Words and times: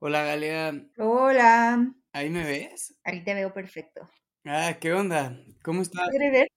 Hola, 0.00 0.22
Galea. 0.22 0.74
Hola. 0.98 1.92
¿Ahí 2.12 2.30
me 2.30 2.44
ves? 2.44 2.96
Ahí 3.02 3.24
te 3.24 3.34
veo 3.34 3.52
perfecto. 3.52 4.08
Ah, 4.44 4.76
¿qué 4.80 4.92
onda? 4.92 5.36
¿Cómo 5.64 5.82
estás? 5.82 6.08
Verte. 6.16 6.52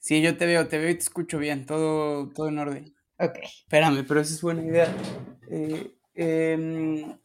Sí, 0.00 0.20
yo 0.20 0.36
te 0.36 0.44
veo, 0.44 0.66
te 0.66 0.78
veo 0.78 0.90
y 0.90 0.94
te 0.94 1.00
escucho 1.00 1.38
bien, 1.38 1.66
todo, 1.66 2.30
todo 2.30 2.48
en 2.48 2.58
orden. 2.58 2.96
Ok. 3.20 3.38
Espérame, 3.44 4.04
pero 4.08 4.20
esa 4.20 4.34
es 4.34 4.42
buena 4.42 4.64
idea. 4.64 4.92
Eh, 5.48 5.94
em, 6.14 7.16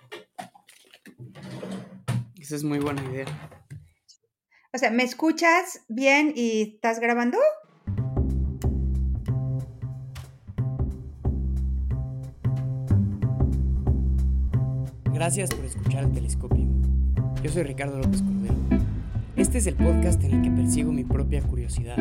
esa 2.39 2.55
es 2.55 2.63
muy 2.63 2.77
buena 2.77 3.03
idea. 3.11 3.25
O 4.71 4.77
sea, 4.77 4.91
¿me 4.91 5.01
escuchas 5.01 5.83
bien 5.87 6.31
y 6.35 6.75
estás 6.75 6.99
grabando? 6.99 7.39
Gracias 15.25 15.49
por 15.49 15.65
escuchar 15.65 16.03
el 16.03 16.11
telescopio. 16.11 16.63
Yo 17.41 17.49
soy 17.49 17.63
Ricardo 17.63 17.97
López 17.97 18.21
Cordero. 18.21 18.53
Este 19.35 19.57
es 19.57 19.65
el 19.65 19.73
podcast 19.73 20.23
en 20.23 20.35
el 20.35 20.41
que 20.43 20.51
persigo 20.51 20.91
mi 20.91 21.03
propia 21.03 21.41
curiosidad. 21.41 21.97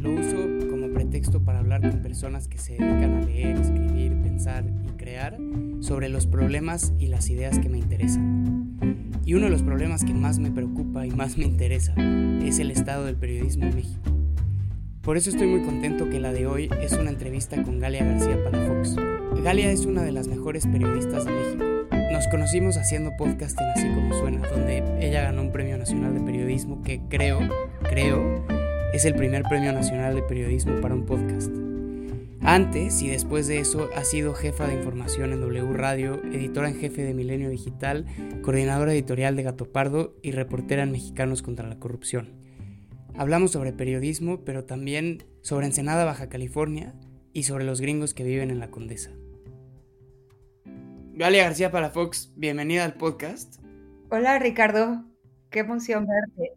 Lo 0.00 0.12
uso 0.12 0.66
como 0.70 0.88
pretexto 0.94 1.44
para 1.44 1.58
hablar 1.58 1.82
con 1.82 2.00
personas 2.00 2.48
que 2.48 2.56
se 2.56 2.72
dedican 2.72 3.18
a 3.18 3.20
leer, 3.20 3.58
escribir, 3.58 4.16
pensar 4.22 4.64
y 4.82 4.92
crear 4.92 5.36
sobre 5.80 6.08
los 6.08 6.26
problemas 6.26 6.94
y 6.98 7.08
las 7.08 7.28
ideas 7.28 7.58
que 7.58 7.68
me 7.68 7.76
interesan. 7.76 8.78
Y 9.26 9.34
uno 9.34 9.44
de 9.44 9.50
los 9.50 9.62
problemas 9.62 10.02
que 10.02 10.14
más 10.14 10.38
me 10.38 10.50
preocupa 10.50 11.06
y 11.06 11.10
más 11.10 11.36
me 11.36 11.44
interesa 11.44 11.92
es 12.42 12.60
el 12.60 12.70
estado 12.70 13.04
del 13.04 13.16
periodismo 13.16 13.64
en 13.64 13.74
México. 13.74 14.10
Por 15.02 15.18
eso 15.18 15.28
estoy 15.28 15.48
muy 15.48 15.64
contento 15.64 16.08
que 16.08 16.18
la 16.18 16.32
de 16.32 16.46
hoy 16.46 16.70
es 16.80 16.94
una 16.94 17.10
entrevista 17.10 17.62
con 17.62 17.78
Galia 17.78 18.06
García 18.06 18.42
Palafox. 18.42 18.96
Galia 19.44 19.70
es 19.70 19.84
una 19.84 20.02
de 20.02 20.12
las 20.12 20.28
mejores 20.28 20.66
periodistas 20.66 21.26
de 21.26 21.32
México. 21.32 21.67
Nos 22.18 22.26
conocimos 22.26 22.76
haciendo 22.78 23.16
podcast 23.16 23.56
en 23.60 23.68
Así 23.68 23.88
Como 23.94 24.12
Suena, 24.12 24.44
donde 24.48 24.82
ella 24.98 25.22
ganó 25.22 25.40
un 25.40 25.52
premio 25.52 25.78
nacional 25.78 26.14
de 26.14 26.20
periodismo 26.20 26.82
que 26.82 27.00
creo, 27.08 27.38
creo, 27.88 28.44
es 28.92 29.04
el 29.04 29.14
primer 29.14 29.44
premio 29.44 29.72
nacional 29.72 30.16
de 30.16 30.22
periodismo 30.22 30.80
para 30.80 30.96
un 30.96 31.06
podcast. 31.06 31.48
Antes 32.40 33.02
y 33.02 33.08
después 33.08 33.46
de 33.46 33.60
eso 33.60 33.88
ha 33.94 34.02
sido 34.02 34.34
jefa 34.34 34.66
de 34.66 34.74
información 34.74 35.32
en 35.32 35.42
W 35.42 35.72
Radio, 35.74 36.20
editora 36.32 36.68
en 36.68 36.80
jefe 36.80 37.04
de 37.04 37.14
Milenio 37.14 37.50
Digital, 37.50 38.04
coordinadora 38.42 38.92
editorial 38.92 39.36
de 39.36 39.44
Gato 39.44 39.70
Pardo 39.70 40.16
y 40.20 40.32
reportera 40.32 40.82
en 40.82 40.90
Mexicanos 40.90 41.42
contra 41.42 41.68
la 41.68 41.78
Corrupción. 41.78 42.32
Hablamos 43.16 43.52
sobre 43.52 43.72
periodismo, 43.72 44.44
pero 44.44 44.64
también 44.64 45.22
sobre 45.42 45.66
Ensenada, 45.66 46.04
Baja 46.04 46.28
California 46.28 46.96
y 47.32 47.44
sobre 47.44 47.64
los 47.64 47.80
gringos 47.80 48.12
que 48.12 48.24
viven 48.24 48.50
en 48.50 48.58
la 48.58 48.72
Condesa. 48.72 49.12
Galia 51.18 51.42
García 51.42 51.72
Palafox, 51.72 52.32
bienvenida 52.36 52.84
al 52.84 52.94
podcast. 52.94 53.56
Hola 54.08 54.38
Ricardo, 54.38 55.04
qué 55.50 55.58
emoción 55.58 56.06
verte. 56.06 56.52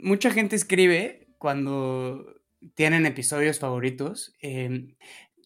Mucha 0.00 0.32
gente 0.32 0.56
escribe 0.56 1.28
cuando 1.38 2.26
tienen 2.74 3.06
episodios 3.06 3.60
favoritos 3.60 4.34
eh, 4.42 4.96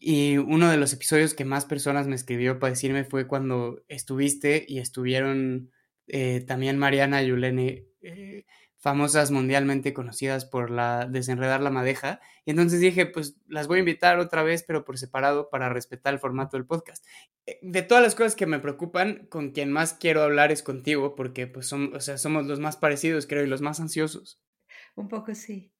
y 0.01 0.39
uno 0.39 0.71
de 0.71 0.79
los 0.79 0.95
episodios 0.95 1.35
que 1.35 1.45
más 1.45 1.67
personas 1.67 2.07
me 2.07 2.15
escribió 2.15 2.59
para 2.59 2.71
decirme 2.71 3.05
fue 3.05 3.27
cuando 3.29 3.85
estuviste 3.89 4.65
y 4.67 4.79
estuvieron 4.79 5.71
eh, 6.07 6.43
también 6.47 6.79
Mariana 6.79 7.23
y 7.23 7.27
Yulene, 7.27 7.85
eh, 8.01 8.47
famosas 8.85 9.31
mundialmente 9.31 9.95
conocidas 9.95 10.45
por 10.45 10.71
la 10.71 11.07
desenredar 11.07 11.63
la 11.63 11.71
madeja. 11.71 12.21
Y 12.45 12.51
entonces 12.51 12.81
dije, 12.81 13.07
pues 13.07 13.35
las 13.47 13.67
voy 13.67 13.79
a 13.79 13.81
invitar 13.81 14.19
otra 14.19 14.43
vez, 14.43 14.63
pero 14.63 14.85
por 14.85 14.99
separado 14.99 15.49
para 15.49 15.71
respetar 15.71 16.13
el 16.13 16.21
formato 16.21 16.59
del 16.59 16.67
podcast. 16.67 17.03
Eh, 17.47 17.59
De 17.63 17.81
todas 17.81 18.05
las 18.05 18.15
cosas 18.15 18.37
que 18.37 18.45
me 18.45 18.59
preocupan, 18.59 19.27
con 19.31 19.53
quien 19.53 19.73
más 19.73 19.95
quiero 19.95 20.23
hablar 20.23 20.53
es 20.53 20.63
contigo, 20.63 21.15
porque 21.15 21.47
pues 21.47 21.67
son, 21.67 21.97
o 21.97 22.01
sea, 22.01 22.19
somos 22.19 22.45
los 22.45 22.61
más 22.61 22.77
parecidos, 22.77 23.27
creo, 23.27 23.43
y 23.43 23.47
los 23.47 23.63
más 23.63 23.81
ansiosos. 23.81 24.43
Un 24.97 25.09
poco 25.09 25.35
sí. 25.35 25.73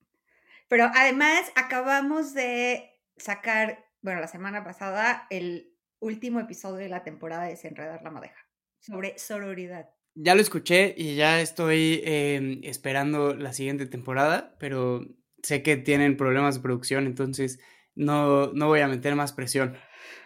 Pero 0.69 0.91
además 0.95 1.53
acabamos 1.57 2.33
de 2.33 2.91
sacar, 3.19 3.85
bueno, 4.01 4.21
la 4.21 4.29
semana 4.29 4.65
pasada, 4.65 5.27
el 5.29 5.77
último 5.99 6.41
episodio 6.41 6.77
de 6.77 6.89
la 6.89 7.05
temporada 7.05 7.43
de 7.43 7.51
Desenredar 7.51 8.03
la 8.03 8.11
Madeja, 8.11 8.49
sobre 8.79 9.19
sororidad. 9.19 9.94
Ya 10.15 10.35
lo 10.35 10.41
escuché 10.41 10.95
y 10.97 11.17
ya 11.17 11.41
estoy 11.41 12.01
eh, 12.05 12.61
esperando 12.63 13.35
la 13.35 13.53
siguiente 13.53 13.87
temporada, 13.87 14.57
pero 14.61 15.05
sé 15.43 15.63
que 15.63 15.77
tienen 15.77 16.17
problemas 16.17 16.57
de 16.57 16.63
producción, 16.63 17.07
entonces 17.07 17.59
no, 17.95 18.53
no 18.53 18.69
voy 18.69 18.81
a 18.81 18.89
meter 18.89 19.15
más 19.15 19.33
presión. 19.33 19.77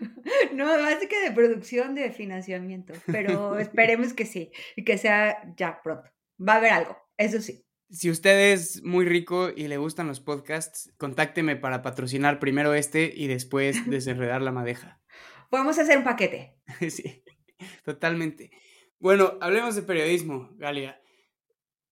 No, 0.55 0.65
más 0.65 0.99
que 1.09 1.21
de 1.21 1.33
producción, 1.33 1.95
de 1.95 2.11
financiamiento, 2.13 2.93
pero 3.07 3.59
esperemos 3.59 4.13
que 4.13 4.27
sí, 4.27 4.51
y 4.77 4.85
que 4.85 4.99
sea 4.99 5.55
ya 5.57 5.81
pronto. 5.83 6.11
Va 6.41 6.55
a 6.55 6.57
haber 6.57 6.73
algo, 6.73 6.97
eso 7.17 7.41
sí. 7.41 7.65
Si 7.91 8.11
usted 8.11 8.53
es 8.53 8.83
muy 8.83 9.07
rico 9.07 9.51
y 9.55 9.67
le 9.69 9.77
gustan 9.77 10.07
los 10.07 10.21
podcasts, 10.21 10.93
contácteme 10.99 11.57
para 11.57 11.83
patrocinar 11.83 12.39
primero 12.39 12.75
este 12.75 13.13
y 13.15 13.27
después 13.27 13.77
desenredar 13.91 14.43
la 14.43 14.53
madeja. 14.53 15.01
Podemos 15.51 15.79
hacer 15.79 15.99
un 15.99 16.05
paquete. 16.05 16.57
sí, 16.91 17.25
totalmente. 17.85 18.51
Bueno, 19.01 19.39
hablemos 19.41 19.77
de 19.77 19.83
periodismo, 19.83 20.51
Galia. 20.57 21.01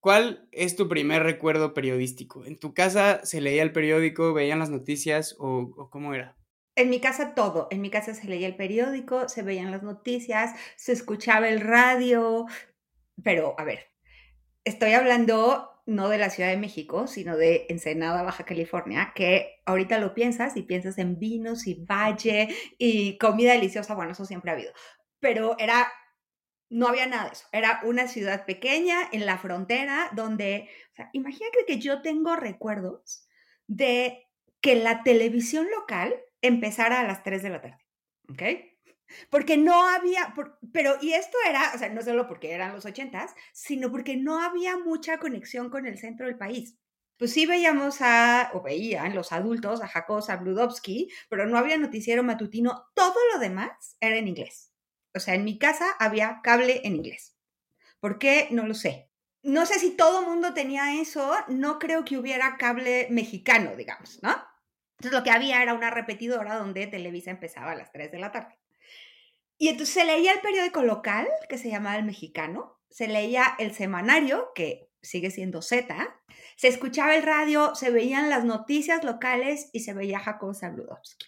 ¿Cuál 0.00 0.48
es 0.50 0.74
tu 0.74 0.88
primer 0.88 1.22
recuerdo 1.22 1.72
periodístico? 1.72 2.44
¿En 2.44 2.58
tu 2.58 2.74
casa 2.74 3.24
se 3.24 3.40
leía 3.40 3.62
el 3.62 3.72
periódico, 3.72 4.34
veían 4.34 4.58
las 4.58 4.70
noticias 4.70 5.36
o, 5.38 5.88
cómo 5.90 6.14
era? 6.14 6.36
En 6.74 6.90
mi 6.90 7.00
casa 7.00 7.34
todo. 7.34 7.68
En 7.70 7.80
mi 7.80 7.90
casa 7.90 8.12
se 8.12 8.26
leía 8.26 8.48
el 8.48 8.56
periódico, 8.56 9.28
se 9.28 9.42
veían 9.42 9.70
las 9.70 9.84
noticias, 9.84 10.58
se 10.76 10.92
escuchaba 10.92 11.48
el 11.48 11.60
radio. 11.60 12.46
Pero, 13.22 13.54
a 13.56 13.62
ver, 13.62 13.86
estoy 14.64 14.92
hablando 14.92 15.70
no 15.86 16.08
de 16.08 16.18
la 16.18 16.30
Ciudad 16.30 16.50
de 16.50 16.56
México, 16.56 17.06
sino 17.06 17.36
de 17.36 17.66
Ensenada, 17.68 18.24
Baja 18.24 18.44
California, 18.44 19.12
que 19.14 19.62
ahorita 19.64 19.98
lo 19.98 20.12
piensas 20.12 20.56
y 20.56 20.62
piensas 20.62 20.98
en 20.98 21.20
vinos 21.20 21.68
y 21.68 21.84
valle 21.84 22.48
y 22.78 23.16
comida 23.18 23.52
deliciosa. 23.52 23.94
Bueno, 23.94 24.10
eso 24.10 24.24
siempre 24.24 24.50
ha 24.50 24.54
habido. 24.54 24.72
Pero 25.20 25.56
era 25.58 25.86
no 26.68 26.88
había 26.88 27.06
nada 27.06 27.26
de 27.26 27.32
eso. 27.32 27.46
Era 27.52 27.80
una 27.84 28.08
ciudad 28.08 28.44
pequeña 28.44 29.08
en 29.12 29.26
la 29.26 29.38
frontera 29.38 30.10
donde, 30.14 30.68
o 30.98 31.02
imagínate 31.12 31.64
que 31.66 31.78
yo 31.78 32.02
tengo 32.02 32.36
recuerdos 32.36 33.28
de 33.66 34.26
que 34.60 34.74
la 34.74 35.02
televisión 35.02 35.66
local 35.70 36.14
empezara 36.42 37.00
a 37.00 37.04
las 37.04 37.22
3 37.22 37.42
de 37.42 37.50
la 37.50 37.60
tarde, 37.60 37.86
¿ok? 38.28 38.42
Porque 39.30 39.56
no 39.56 39.88
había, 39.88 40.34
pero, 40.72 40.96
y 41.00 41.12
esto 41.12 41.36
era, 41.48 41.72
o 41.74 41.78
sea, 41.78 41.88
no 41.90 42.02
solo 42.02 42.26
porque 42.26 42.52
eran 42.52 42.74
los 42.74 42.84
ochentas, 42.84 43.34
sino 43.52 43.90
porque 43.90 44.16
no 44.16 44.40
había 44.42 44.76
mucha 44.76 45.18
conexión 45.18 45.70
con 45.70 45.86
el 45.86 45.98
centro 45.98 46.26
del 46.26 46.36
país. 46.36 46.76
Pues 47.16 47.32
sí 47.32 47.46
veíamos 47.46 47.98
a, 48.00 48.50
o 48.52 48.62
veían 48.62 49.14
los 49.14 49.32
adultos, 49.32 49.80
a 49.80 49.88
Jacob, 49.88 50.22
a 50.28 50.36
Bludowski, 50.36 51.08
pero 51.30 51.46
no 51.46 51.56
había 51.56 51.78
noticiero 51.78 52.22
matutino, 52.22 52.84
todo 52.94 53.16
lo 53.32 53.38
demás 53.38 53.96
era 54.00 54.16
en 54.16 54.28
inglés. 54.28 54.75
O 55.16 55.20
sea, 55.20 55.34
en 55.34 55.44
mi 55.44 55.58
casa 55.58 55.86
había 55.98 56.40
cable 56.42 56.82
en 56.84 56.96
inglés. 56.96 57.36
¿Por 58.00 58.18
qué? 58.18 58.48
No 58.50 58.66
lo 58.66 58.74
sé. 58.74 59.10
No 59.42 59.64
sé 59.64 59.78
si 59.78 59.96
todo 59.96 60.22
mundo 60.22 60.54
tenía 60.54 61.00
eso, 61.00 61.34
no 61.48 61.78
creo 61.78 62.04
que 62.04 62.18
hubiera 62.18 62.56
cable 62.56 63.06
mexicano, 63.10 63.76
digamos, 63.76 64.20
¿no? 64.22 64.36
Entonces 64.98 65.18
lo 65.18 65.22
que 65.22 65.30
había 65.30 65.62
era 65.62 65.74
una 65.74 65.90
repetidora 65.90 66.56
donde 66.56 66.86
Televisa 66.86 67.30
empezaba 67.30 67.72
a 67.72 67.76
las 67.76 67.92
3 67.92 68.10
de 68.10 68.18
la 68.18 68.32
tarde. 68.32 68.58
Y 69.58 69.68
entonces 69.68 69.94
se 69.94 70.04
leía 70.04 70.32
el 70.32 70.40
periódico 70.40 70.82
local, 70.82 71.28
que 71.48 71.58
se 71.58 71.70
llamaba 71.70 71.96
El 71.96 72.04
Mexicano, 72.04 72.78
se 72.90 73.08
leía 73.08 73.54
el 73.58 73.74
semanario, 73.74 74.50
que 74.54 74.90
sigue 75.02 75.30
siendo 75.30 75.62
Z, 75.62 75.94
se 76.56 76.68
escuchaba 76.68 77.14
el 77.14 77.22
radio, 77.22 77.74
se 77.74 77.90
veían 77.90 78.28
las 78.28 78.44
noticias 78.44 79.04
locales 79.04 79.70
y 79.72 79.80
se 79.80 79.94
veía 79.94 80.18
Jacob 80.18 80.54
Zabludowski. 80.54 81.26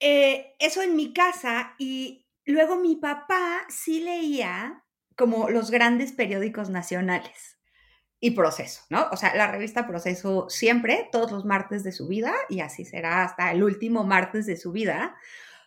Eh, 0.00 0.54
eso 0.58 0.80
en 0.80 0.96
mi 0.96 1.12
casa 1.12 1.74
y 1.78 2.26
Luego 2.50 2.76
mi 2.76 2.96
papá 2.96 3.64
sí 3.68 4.00
leía 4.00 4.84
como 5.16 5.50
los 5.50 5.70
grandes 5.70 6.12
periódicos 6.12 6.70
nacionales 6.70 7.58
y 8.20 8.32
Proceso, 8.32 8.82
¿no? 8.90 9.08
O 9.12 9.16
sea, 9.16 9.34
la 9.34 9.50
revista 9.50 9.86
Proceso 9.86 10.48
siempre, 10.50 11.08
todos 11.12 11.32
los 11.32 11.44
martes 11.44 11.84
de 11.84 11.92
su 11.92 12.06
vida, 12.06 12.34
y 12.48 12.60
así 12.60 12.84
será 12.84 13.22
hasta 13.22 13.50
el 13.52 13.62
último 13.62 14.04
martes 14.04 14.46
de 14.46 14.56
su 14.56 14.72
vida. 14.72 15.16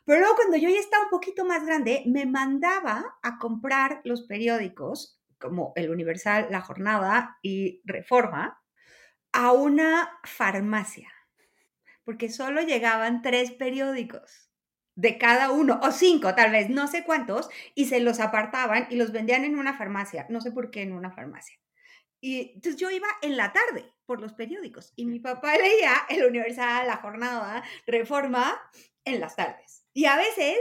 Pero 0.06 0.20
luego 0.20 0.36
cuando 0.36 0.58
yo 0.58 0.70
ya 0.70 0.80
estaba 0.80 1.06
un 1.06 1.10
poquito 1.10 1.46
más 1.46 1.66
grande, 1.66 2.04
me 2.06 2.26
mandaba 2.26 3.18
a 3.24 3.38
comprar 3.38 4.02
los 4.04 4.24
periódicos 4.24 5.20
como 5.40 5.74
El 5.76 5.90
Universal, 5.90 6.48
La 6.52 6.62
Jornada 6.62 7.38
y 7.42 7.82
Reforma 7.86 8.62
a 9.32 9.52
una 9.52 10.20
farmacia, 10.24 11.12
porque 12.04 12.30
solo 12.30 12.62
llegaban 12.62 13.22
tres 13.22 13.52
periódicos 13.52 14.43
de 14.96 15.18
cada 15.18 15.52
uno, 15.52 15.80
o 15.84 15.92
cinco 15.92 16.36
tal 16.36 16.52
vez, 16.52 16.70
no 16.70 16.88
sé 16.88 17.04
cuántos, 17.04 17.50
y 17.76 17.86
se 17.86 18.00
los 18.00 18.20
apartaban 18.20 18.88
y 18.90 18.96
los 18.96 19.12
vendían 19.12 19.44
en 19.44 19.58
una 19.58 19.78
farmacia, 19.78 20.26
no 20.30 20.42
sé 20.42 20.52
por 20.52 20.72
qué 20.72 20.82
en 20.82 20.94
una 20.94 21.12
farmacia. 21.12 21.58
Y 22.22 22.54
entonces 22.56 22.80
yo 22.80 22.90
iba 22.90 23.08
en 23.22 23.36
la 23.36 23.52
tarde 23.52 23.92
por 24.06 24.22
los 24.22 24.34
periódicos 24.34 24.94
y 24.96 25.06
mi 25.06 25.20
papá 25.20 25.58
leía 25.58 25.94
El 26.10 26.26
Universal, 26.26 26.88
La 26.88 26.98
Jornada, 26.98 27.64
Reforma 27.86 28.62
en 29.04 29.20
las 29.20 29.36
tardes. 29.36 29.86
Y 29.94 30.06
a 30.06 30.16
veces 30.16 30.58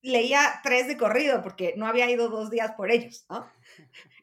leía 0.00 0.60
tres 0.62 0.86
de 0.86 0.96
corrido 0.96 1.42
porque 1.42 1.74
no 1.76 1.86
había 1.86 2.10
ido 2.10 2.28
dos 2.28 2.50
días 2.50 2.72
por 2.72 2.90
ellos, 2.90 3.26
¿no? 3.28 3.50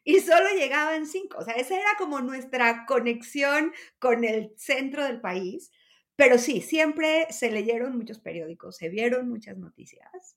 Y 0.04 0.20
solo 0.20 0.48
llegaban 0.56 1.06
cinco. 1.06 1.38
O 1.38 1.44
sea, 1.44 1.54
esa 1.54 1.76
era 1.76 1.90
como 1.98 2.20
nuestra 2.20 2.86
conexión 2.86 3.72
con 4.00 4.24
el 4.24 4.52
centro 4.56 5.04
del 5.04 5.20
país. 5.20 5.70
Pero 6.16 6.38
sí, 6.38 6.60
siempre 6.60 7.26
se 7.30 7.50
leyeron 7.50 7.96
muchos 7.96 8.18
periódicos, 8.18 8.76
se 8.76 8.88
vieron 8.88 9.28
muchas 9.28 9.56
noticias. 9.56 10.36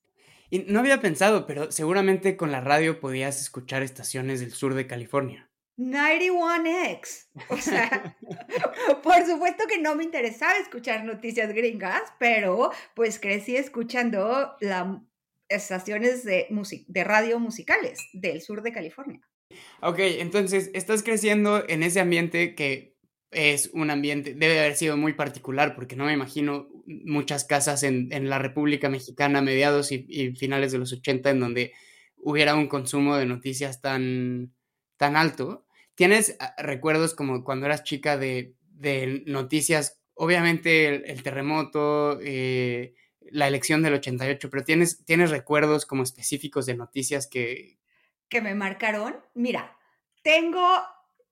Y 0.50 0.60
no 0.60 0.80
había 0.80 1.02
pensado, 1.02 1.46
pero 1.46 1.72
seguramente 1.72 2.38
con 2.38 2.52
la 2.52 2.62
radio 2.62 3.00
podías 3.00 3.42
escuchar 3.42 3.84
estaciones 3.84 4.40
del 4.40 4.52
sur 4.52 4.74
de 4.74 4.88
California. 4.88 5.50
91X. 5.78 7.28
O 7.50 7.58
sea, 7.58 8.16
por 9.04 9.26
supuesto 9.26 9.66
que 9.68 9.80
no 9.80 9.96
me 9.96 10.04
interesaba 10.04 10.58
escuchar 10.58 11.04
noticias 11.04 11.52
gringas, 11.54 12.02
pero 12.20 12.72
pues 12.94 13.20
crecí 13.20 13.58
escuchando 13.58 14.56
las 14.62 14.88
estaciones 15.50 16.24
de, 16.24 16.48
de 16.88 17.04
radio 17.04 17.40
musicales 17.40 18.00
del 18.14 18.42
sur 18.42 18.62
de 18.62 18.72
California. 18.72 19.22
Ok, 19.82 20.00
entonces 20.00 20.72
estás 20.74 21.04
creciendo 21.04 21.64
en 21.68 21.84
ese 21.84 22.00
ambiente 22.00 22.56
que 22.56 22.95
es 23.36 23.70
un 23.74 23.90
ambiente, 23.90 24.34
debe 24.34 24.60
haber 24.60 24.76
sido 24.76 24.96
muy 24.96 25.12
particular, 25.12 25.76
porque 25.76 25.98
no 25.98 26.06
me 26.06 26.14
imagino 26.14 26.70
muchas 26.86 27.44
casas 27.44 27.84
en, 27.84 28.30
la 28.30 28.40
República 28.40 28.90
Mexicana, 28.90 29.42
mediados 29.42 29.92
y, 29.92 30.34
finales 30.36 30.72
de 30.72 30.78
los 30.78 30.94
80, 30.94 31.32
en 31.32 31.40
donde 31.42 31.74
hubiera 32.16 32.56
un 32.56 32.68
consumo 32.68 33.18
de 33.18 33.26
noticias 33.26 33.82
tan, 33.82 34.54
tan 34.96 35.18
alto. 35.18 35.66
¿Tienes 35.96 36.38
ah, 36.40 36.56
recuerdos 36.58 37.14
como 37.14 37.44
cuando 37.44 37.66
eras 37.66 37.84
chica 37.84 38.18
de, 38.18 38.56
noticias? 39.26 40.02
Obviamente 40.14 41.12
el, 41.12 41.22
terremoto, 41.22 42.18
eh, 42.22 42.94
la 43.20 43.50
elección 43.50 43.84
del 43.84 43.96
88, 43.96 44.50
pero 44.50 44.64
¿tienes, 44.64 45.04
¿tienes 45.04 45.30
recuerdos 45.30 45.86
como 45.86 46.04
específicos 46.04 46.66
de 46.66 46.78
noticias 46.78 47.28
que... 47.28 47.80
Que 48.30 48.42
me 48.42 48.56
marcaron. 48.56 49.18
Mira, 49.34 49.78
tengo 50.24 50.66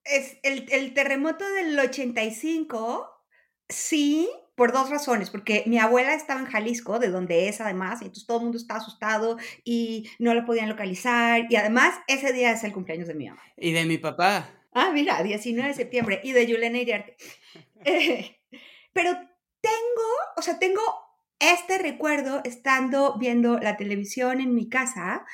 es 0.04 0.38
el, 0.42 0.66
el 0.70 0.94
terremoto 0.94 1.48
del 1.50 1.78
85, 1.78 3.10
sí, 3.68 4.28
por 4.54 4.72
dos 4.72 4.90
razones, 4.90 5.30
porque 5.30 5.64
mi 5.66 5.78
abuela 5.78 6.14
estaba 6.14 6.40
en 6.40 6.46
Jalisco, 6.46 6.98
de 6.98 7.08
donde 7.08 7.48
es 7.48 7.60
además, 7.60 8.00
y 8.00 8.04
entonces 8.04 8.26
todo 8.26 8.38
el 8.38 8.44
mundo 8.44 8.58
está 8.58 8.76
asustado 8.76 9.36
y 9.64 10.08
no 10.18 10.32
la 10.34 10.44
podían 10.44 10.68
localizar, 10.68 11.46
y 11.50 11.56
además 11.56 11.94
ese 12.06 12.32
día 12.32 12.52
es 12.52 12.62
el 12.64 12.72
cumpleaños 12.72 13.08
de 13.08 13.14
mi 13.14 13.28
mamá. 13.28 13.42
Y 13.56 13.72
de 13.72 13.84
mi 13.84 13.98
papá. 13.98 14.50
Ah, 14.72 14.90
mira, 14.92 15.22
19 15.22 15.68
de 15.68 15.74
septiembre, 15.74 16.20
y 16.22 16.32
de 16.32 16.46
Yulena 16.46 16.78
Iriarte. 16.78 17.16
Eh, 17.86 18.38
pero 18.94 19.12
tengo, 19.60 20.08
o 20.38 20.40
sea, 20.40 20.58
tengo 20.58 20.80
este 21.38 21.76
recuerdo 21.76 22.40
estando 22.44 23.18
viendo 23.18 23.58
la 23.58 23.76
televisión 23.76 24.40
en 24.40 24.54
mi 24.54 24.70
casa, 24.70 25.26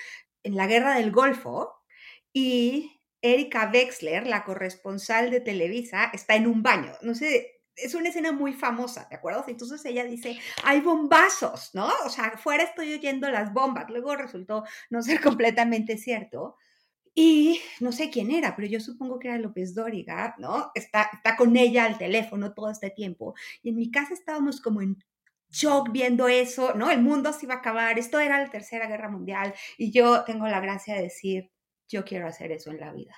en 0.43 0.57
la 0.57 0.67
guerra 0.67 0.97
del 0.97 1.13
Golfo, 1.13 1.85
y 2.33 3.00
Erika 3.23 3.71
Wexler, 3.73 4.27
la 4.27 4.45
corresponsal 4.45 5.31
de 5.31 5.41
Televisa, 5.41 6.11
está 6.13 6.37
en 6.37 6.47
un 6.47 6.63
baño. 6.63 6.93
No 7.03 7.15
sé, 7.15 7.61
es 7.77 7.95
una 7.95 8.09
escena 8.09 8.33
muy 8.33 8.53
famosa, 8.53 9.07
¿de 9.11 9.17
acuerdo? 9.17 9.45
Entonces 9.49 9.85
ella 9.85 10.05
dice, 10.05 10.39
hay 10.65 10.81
bombazos, 10.81 11.71
¿no? 11.75 11.89
O 12.05 12.11
sea, 12.11 12.27
afuera 12.27 12.65
estoy 12.65 12.93
oyendo 12.93 13.31
las 13.31 13.53
bombas. 13.53 13.89
Luego 13.91 14.17
resultó 14.17 14.65
no 14.91 15.03
ser 15.03 15.21
completamente 15.23 15.97
cierto. 15.97 16.57
Y 17.15 17.61
no 17.81 17.91
sé 17.93 18.09
quién 18.09 18.31
era, 18.31 18.55
pero 18.55 18.69
yo 18.69 18.81
supongo 18.81 19.19
que 19.19 19.29
era 19.29 19.39
López 19.39 19.75
Dóriga, 19.75 20.35
¿no? 20.39 20.71
Está, 20.75 21.11
está 21.13 21.37
con 21.37 21.57
ella 21.57 21.85
al 21.85 21.99
teléfono 21.99 22.55
todo 22.55 22.71
este 22.71 22.91
tiempo. 22.91 23.35
Y 23.63 23.71
en 23.71 23.77
mi 23.77 23.91
casa 23.91 24.15
estábamos 24.15 24.61
como 24.61 24.81
en 24.81 24.97
shock 25.51 25.91
viendo 25.91 26.29
eso, 26.29 26.75
¿no? 26.75 26.91
El 26.91 27.03
mundo 27.03 27.33
se 27.33 27.47
iba 27.47 27.55
a 27.55 27.59
acabar, 27.59 27.99
esto 27.99 28.21
era 28.21 28.39
la 28.39 28.51
Tercera 28.51 28.87
Guerra 28.87 29.11
Mundial. 29.11 29.55
Y 29.77 29.91
yo 29.91 30.25
tengo 30.25 30.47
la 30.47 30.61
gracia 30.61 30.95
de 30.95 31.03
decir, 31.03 31.51
yo 31.91 32.05
quiero 32.05 32.27
hacer 32.27 32.53
eso 32.53 32.71
en 32.71 32.81
la 32.81 32.93
vida. 32.93 33.15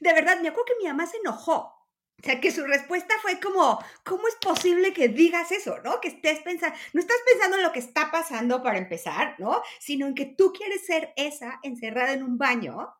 De 0.00 0.12
verdad, 0.12 0.40
me 0.40 0.48
acuerdo 0.48 0.66
que 0.66 0.82
mi 0.82 0.88
mamá 0.88 1.06
se 1.06 1.16
enojó 1.18 1.74
o 2.20 2.26
sea, 2.26 2.40
que 2.40 2.50
su 2.50 2.64
respuesta 2.64 3.14
fue 3.20 3.38
como, 3.38 3.78
¿cómo 4.02 4.26
es 4.28 4.36
posible 4.36 4.94
que 4.94 5.08
digas 5.08 5.52
eso, 5.52 5.78
no? 5.84 6.00
Que 6.00 6.08
estés 6.08 6.40
pensando, 6.40 6.74
no 6.94 7.00
estás 7.00 7.18
pensando 7.30 7.58
en 7.58 7.62
lo 7.62 7.72
que 7.72 7.80
está 7.80 8.10
pasando 8.10 8.62
para 8.62 8.78
empezar, 8.78 9.34
¿no? 9.38 9.60
Sino 9.78 10.06
en 10.06 10.14
que 10.14 10.24
tú 10.26 10.52
quieres 10.52 10.86
ser 10.86 11.12
esa 11.16 11.58
encerrada 11.62 12.12
en 12.12 12.22
un 12.22 12.38
baño 12.38 12.94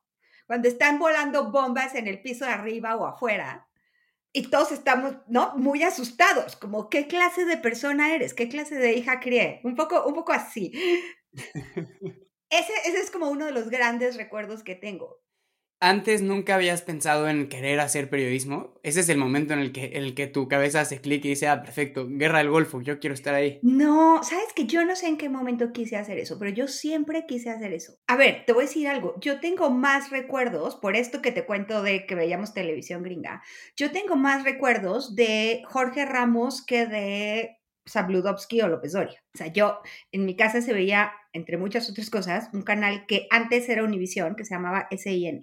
cuando 0.47 0.69
están 0.69 0.99
volando 0.99 1.51
bombas 1.51 1.95
en 1.95 2.07
el 2.07 2.21
piso 2.21 2.45
de 2.45 2.51
arriba 2.51 2.97
o 2.97 3.07
afuera 3.07 3.67
y 4.31 4.51
todos 4.51 4.73
estamos, 4.73 5.15
¿no? 5.27 5.57
Muy 5.57 5.85
asustados, 5.85 6.57
como, 6.57 6.91
¿qué 6.91 7.07
clase 7.07 7.47
de 7.47 7.57
persona 7.57 8.15
eres? 8.15 8.35
¿Qué 8.35 8.49
clase 8.49 8.75
de 8.75 8.93
hija 8.93 9.21
crié? 9.21 9.61
Un 9.65 9.75
poco, 9.75 10.05
un 10.05 10.15
poco 10.15 10.33
así. 10.33 10.73
Ese, 12.55 12.73
ese 12.87 13.01
es 13.01 13.11
como 13.11 13.31
uno 13.31 13.47
de 13.47 13.53
los 13.53 13.69
grandes 13.69 14.17
recuerdos 14.17 14.63
que 14.63 14.75
tengo 14.75 15.25
antes 15.85 16.23
nunca 16.23 16.55
habías 16.55 16.81
pensado 16.81 17.29
en 17.29 17.49
querer 17.49 17.79
hacer 17.81 18.09
periodismo. 18.09 18.73
Ese 18.83 19.01
es 19.01 19.09
el 19.11 19.19
momento 19.19 19.53
en 19.53 19.61
el 19.61 19.71
que, 19.71 19.85
el 19.85 20.15
que 20.15 20.27
tu 20.27 20.49
cabeza 20.49 20.81
hace 20.81 21.01
clic 21.01 21.23
y 21.27 21.31
dice, 21.31 21.47
ah, 21.47 21.63
perfecto, 21.63 22.07
guerra 22.09 22.39
del 22.39 22.49
Golfo, 22.49 22.81
yo 22.81 22.99
quiero 22.99 23.13
estar 23.13 23.35
ahí. 23.35 23.59
No, 23.63 24.23
sabes 24.23 24.53
que 24.55 24.65
yo 24.65 24.85
no 24.87 24.97
sé 24.97 25.09
en 25.09 25.19
qué 25.19 25.29
momento 25.29 25.73
quise 25.73 25.97
hacer 25.97 26.19
eso, 26.19 26.39
pero 26.39 26.51
yo 26.51 26.69
siempre 26.69 27.27
quise 27.27 27.51
hacer 27.51 27.75
eso. 27.75 27.99
A 28.07 28.17
ver, 28.17 28.45
te 28.47 28.55
voy 28.55 28.65
a 28.65 28.67
decir 28.67 28.89
algo. 28.89 29.15
Yo 29.21 29.41
tengo 29.41 29.69
más 29.69 30.09
recuerdos, 30.09 30.77
por 30.77 30.97
esto 30.97 31.21
que 31.21 31.33
te 31.33 31.45
cuento 31.45 31.83
de 31.83 32.07
que 32.07 32.15
veíamos 32.15 32.55
televisión 32.55 33.03
gringa, 33.03 33.43
yo 33.77 33.93
tengo 33.93 34.17
más 34.17 34.45
recuerdos 34.45 35.15
de 35.15 35.63
Jorge 35.67 36.07
Ramos 36.07 36.65
que 36.65 36.87
de 36.87 37.59
Sabludovsky 37.87 38.61
o 38.63 38.69
López 38.69 38.93
Doria. 38.93 39.23
O 39.35 39.39
sea, 39.39 39.49
yo 39.49 39.81
en 40.13 40.25
mi 40.25 40.37
casa 40.37 40.61
se 40.63 40.73
veía, 40.73 41.13
entre 41.33 41.57
muchas 41.57 41.89
otras 41.91 42.11
cosas, 42.11 42.49
un 42.53 42.63
canal 42.63 43.07
que 43.07 43.27
antes 43.31 43.69
era 43.69 43.85
Univisión, 43.85 44.37
que 44.37 44.45
se 44.45 44.55
llamaba 44.55 44.89
SIN. 44.91 45.43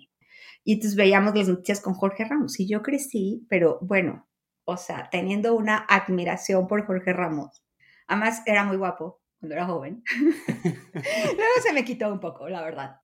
Y 0.63 0.73
entonces 0.73 0.95
veíamos 0.95 1.35
las 1.35 1.47
noticias 1.47 1.81
con 1.81 1.93
Jorge 1.93 2.25
Ramos. 2.25 2.59
Y 2.59 2.67
yo 2.67 2.81
crecí, 2.81 3.45
pero 3.49 3.79
bueno, 3.81 4.27
o 4.65 4.77
sea, 4.77 5.09
teniendo 5.09 5.55
una 5.55 5.77
admiración 5.77 6.67
por 6.67 6.85
Jorge 6.85 7.13
Ramos. 7.13 7.63
Además, 8.07 8.41
era 8.45 8.63
muy 8.63 8.77
guapo 8.77 9.21
cuando 9.39 9.55
era 9.55 9.65
joven. 9.65 10.03
Luego 10.93 11.61
se 11.63 11.73
me 11.73 11.83
quitó 11.83 12.11
un 12.11 12.19
poco, 12.19 12.47
la 12.47 12.61
verdad. 12.61 12.97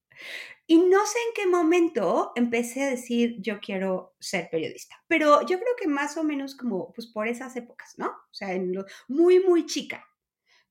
Y 0.68 0.80
no 0.80 1.06
sé 1.06 1.18
en 1.28 1.34
qué 1.34 1.48
momento 1.48 2.34
empecé 2.36 2.84
a 2.84 2.90
decir, 2.90 3.38
yo 3.40 3.60
quiero 3.60 4.16
ser 4.20 4.50
periodista. 4.50 5.02
Pero 5.08 5.42
yo 5.42 5.58
creo 5.60 5.76
que 5.80 5.88
más 5.88 6.18
o 6.18 6.24
menos 6.24 6.56
como, 6.56 6.92
pues 6.94 7.08
por 7.08 7.28
esas 7.28 7.56
épocas, 7.56 7.94
¿no? 7.98 8.08
O 8.08 8.34
sea, 8.34 8.54
en 8.54 8.74
lo, 8.74 8.86
muy, 9.08 9.40
muy 9.40 9.66
chica. 9.66 10.06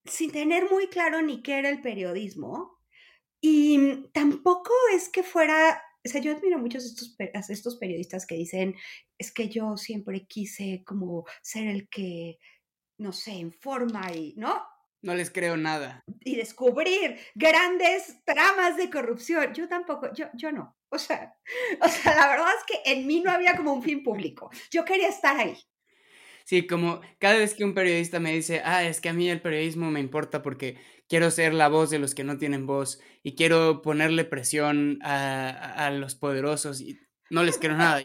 Sin 0.04 0.30
tener 0.30 0.70
muy 0.70 0.88
claro 0.88 1.22
ni 1.22 1.42
qué 1.42 1.58
era 1.58 1.70
el 1.70 1.80
periodismo. 1.80 2.78
Y 3.40 4.08
tampoco 4.12 4.72
es 4.94 5.08
que 5.08 5.22
fuera 5.22 5.82
o 6.06 6.08
sea, 6.08 6.20
yo 6.20 6.32
admiro 6.32 6.58
muchos 6.58 6.84
estos, 6.84 7.16
estos 7.50 7.76
periodistas 7.76 8.26
que 8.26 8.36
dicen, 8.36 8.76
es 9.18 9.32
que 9.32 9.48
yo 9.48 9.76
siempre 9.76 10.26
quise 10.26 10.84
como 10.86 11.24
ser 11.42 11.66
el 11.66 11.88
que, 11.88 12.38
no 12.98 13.12
sé, 13.12 13.32
informa 13.32 14.12
y, 14.14 14.34
¿no? 14.36 14.62
No 15.06 15.14
les 15.14 15.30
creo 15.30 15.56
nada. 15.56 16.02
Y 16.24 16.34
descubrir 16.34 17.16
grandes 17.36 18.16
tramas 18.24 18.76
de 18.76 18.90
corrupción. 18.90 19.54
Yo 19.54 19.68
tampoco, 19.68 20.12
yo, 20.12 20.26
yo 20.34 20.50
no. 20.50 20.76
O 20.88 20.98
sea, 20.98 21.32
o 21.80 21.86
sea, 21.86 22.16
la 22.16 22.28
verdad 22.28 22.48
es 22.58 22.64
que 22.66 22.90
en 22.92 23.06
mí 23.06 23.20
no 23.20 23.30
había 23.30 23.56
como 23.56 23.72
un 23.72 23.84
fin 23.84 24.02
público. 24.02 24.50
Yo 24.72 24.84
quería 24.84 25.06
estar 25.08 25.38
ahí. 25.38 25.56
Sí, 26.44 26.66
como 26.66 27.02
cada 27.20 27.36
vez 27.36 27.54
que 27.54 27.62
un 27.62 27.72
periodista 27.72 28.18
me 28.18 28.32
dice, 28.32 28.62
ah, 28.64 28.82
es 28.82 29.00
que 29.00 29.08
a 29.08 29.12
mí 29.12 29.30
el 29.30 29.40
periodismo 29.40 29.92
me 29.92 30.00
importa 30.00 30.42
porque 30.42 30.76
quiero 31.08 31.30
ser 31.30 31.54
la 31.54 31.68
voz 31.68 31.90
de 31.90 32.00
los 32.00 32.16
que 32.16 32.24
no 32.24 32.36
tienen 32.36 32.66
voz 32.66 33.00
y 33.22 33.36
quiero 33.36 33.82
ponerle 33.82 34.24
presión 34.24 34.98
a, 35.02 35.88
los 35.92 36.16
poderosos 36.16 36.80
y 36.80 36.98
no 37.30 37.44
les 37.44 37.58
quiero 37.58 37.76
nada. 37.76 38.02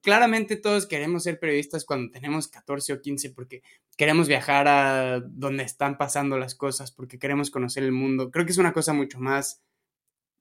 Claramente 0.00 0.56
todos 0.56 0.86
queremos 0.86 1.24
ser 1.24 1.38
periodistas 1.38 1.84
cuando 1.84 2.10
tenemos 2.10 2.48
14 2.48 2.94
o 2.94 3.00
15 3.00 3.30
porque 3.30 3.62
queremos 3.96 4.28
viajar 4.28 4.68
a 4.68 5.20
donde 5.20 5.64
están 5.64 5.98
pasando 5.98 6.38
las 6.38 6.54
cosas, 6.54 6.92
porque 6.92 7.18
queremos 7.18 7.50
conocer 7.50 7.82
el 7.82 7.92
mundo. 7.92 8.30
Creo 8.30 8.46
que 8.46 8.52
es 8.52 8.58
una 8.58 8.72
cosa 8.72 8.92
mucho 8.92 9.18
más 9.20 9.62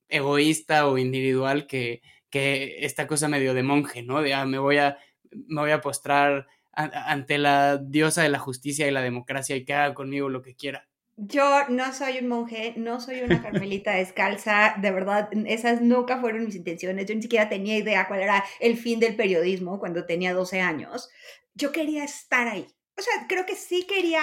egoísta 0.10 0.88
o 0.88 0.98
individual 0.98 1.68
que, 1.68 2.02
que 2.30 2.86
esta 2.86 3.08
cosa 3.08 3.28
medio 3.28 3.54
de 3.54 3.64
monje, 3.64 4.04
¿no? 4.04 4.22
De, 4.22 4.34
ah, 4.34 4.46
me 4.46 4.60
voy 4.60 4.78
a, 4.78 4.98
me 5.32 5.62
voy 5.62 5.72
a 5.72 5.82
postrar 5.82 6.48
ante 6.74 7.38
la 7.38 7.78
diosa 7.78 8.24
de 8.24 8.30
la 8.30 8.40
justicia 8.40 8.88
y 8.88 8.92
la 8.92 9.02
democracia 9.02 9.56
y 9.56 9.66
que 9.66 9.74
haga 9.74 9.94
conmigo 9.94 10.30
lo 10.30 10.42
que 10.42 10.56
quiera. 10.56 10.88
Yo 11.24 11.68
no 11.70 11.94
soy 11.94 12.18
un 12.18 12.28
monje, 12.28 12.74
no 12.78 13.00
soy 13.00 13.22
una 13.22 13.42
carmelita 13.44 13.92
descalza, 13.92 14.74
de 14.82 14.90
verdad, 14.90 15.30
esas 15.46 15.80
nunca 15.82 16.20
fueron 16.20 16.46
mis 16.46 16.56
intenciones. 16.56 17.06
Yo 17.06 17.14
ni 17.14 17.22
siquiera 17.22 17.48
tenía 17.48 17.78
idea 17.78 18.08
cuál 18.08 18.22
era 18.22 18.44
el 18.60 18.76
fin 18.76 19.00
del 19.00 19.16
periodismo 19.16 19.80
cuando 19.80 20.06
tenía 20.06 20.34
12 20.34 20.62
años. 20.62 21.10
Yo 21.54 21.72
quería 21.72 22.04
estar 22.04 22.48
ahí. 22.48 22.66
O 22.98 23.02
sea, 23.04 23.28
creo 23.28 23.46
que 23.46 23.56
sí 23.56 23.86
quería 23.88 24.22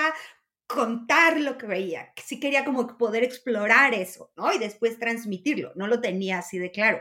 contar 0.67 1.39
lo 1.41 1.57
que 1.57 1.67
veía, 1.67 2.13
que 2.15 2.23
sí 2.23 2.41
quería 2.41 2.65
como 2.65 2.99
poder 2.99 3.23
explorar 3.23 3.95
eso, 3.95 4.33
¿no? 4.37 4.53
Y 4.53 4.59
después 4.59 4.99
transmitirlo. 4.99 5.73
No 5.77 5.87
lo 5.87 6.01
tenía 6.01 6.39
así 6.39 6.59
de 6.59 6.73
claro, 6.73 7.01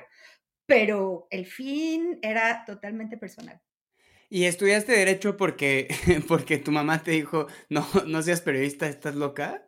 pero 0.68 1.28
el 1.32 1.48
fin 1.48 2.20
era 2.22 2.66
totalmente 2.66 3.18
personal. 3.18 3.60
¿Y 4.30 4.46
estudiaste 4.46 4.92
derecho 4.92 5.38
porque, 5.38 5.88
porque 6.28 6.60
tu 6.60 6.72
mamá 6.72 7.02
te 7.02 7.12
dijo, 7.12 7.48
no, 7.70 7.88
no 8.06 8.22
seas 8.22 8.42
periodista, 8.42 8.88
estás 8.88 9.16
loca? 9.16 9.67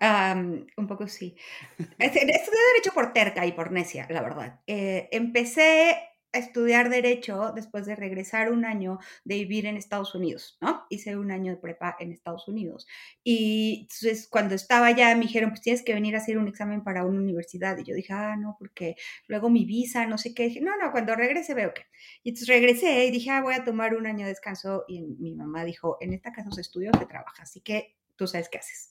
Un 0.00 0.86
poco 0.86 1.08
sí. 1.08 1.36
Estudié 1.98 2.26
Derecho 2.74 2.92
por 2.94 3.12
terca 3.12 3.46
y 3.46 3.52
por 3.52 3.72
necia, 3.72 4.06
la 4.10 4.22
verdad. 4.22 4.60
Eh, 4.66 5.08
empecé 5.12 5.96
estudiar 6.34 6.90
derecho 6.90 7.52
después 7.54 7.86
de 7.86 7.96
regresar 7.96 8.50
un 8.50 8.64
año 8.64 8.98
de 9.24 9.36
vivir 9.36 9.66
en 9.66 9.76
Estados 9.76 10.14
Unidos, 10.14 10.58
¿no? 10.60 10.84
Hice 10.90 11.16
un 11.16 11.30
año 11.30 11.52
de 11.52 11.58
prepa 11.58 11.96
en 11.98 12.12
Estados 12.12 12.48
Unidos. 12.48 12.86
Y 13.22 13.82
entonces 13.82 14.28
cuando 14.28 14.54
estaba 14.54 14.86
allá 14.86 15.14
me 15.14 15.22
dijeron, 15.22 15.50
pues 15.50 15.62
tienes 15.62 15.82
que 15.82 15.94
venir 15.94 16.14
a 16.14 16.18
hacer 16.18 16.38
un 16.38 16.48
examen 16.48 16.82
para 16.82 17.04
una 17.04 17.20
universidad. 17.20 17.78
Y 17.78 17.84
yo 17.84 17.94
dije, 17.94 18.12
ah, 18.12 18.36
no, 18.36 18.56
porque 18.58 18.96
luego 19.28 19.48
mi 19.48 19.64
visa, 19.64 20.06
no 20.06 20.18
sé 20.18 20.34
qué. 20.34 20.44
Dije, 20.44 20.60
no, 20.60 20.76
no, 20.76 20.90
cuando 20.92 21.14
regrese 21.14 21.54
veo 21.54 21.72
que. 21.72 21.82
Y 22.22 22.30
entonces 22.30 22.48
regresé 22.48 23.06
y 23.06 23.10
dije, 23.10 23.30
ah, 23.30 23.42
voy 23.42 23.54
a 23.54 23.64
tomar 23.64 23.94
un 23.94 24.06
año 24.06 24.24
de 24.24 24.30
descanso. 24.30 24.84
Y 24.88 25.02
mi 25.02 25.34
mamá 25.34 25.64
dijo, 25.64 25.98
en 26.00 26.12
esta 26.12 26.32
casa 26.32 26.50
se 26.50 26.60
estudia 26.60 26.90
o 26.92 26.98
se 26.98 27.06
trabaja, 27.06 27.42
así 27.42 27.60
que 27.60 27.96
tú 28.16 28.26
sabes 28.26 28.48
qué 28.48 28.58
haces. 28.58 28.90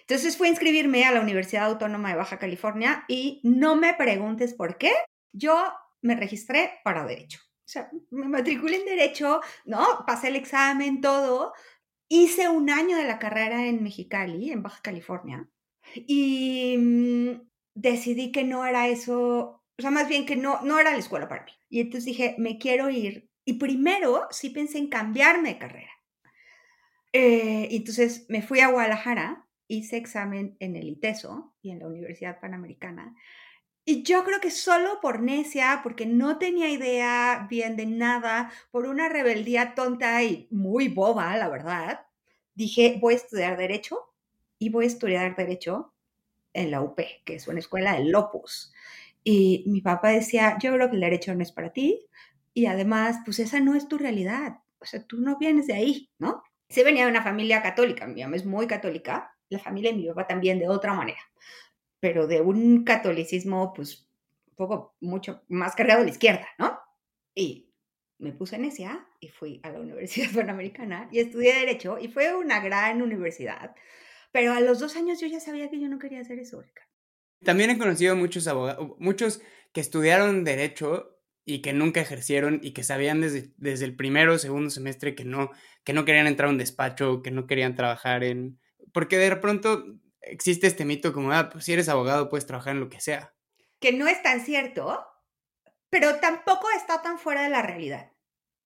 Entonces 0.00 0.36
fui 0.36 0.48
a 0.48 0.50
inscribirme 0.50 1.04
a 1.04 1.12
la 1.12 1.20
Universidad 1.20 1.66
Autónoma 1.66 2.10
de 2.10 2.16
Baja 2.16 2.38
California 2.38 3.04
y 3.08 3.40
no 3.44 3.76
me 3.76 3.94
preguntes 3.94 4.54
por 4.54 4.78
qué. 4.78 4.92
Yo 5.32 5.72
me 6.00 6.16
registré 6.16 6.80
para 6.84 7.04
derecho. 7.04 7.40
O 7.42 7.70
sea, 7.70 7.90
me 8.10 8.28
matriculé 8.28 8.76
en 8.76 8.86
derecho, 8.86 9.40
¿no? 9.66 10.04
Pasé 10.06 10.28
el 10.28 10.36
examen, 10.36 11.02
todo. 11.02 11.52
Hice 12.08 12.48
un 12.48 12.70
año 12.70 12.96
de 12.96 13.04
la 13.04 13.18
carrera 13.18 13.66
en 13.66 13.82
Mexicali, 13.82 14.50
en 14.50 14.62
Baja 14.62 14.80
California, 14.80 15.46
y 15.94 16.76
mm, 16.78 17.48
decidí 17.74 18.32
que 18.32 18.44
no 18.44 18.64
era 18.64 18.88
eso, 18.88 19.62
o 19.78 19.82
sea, 19.82 19.90
más 19.90 20.08
bien 20.08 20.24
que 20.24 20.36
no, 20.36 20.62
no 20.62 20.78
era 20.78 20.92
la 20.92 20.98
escuela 20.98 21.28
para 21.28 21.44
mí. 21.44 21.52
Y 21.68 21.80
entonces 21.80 22.06
dije, 22.06 22.34
me 22.38 22.58
quiero 22.58 22.88
ir. 22.88 23.28
Y 23.44 23.54
primero 23.54 24.26
sí 24.30 24.50
pensé 24.50 24.78
en 24.78 24.88
cambiarme 24.88 25.50
de 25.50 25.58
carrera. 25.58 25.92
Eh, 27.12 27.68
entonces 27.72 28.26
me 28.28 28.42
fui 28.42 28.60
a 28.60 28.68
Guadalajara, 28.68 29.46
hice 29.68 29.96
examen 29.96 30.56
en 30.58 30.76
el 30.76 30.88
ITESO 30.88 31.54
y 31.62 31.70
en 31.70 31.78
la 31.78 31.86
Universidad 31.86 32.40
Panamericana, 32.40 33.14
y 33.90 34.02
yo 34.02 34.22
creo 34.22 34.38
que 34.38 34.50
solo 34.50 35.00
por 35.00 35.22
necia, 35.22 35.80
porque 35.82 36.04
no 36.04 36.36
tenía 36.36 36.68
idea 36.68 37.46
bien 37.48 37.74
de 37.74 37.86
nada, 37.86 38.52
por 38.70 38.84
una 38.84 39.08
rebeldía 39.08 39.74
tonta 39.74 40.22
y 40.22 40.46
muy 40.50 40.88
boba, 40.88 41.34
la 41.38 41.48
verdad, 41.48 42.00
dije, 42.54 42.98
voy 43.00 43.14
a 43.14 43.16
estudiar 43.16 43.56
derecho 43.56 44.12
y 44.58 44.68
voy 44.68 44.84
a 44.84 44.88
estudiar 44.88 45.34
derecho 45.34 45.94
en 46.52 46.70
la 46.70 46.82
UP, 46.82 47.00
que 47.24 47.36
es 47.36 47.48
una 47.48 47.60
escuela 47.60 47.94
de 47.94 48.04
Lopus. 48.04 48.74
Y 49.24 49.64
mi 49.66 49.80
papá 49.80 50.10
decía, 50.10 50.58
yo 50.60 50.74
creo 50.74 50.90
que 50.90 50.96
el 50.96 51.00
derecho 51.00 51.34
no 51.34 51.42
es 51.42 51.52
para 51.52 51.72
ti 51.72 52.04
y 52.52 52.66
además, 52.66 53.16
pues 53.24 53.38
esa 53.38 53.58
no 53.58 53.74
es 53.74 53.88
tu 53.88 53.96
realidad. 53.96 54.58
O 54.80 54.84
sea, 54.84 55.02
tú 55.02 55.18
no 55.18 55.38
vienes 55.38 55.66
de 55.66 55.72
ahí, 55.72 56.10
¿no? 56.18 56.42
Se 56.68 56.84
venía 56.84 57.04
de 57.06 57.10
una 57.10 57.22
familia 57.22 57.62
católica, 57.62 58.06
mi 58.06 58.20
mamá 58.20 58.36
es 58.36 58.44
muy 58.44 58.66
católica, 58.66 59.34
la 59.50 59.58
familia 59.58 59.90
de 59.90 59.98
mi 59.98 60.08
papá 60.08 60.26
también 60.26 60.58
de 60.58 60.68
otra 60.68 60.94
manera 60.94 61.20
pero 62.00 62.26
de 62.26 62.40
un 62.40 62.84
catolicismo, 62.84 63.72
pues, 63.74 64.08
un 64.46 64.54
poco, 64.54 64.96
mucho 65.00 65.42
más 65.48 65.74
cargado 65.74 66.02
a 66.02 66.04
la 66.04 66.10
izquierda, 66.10 66.46
¿no? 66.58 66.78
Y 67.34 67.72
me 68.18 68.32
puse 68.32 68.58
necia 68.58 69.06
y 69.20 69.28
fui 69.28 69.60
a 69.62 69.70
la 69.70 69.80
Universidad 69.80 70.32
Panamericana 70.34 71.08
y 71.12 71.20
estudié 71.20 71.54
Derecho 71.54 71.98
y 71.98 72.08
fue 72.08 72.34
una 72.34 72.60
gran 72.60 73.02
universidad. 73.02 73.74
Pero 74.32 74.52
a 74.52 74.60
los 74.60 74.78
dos 74.78 74.96
años 74.96 75.20
yo 75.20 75.26
ya 75.26 75.40
sabía 75.40 75.70
que 75.70 75.80
yo 75.80 75.88
no 75.88 75.98
quería 75.98 76.20
hacer 76.20 76.38
eso. 76.38 76.62
También 77.44 77.70
he 77.70 77.78
conocido 77.78 78.14
muchos 78.16 78.46
abogados, 78.46 78.90
muchos 78.98 79.40
que 79.72 79.80
estudiaron 79.80 80.44
Derecho 80.44 81.18
y 81.44 81.62
que 81.62 81.72
nunca 81.72 82.00
ejercieron 82.00 82.60
y 82.62 82.72
que 82.72 82.82
sabían 82.82 83.20
desde, 83.20 83.54
desde 83.56 83.86
el 83.86 83.96
primero 83.96 84.34
o 84.34 84.38
segundo 84.38 84.70
semestre 84.70 85.14
que 85.14 85.24
no, 85.24 85.50
que 85.82 85.94
no 85.94 86.04
querían 86.04 86.26
entrar 86.26 86.48
a 86.48 86.52
un 86.52 86.58
despacho, 86.58 87.22
que 87.22 87.30
no 87.30 87.46
querían 87.46 87.74
trabajar 87.74 88.22
en... 88.22 88.60
Porque 88.92 89.18
de 89.18 89.36
pronto 89.36 89.84
existe 90.22 90.66
este 90.66 90.84
mito 90.84 91.12
como, 91.12 91.32
ah, 91.32 91.48
pues 91.50 91.64
si 91.64 91.72
eres 91.72 91.88
abogado 91.88 92.28
puedes 92.28 92.46
trabajar 92.46 92.74
en 92.74 92.80
lo 92.80 92.88
que 92.88 93.00
sea. 93.00 93.34
Que 93.80 93.92
no 93.92 94.08
es 94.08 94.22
tan 94.22 94.40
cierto, 94.40 95.06
pero 95.90 96.16
tampoco 96.16 96.68
está 96.76 97.02
tan 97.02 97.18
fuera 97.18 97.42
de 97.42 97.50
la 97.50 97.62
realidad. 97.62 98.12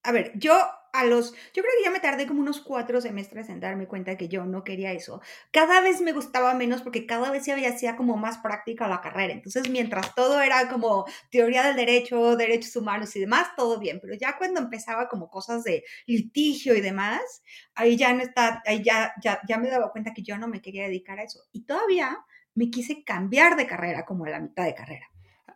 A 0.03 0.11
ver, 0.11 0.31
yo 0.35 0.55
a 0.93 1.05
los, 1.05 1.33
yo 1.53 1.63
creo 1.63 1.73
que 1.77 1.83
ya 1.83 1.91
me 1.91 1.99
tardé 1.99 2.27
como 2.27 2.39
unos 2.39 2.61
cuatro 2.61 3.01
semestres 3.01 3.49
en 3.49 3.59
darme 3.59 3.87
cuenta 3.87 4.15
que 4.15 4.29
yo 4.29 4.45
no 4.45 4.63
quería 4.63 4.93
eso. 4.93 5.21
Cada 5.51 5.81
vez 5.81 6.01
me 6.01 6.13
gustaba 6.13 6.53
menos 6.53 6.83
porque 6.83 7.07
cada 7.07 7.31
vez 7.31 7.43
se 7.43 7.51
había 7.51 7.69
hacía 7.69 7.95
como 7.95 8.15
más 8.15 8.37
práctica 8.37 8.87
la 8.87 9.01
carrera. 9.01 9.33
Entonces, 9.33 9.69
mientras 9.69 10.13
todo 10.13 10.39
era 10.39 10.69
como 10.69 11.05
teoría 11.31 11.63
del 11.63 11.75
derecho, 11.75 12.35
derechos 12.35 12.75
humanos 12.75 13.15
y 13.15 13.19
demás, 13.19 13.47
todo 13.57 13.79
bien. 13.79 13.99
Pero 14.01 14.13
ya 14.13 14.37
cuando 14.37 14.59
empezaba 14.59 15.09
como 15.09 15.31
cosas 15.31 15.63
de 15.63 15.83
litigio 16.05 16.75
y 16.75 16.81
demás, 16.81 17.41
ahí 17.73 17.97
ya 17.97 18.13
no 18.13 18.21
está, 18.21 18.61
ahí 18.65 18.83
ya, 18.83 19.13
ya, 19.21 19.41
ya 19.47 19.57
me 19.57 19.69
daba 19.69 19.91
cuenta 19.91 20.13
que 20.13 20.21
yo 20.21 20.37
no 20.37 20.47
me 20.47 20.61
quería 20.61 20.83
dedicar 20.83 21.19
a 21.19 21.23
eso. 21.23 21.39
Y 21.51 21.65
todavía 21.65 22.19
me 22.53 22.69
quise 22.69 23.03
cambiar 23.03 23.55
de 23.55 23.65
carrera 23.65 24.05
como 24.05 24.25
a 24.25 24.29
la 24.29 24.39
mitad 24.39 24.63
de 24.63 24.75
carrera. 24.75 25.09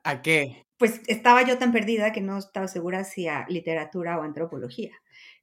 ¿A 0.03 0.22
qué? 0.24 0.66
Pues 0.77 1.01
estaba 1.07 1.43
yo 1.43 1.57
tan 1.57 1.72
perdida 1.72 2.12
que 2.12 2.22
no 2.22 2.38
estaba 2.38 2.67
segura 2.67 3.03
si 3.03 3.27
a 3.27 3.46
literatura 3.50 4.19
o 4.19 4.24
antropología. 4.24 4.91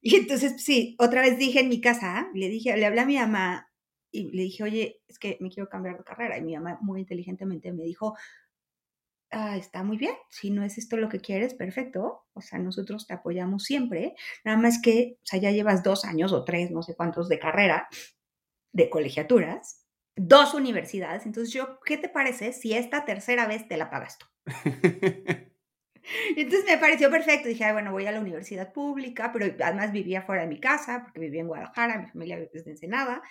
Y 0.01 0.15
entonces, 0.15 0.63
sí, 0.63 0.95
otra 0.99 1.21
vez 1.21 1.37
dije 1.37 1.59
en 1.59 1.69
mi 1.69 1.81
casa, 1.81 2.29
le 2.33 2.47
dije, 2.47 2.75
le 2.77 2.85
hablé 2.85 3.01
a 3.01 3.05
mi 3.05 3.17
mamá 3.17 3.69
y 4.11 4.31
le 4.31 4.43
dije, 4.43 4.63
oye, 4.63 5.01
es 5.07 5.19
que 5.19 5.37
me 5.41 5.49
quiero 5.49 5.67
cambiar 5.67 5.97
de 5.97 6.03
carrera. 6.03 6.37
Y 6.37 6.41
mi 6.41 6.55
mamá 6.55 6.79
muy 6.81 7.01
inteligentemente 7.01 7.73
me 7.73 7.83
dijo, 7.83 8.15
ah, 9.31 9.57
está 9.57 9.83
muy 9.83 9.97
bien, 9.97 10.13
si 10.29 10.49
no 10.49 10.63
es 10.63 10.77
esto 10.77 10.97
lo 10.97 11.09
que 11.09 11.19
quieres, 11.19 11.53
perfecto. 11.53 12.25
O 12.33 12.41
sea, 12.41 12.59
nosotros 12.59 13.07
te 13.07 13.13
apoyamos 13.13 13.63
siempre. 13.63 14.15
Nada 14.43 14.57
más 14.57 14.81
que, 14.81 15.17
o 15.17 15.25
sea, 15.25 15.39
ya 15.39 15.51
llevas 15.51 15.83
dos 15.83 16.05
años 16.05 16.31
o 16.31 16.43
tres, 16.45 16.71
no 16.71 16.81
sé 16.81 16.95
cuántos 16.95 17.27
de 17.29 17.39
carrera, 17.39 17.87
de 18.71 18.89
colegiaturas, 18.89 19.84
dos 20.15 20.53
universidades. 20.53 21.25
Entonces 21.25 21.53
yo, 21.53 21.79
¿qué 21.85 21.97
te 21.97 22.09
parece 22.09 22.53
si 22.53 22.73
esta 22.73 23.05
tercera 23.05 23.47
vez 23.47 23.67
te 23.67 23.77
la 23.77 23.89
pagas 23.89 24.17
tú? 24.17 24.25
Entonces 26.35 26.65
me 26.65 26.77
pareció 26.77 27.09
perfecto. 27.09 27.47
Dije, 27.47 27.71
bueno, 27.71 27.91
voy 27.91 28.05
a 28.05 28.11
la 28.11 28.19
universidad 28.19 28.71
pública, 28.73 29.31
pero 29.33 29.45
además 29.63 29.91
vivía 29.91 30.21
fuera 30.21 30.43
de 30.43 30.47
mi 30.47 30.59
casa, 30.59 31.01
porque 31.03 31.19
vivía 31.19 31.41
en 31.41 31.47
Guadalajara, 31.47 31.99
mi 31.99 32.07
familia 32.07 32.37
es 32.53 32.65
de 32.65 32.71
Ensenada. 32.71 33.21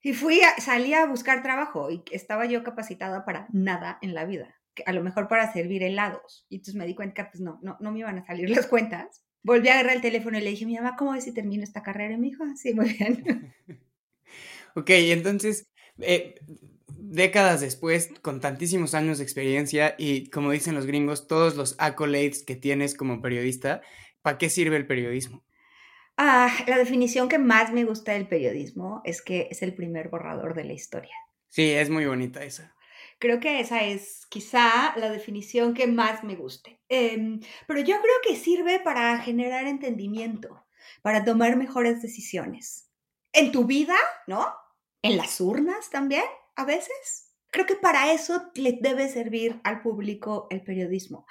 Y 0.00 0.14
fui, 0.14 0.40
a, 0.40 0.60
salí 0.60 0.94
a 0.94 1.06
buscar 1.06 1.42
trabajo 1.42 1.90
y 1.90 2.02
estaba 2.10 2.46
yo 2.46 2.64
capacitada 2.64 3.24
para 3.24 3.46
nada 3.52 3.98
en 4.02 4.14
la 4.14 4.24
vida. 4.24 4.56
A 4.86 4.92
lo 4.92 5.02
mejor 5.02 5.28
para 5.28 5.52
servir 5.52 5.82
helados. 5.82 6.46
Y 6.48 6.56
entonces 6.56 6.74
me 6.74 6.86
di 6.86 6.94
cuenta 6.94 7.14
que 7.14 7.30
pues 7.30 7.40
no, 7.40 7.60
no, 7.62 7.76
no 7.80 7.92
me 7.92 8.00
iban 8.00 8.18
a 8.18 8.26
salir 8.26 8.50
las 8.50 8.66
cuentas. 8.66 9.22
Volví 9.44 9.68
a 9.68 9.74
agarrar 9.74 9.96
el 9.96 10.02
teléfono 10.02 10.38
y 10.38 10.40
le 10.40 10.50
dije, 10.50 10.66
mi 10.66 10.76
mamá, 10.76 10.96
¿cómo 10.96 11.12
ves 11.12 11.24
si 11.24 11.32
termino 11.32 11.62
esta 11.62 11.82
carrera? 11.82 12.14
Y 12.14 12.18
me 12.18 12.28
dijo, 12.28 12.44
ah, 12.44 12.54
sí, 12.56 12.74
muy 12.74 12.92
bien. 12.94 13.54
ok, 14.74 14.90
entonces, 14.90 15.68
eh, 16.00 16.40
décadas 17.12 17.60
después, 17.60 18.10
con 18.22 18.40
tantísimos 18.40 18.94
años 18.94 19.18
de 19.18 19.24
experiencia 19.24 19.94
y, 19.98 20.30
como 20.30 20.50
dicen 20.50 20.74
los 20.74 20.86
gringos, 20.86 21.26
todos 21.26 21.56
los 21.56 21.74
accolades 21.78 22.42
que 22.42 22.56
tienes 22.56 22.94
como 22.94 23.20
periodista, 23.20 23.82
¿para 24.22 24.38
qué 24.38 24.48
sirve 24.48 24.76
el 24.76 24.86
periodismo? 24.86 25.44
Ah, 26.16 26.52
la 26.66 26.78
definición 26.78 27.28
que 27.28 27.38
más 27.38 27.72
me 27.72 27.84
gusta 27.84 28.12
del 28.12 28.28
periodismo 28.28 29.02
es 29.04 29.22
que 29.22 29.48
es 29.50 29.62
el 29.62 29.74
primer 29.74 30.08
borrador 30.08 30.54
de 30.54 30.64
la 30.64 30.72
historia. 30.72 31.14
Sí, 31.48 31.70
es 31.70 31.90
muy 31.90 32.06
bonita 32.06 32.44
esa. 32.44 32.74
Creo 33.18 33.40
que 33.40 33.60
esa 33.60 33.84
es 33.84 34.26
quizá 34.28 34.96
la 34.96 35.10
definición 35.10 35.74
que 35.74 35.86
más 35.86 36.24
me 36.24 36.34
guste. 36.34 36.80
Em, 36.88 37.40
pero 37.66 37.80
yo 37.80 37.96
creo 38.00 38.14
que 38.22 38.36
sirve 38.36 38.80
para 38.80 39.18
generar 39.18 39.66
entendimiento, 39.66 40.64
para 41.02 41.24
tomar 41.24 41.56
mejores 41.56 42.02
decisiones. 42.02 42.90
En 43.32 43.52
tu 43.52 43.64
vida, 43.64 43.96
¿no? 44.26 44.46
En 45.02 45.16
las 45.16 45.40
urnas 45.40 45.90
también 45.90 46.22
a 46.56 46.64
veces. 46.64 47.28
Creo 47.50 47.66
que 47.66 47.74
para 47.74 48.12
eso 48.12 48.50
le 48.54 48.78
debe 48.80 49.08
servir 49.08 49.60
al 49.64 49.82
público 49.82 50.46
el 50.50 50.62
periodismo. 50.62 51.26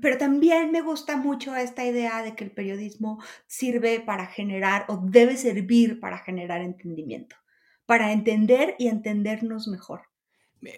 Pero 0.00 0.16
también 0.16 0.70
me 0.70 0.80
gusta 0.80 1.16
mucho 1.16 1.54
esta 1.56 1.84
idea 1.84 2.22
de 2.22 2.36
que 2.36 2.44
el 2.44 2.52
periodismo 2.52 3.22
sirve 3.46 4.00
para 4.00 4.26
generar 4.26 4.84
o 4.88 5.02
debe 5.04 5.36
servir 5.36 5.98
para 5.98 6.18
generar 6.18 6.62
entendimiento, 6.62 7.36
para 7.84 8.12
entender 8.12 8.76
y 8.78 8.86
entendernos 8.86 9.66
mejor. 9.66 10.02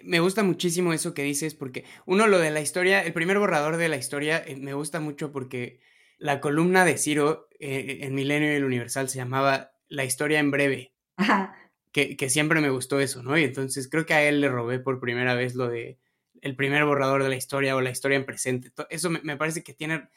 Me 0.03 0.19
gusta 0.19 0.43
muchísimo 0.43 0.93
eso 0.93 1.13
que 1.13 1.23
dices 1.23 1.53
porque 1.53 1.85
uno 2.05 2.25
lo 2.25 2.39
de 2.39 2.51
la 2.51 2.61
historia, 2.61 3.03
el 3.03 3.13
primer 3.13 3.37
borrador 3.37 3.77
de 3.77 3.89
la 3.89 3.97
historia 3.97 4.43
eh, 4.45 4.55
me 4.55 4.73
gusta 4.73 4.99
mucho 4.99 5.31
porque 5.31 5.81
la 6.17 6.39
columna 6.39 6.85
de 6.85 6.97
Ciro 6.97 7.49
eh, 7.59 7.99
en 8.01 8.15
Milenio 8.15 8.51
y 8.51 8.55
el 8.55 8.63
Universal 8.63 9.09
se 9.09 9.17
llamaba 9.17 9.73
La 9.87 10.05
historia 10.05 10.39
en 10.39 10.51
breve. 10.51 10.95
Ajá 11.17 11.62
que, 11.93 12.29
siempre 12.29 12.59
me 12.59 12.71
gustó 12.71 12.99
eso, 12.99 13.21
¿no? 13.21 13.37
Y 13.37 13.43
entonces 13.43 13.87
creo 13.87 14.05
que 14.05 14.15
a 14.15 14.27
él 14.27 14.41
le 14.41 14.49
robé 14.49 14.79
por 14.79 14.99
primera 14.99 15.35
vez 15.35 15.53
lo 15.53 15.69
de 15.69 15.99
el 16.41 16.55
primer 16.55 16.83
borrador 16.83 17.23
de 17.23 17.29
la 17.29 17.35
historia 17.35 17.75
o 17.75 17.81
la 17.81 17.91
historia 17.91 18.17
en 18.17 18.25
presente. 18.25 18.71
Eso 18.89 19.09
me, 19.09 19.37
parece 19.37 19.63
que 19.63 19.73
tiene, 19.73 20.09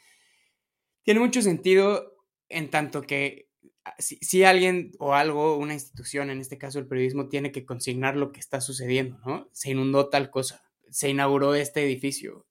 tiene 1.03 1.19
mucho 1.19 1.41
sentido 1.41 2.17
en 2.49 2.69
tanto 2.69 3.03
que 3.03 3.47
ah, 3.85 3.95
si, 3.99 4.43
alguien 4.43 4.91
o 4.97 5.13
algo, 5.13 5.55
una 5.57 5.75
institución, 5.75 6.31
en 6.31 6.41
este 6.41 6.57
caso 6.57 6.79
el 6.79 6.87
periodismo, 6.87 7.29
tiene 7.29 7.51
que 7.51 7.65
consignar 7.65 8.17
lo 8.17 8.31
que 8.31 8.39
está 8.39 8.59
sucediendo, 8.59 9.19
¿no? 9.25 9.47
Se 9.53 9.69
inundó 9.69 10.09
tal 10.09 10.31
cosa, 10.31 10.63
se 10.89 11.09
inauguró 11.09 11.53
este 11.53 11.83
edificio, 11.83 12.47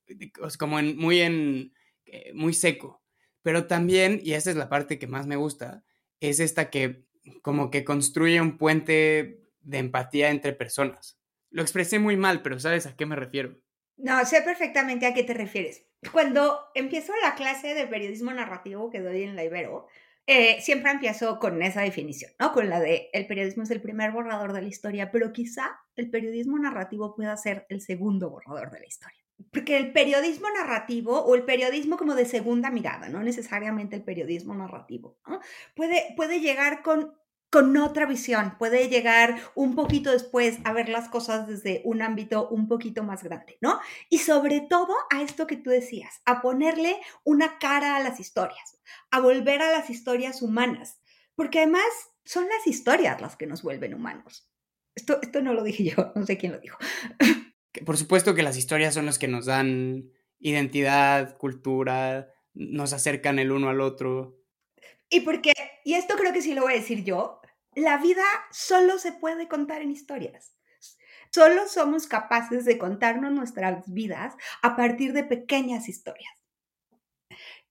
como 0.59 0.79
en, 0.79 0.97
muy 0.97 1.21
en, 1.21 1.75
eh, 2.07 2.33
muy 2.33 2.55
seco. 2.55 3.03
Pero 3.43 3.67
también, 3.67 4.21
y 4.23 4.33
esa 4.33 4.51
es 4.51 4.57
la 4.57 4.69
parte 4.69 4.99
que 4.99 5.07
más 5.09 5.27
me 5.27 5.37
gusta, 5.37 5.85
es 6.21 6.41
esta 6.41 6.71
que 6.71 7.06
como 7.43 7.71
que 7.71 7.85
construye 7.85 8.41
un 8.41 8.59
puente 8.59 9.43
de 9.61 9.79
empatía 9.79 10.31
entre 10.31 10.53
personas. 10.53 11.19
Lo 11.51 11.63
expresé 11.63 11.99
muy 11.99 12.17
mal, 12.17 12.43
pero 12.43 12.59
¿sabes 12.59 12.87
a 12.87 12.97
qué 12.97 13.07
me 13.07 13.17
refiero? 13.17 13.59
No, 13.97 14.25
sé 14.25 14.43
perfectamente 14.43 15.07
a 15.07 15.15
qué 15.15 15.25
te 15.25 15.35
refieres. 15.35 15.87
Cuando 16.13 16.59
empiezo 16.75 17.13
la 17.23 17.35
clase 17.35 17.75
de 17.75 17.87
periodismo 17.87 18.33
narrativo 18.33 18.91
que 18.91 19.01
doy 19.01 19.23
en 19.23 19.37
la 19.37 19.45
Ibero, 19.45 19.87
eh, 20.27 20.61
siempre 20.61 20.91
empiezo 20.91 21.39
con 21.39 21.63
esa 21.63 21.83
definición, 21.83 22.33
¿no? 22.39 22.53
Con 22.53 22.69
la 22.69 22.81
de 22.81 23.11
el 23.13 23.27
periodismo 23.27 23.63
es 23.63 23.71
el 23.71 23.81
primer 23.81 24.11
borrador 24.11 24.53
de 24.53 24.63
la 24.63 24.69
historia, 24.69 25.11
pero 25.11 25.33
quizá 25.33 25.81
el 25.95 26.11
periodismo 26.11 26.59
narrativo 26.59 27.15
pueda 27.15 27.37
ser 27.37 27.65
el 27.69 27.81
segundo 27.81 28.29
borrador 28.29 28.71
de 28.71 28.81
la 28.81 28.87
historia. 28.87 29.26
Porque 29.53 29.77
el 29.77 29.93
periodismo 29.93 30.49
narrativo 30.51 31.21
o 31.21 31.35
el 31.35 31.45
periodismo 31.45 31.97
como 31.97 32.15
de 32.15 32.27
segunda 32.27 32.71
mirada, 32.71 33.09
no 33.09 33.23
necesariamente 33.23 33.97
el 33.97 34.03
periodismo 34.03 34.55
narrativo, 34.55 35.19
puede, 35.75 36.15
puede 36.17 36.41
llegar 36.41 36.83
con 36.83 37.13
con 37.51 37.77
otra 37.77 38.07
visión, 38.07 38.57
puede 38.59 38.89
llegar 38.89 39.41
un 39.55 39.75
poquito 39.75 40.11
después 40.11 40.59
a 40.65 40.73
ver 40.73 40.89
las 40.89 41.09
cosas 41.09 41.47
desde 41.47 41.81
un 41.85 42.03
ámbito 42.03 42.49
un 42.49 42.69
poquito 42.69 43.03
más 43.03 43.23
grande, 43.23 43.57
¿no? 43.61 43.81
Y 44.11 44.19
sobre 44.19 44.61
todo 44.61 44.95
a 45.11 45.23
esto 45.23 45.47
que 45.47 45.57
tú 45.57 45.71
decías, 45.71 46.21
a 46.25 46.43
ponerle 46.43 47.01
una 47.25 47.59
cara 47.59 47.97
a 47.97 48.01
las 48.01 48.21
historias, 48.21 48.79
a 49.11 49.21
volver 49.21 49.63
a 49.63 49.71
las 49.71 49.91
historias 49.91 50.43
humanas, 50.43 51.01
porque 51.35 51.61
además 51.61 51.87
son 52.25 52.49
las 52.49 52.67
historias 52.67 53.21
las 53.21 53.37
que 53.37 53.47
nos 53.47 53.63
vuelven 53.63 53.95
humanos. 53.95 54.51
Esto, 54.95 55.21
esto 55.23 55.41
no 55.41 55.55
lo 55.55 55.63
dije 55.63 55.85
yo, 55.85 56.13
no 56.15 56.27
sé 56.27 56.37
quién 56.37 56.53
lo 56.53 56.59
dijo. 56.59 56.79
Por 57.85 57.97
supuesto 57.97 58.35
que 58.35 58.43
las 58.43 58.57
historias 58.57 58.95
son 58.95 59.07
las 59.07 59.19
que 59.19 59.29
nos 59.29 59.47
dan 59.47 60.11
identidad, 60.39 61.37
cultura, 61.39 62.33
nos 62.55 62.93
acercan 62.93 63.39
el 63.39 63.53
uno 63.53 63.69
al 63.69 63.81
otro. 63.81 64.39
Y 65.09 65.21
porque, 65.21 65.53
y 65.85 65.95
esto 65.95 66.17
creo 66.17 66.33
que 66.33 66.43
sí 66.43 66.55
lo 66.55 66.63
voy 66.63 66.75
a 66.75 66.77
decir 66.77 67.05
yo, 67.05 67.41
la 67.75 67.99
vida 67.99 68.25
solo 68.51 68.99
se 68.99 69.13
puede 69.13 69.49
contar 69.49 69.83
en 69.83 69.91
historias. 69.91 70.57
Solo 71.33 71.69
somos 71.69 72.07
capaces 72.07 72.65
de 72.65 72.79
contarnos 72.79 73.33
nuestras 73.33 73.93
vidas 73.93 74.35
a 74.63 74.77
partir 74.77 75.13
de 75.13 75.25
pequeñas 75.25 75.89
historias. 75.89 76.33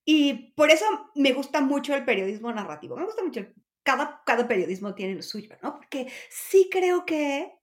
Y 0.06 0.54
por 0.54 0.70
eso 0.70 0.86
me 1.16 1.34
gusta 1.34 1.62
mucho 1.62 1.96
el 1.96 2.06
periodismo 2.06 2.54
narrativo. 2.54 2.96
Me 2.96 3.06
gusta 3.06 3.24
mucho. 3.24 3.48
Cada, 3.82 4.22
cada 4.26 4.48
periodismo 4.48 4.94
tiene 4.94 5.16
lo 5.16 5.24
suyo, 5.24 5.58
¿no? 5.64 5.76
Porque 5.76 6.12
sí 6.30 6.70
creo 6.72 7.06
que 7.06 7.55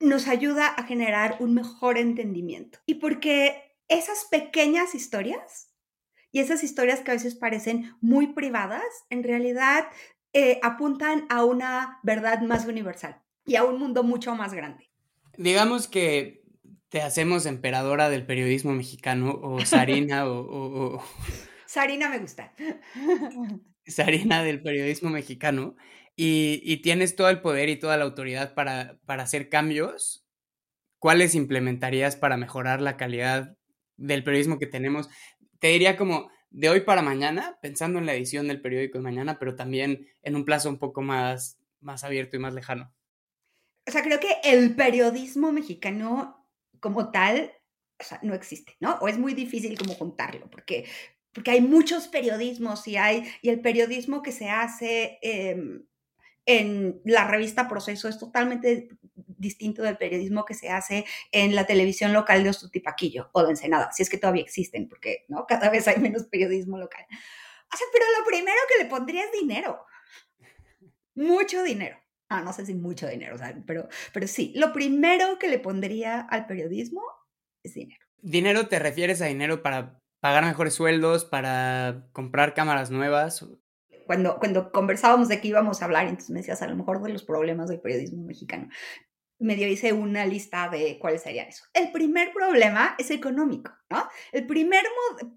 nos 0.00 0.28
ayuda 0.28 0.68
a 0.68 0.84
generar 0.84 1.36
un 1.40 1.54
mejor 1.54 1.98
entendimiento. 1.98 2.78
Y 2.86 2.96
porque 2.96 3.74
esas 3.88 4.26
pequeñas 4.30 4.94
historias 4.94 5.72
y 6.32 6.40
esas 6.40 6.62
historias 6.64 7.00
que 7.00 7.12
a 7.12 7.14
veces 7.14 7.34
parecen 7.34 7.94
muy 8.00 8.28
privadas, 8.28 8.84
en 9.10 9.22
realidad 9.22 9.86
eh, 10.32 10.58
apuntan 10.62 11.26
a 11.30 11.44
una 11.44 11.98
verdad 12.02 12.42
más 12.42 12.66
universal 12.66 13.22
y 13.46 13.56
a 13.56 13.64
un 13.64 13.78
mundo 13.78 14.02
mucho 14.02 14.34
más 14.34 14.52
grande. 14.52 14.90
Digamos 15.38 15.88
que 15.88 16.42
te 16.88 17.00
hacemos 17.00 17.46
emperadora 17.46 18.10
del 18.10 18.26
periodismo 18.26 18.72
mexicano 18.72 19.38
o 19.42 19.60
Sarina 19.64 20.28
o, 20.28 21.02
Sarina 21.66 22.08
me 22.08 22.18
gusta. 22.18 22.52
Sarina 23.86 24.42
del 24.42 24.62
periodismo 24.62 25.10
mexicano 25.10 25.76
y, 26.16 26.60
y, 26.64 26.78
tienes 26.78 27.14
todo 27.14 27.28
el 27.28 27.40
poder 27.40 27.68
y 27.68 27.76
toda 27.76 27.96
la 27.96 28.04
autoridad 28.04 28.54
para, 28.54 28.98
para 29.04 29.22
hacer 29.22 29.48
cambios. 29.48 30.24
¿Cuáles 30.98 31.34
implementarías 31.34 32.16
para 32.16 32.36
mejorar 32.36 32.80
la 32.80 32.96
calidad 32.96 33.56
del 33.96 34.24
periodismo 34.24 34.58
que 34.58 34.66
tenemos? 34.66 35.08
Te 35.58 35.68
diría 35.68 35.96
como, 35.96 36.30
de 36.50 36.70
hoy 36.70 36.80
para 36.80 37.02
mañana, 37.02 37.58
pensando 37.60 37.98
en 37.98 38.06
la 38.06 38.14
edición 38.14 38.48
del 38.48 38.62
periódico 38.62 38.98
de 38.98 39.04
mañana, 39.04 39.38
pero 39.38 39.56
también 39.56 40.08
en 40.22 40.36
un 40.36 40.44
plazo 40.44 40.70
un 40.70 40.78
poco 40.78 41.02
más, 41.02 41.58
más 41.80 42.02
abierto 42.02 42.36
y 42.36 42.40
más 42.40 42.54
lejano. 42.54 42.92
O 43.86 43.90
sea, 43.90 44.02
creo 44.02 44.18
que 44.18 44.36
el 44.42 44.74
periodismo 44.74 45.52
mexicano 45.52 46.48
como 46.80 47.10
tal, 47.10 47.52
no 48.22 48.34
existe, 48.34 48.76
¿no? 48.80 48.94
O 49.00 49.08
es 49.08 49.18
muy 49.18 49.34
difícil 49.34 49.76
como 49.78 49.96
contarlo, 49.98 50.48
porque, 50.50 50.86
porque 51.32 51.50
hay 51.50 51.60
muchos 51.60 52.08
periodismos 52.08 52.86
y 52.88 52.96
hay, 52.96 53.24
y 53.42 53.50
el 53.50 53.60
periodismo 53.60 54.22
que 54.22 54.32
se 54.32 54.48
hace 54.48 55.18
em, 55.22 55.86
en 56.46 57.00
la 57.04 57.26
revista 57.26 57.68
Proceso 57.68 58.08
es 58.08 58.18
totalmente 58.18 58.88
distinto 59.38 59.82
del 59.82 59.98
periodismo 59.98 60.44
que 60.44 60.54
se 60.54 60.70
hace 60.70 61.04
en 61.32 61.54
la 61.54 61.66
televisión 61.66 62.12
local 62.12 62.42
de 62.42 62.50
Ostutipaquillo 62.50 63.28
o 63.32 63.42
de 63.42 63.50
Ensenada, 63.50 63.90
si 63.92 64.02
es 64.02 64.08
que 64.08 64.18
todavía 64.18 64.42
existen, 64.42 64.88
porque 64.88 65.24
¿no? 65.28 65.44
cada 65.46 65.68
vez 65.68 65.86
hay 65.88 65.98
menos 65.98 66.24
periodismo 66.24 66.78
local. 66.78 67.04
O 67.10 67.76
sea, 67.76 67.86
pero 67.92 68.04
lo 68.18 68.26
primero 68.26 68.58
que 68.68 68.82
le 68.82 68.88
pondría 68.88 69.24
es 69.24 69.32
dinero. 69.32 69.84
Mucho 71.14 71.62
dinero. 71.62 71.98
Ah, 72.28 72.42
no 72.42 72.52
sé 72.52 72.66
si 72.66 72.74
mucho 72.74 73.06
dinero, 73.06 73.36
pero, 73.66 73.88
pero 74.12 74.26
sí, 74.26 74.52
lo 74.56 74.72
primero 74.72 75.38
que 75.38 75.48
le 75.48 75.58
pondría 75.58 76.20
al 76.20 76.46
periodismo 76.46 77.02
es 77.62 77.74
dinero. 77.74 78.04
¿Dinero 78.20 78.66
te 78.66 78.78
refieres 78.78 79.22
a 79.22 79.26
dinero 79.26 79.62
para 79.62 80.00
pagar 80.20 80.44
mejores 80.44 80.74
sueldos, 80.74 81.24
para 81.24 82.08
comprar 82.12 82.54
cámaras 82.54 82.90
nuevas? 82.90 83.46
Cuando, 84.06 84.38
cuando 84.38 84.70
conversábamos 84.70 85.28
de 85.28 85.40
qué 85.40 85.48
íbamos 85.48 85.82
a 85.82 85.84
hablar, 85.84 86.06
entonces 86.06 86.30
me 86.30 86.40
decías 86.40 86.62
a 86.62 86.68
lo 86.68 86.76
mejor 86.76 87.02
de 87.02 87.12
los 87.12 87.24
problemas 87.24 87.68
del 87.68 87.80
periodismo 87.80 88.24
mexicano 88.24 88.68
medio 89.38 89.68
hice 89.68 89.92
una 89.92 90.24
lista 90.24 90.68
de 90.68 90.98
cuáles 90.98 91.22
serían 91.22 91.48
eso. 91.48 91.64
El 91.72 91.92
primer 91.92 92.32
problema 92.32 92.94
es 92.98 93.10
económico, 93.10 93.70
¿no? 93.90 94.08
El 94.32 94.46
primer 94.46 94.84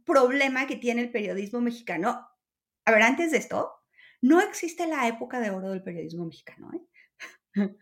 problema 0.05 0.67
que 0.67 0.77
tiene 0.77 1.01
el 1.01 1.11
periodismo 1.11 1.61
mexicano, 1.61 2.27
a 2.85 2.91
ver, 2.91 3.01
antes 3.01 3.31
de 3.31 3.37
esto, 3.37 3.73
no 4.21 4.41
existe 4.41 4.87
la 4.87 5.07
época 5.07 5.39
de 5.39 5.51
oro 5.51 5.69
del 5.69 5.83
periodismo 5.83 6.25
mexicano, 6.25 6.71
¿eh? 6.73 7.75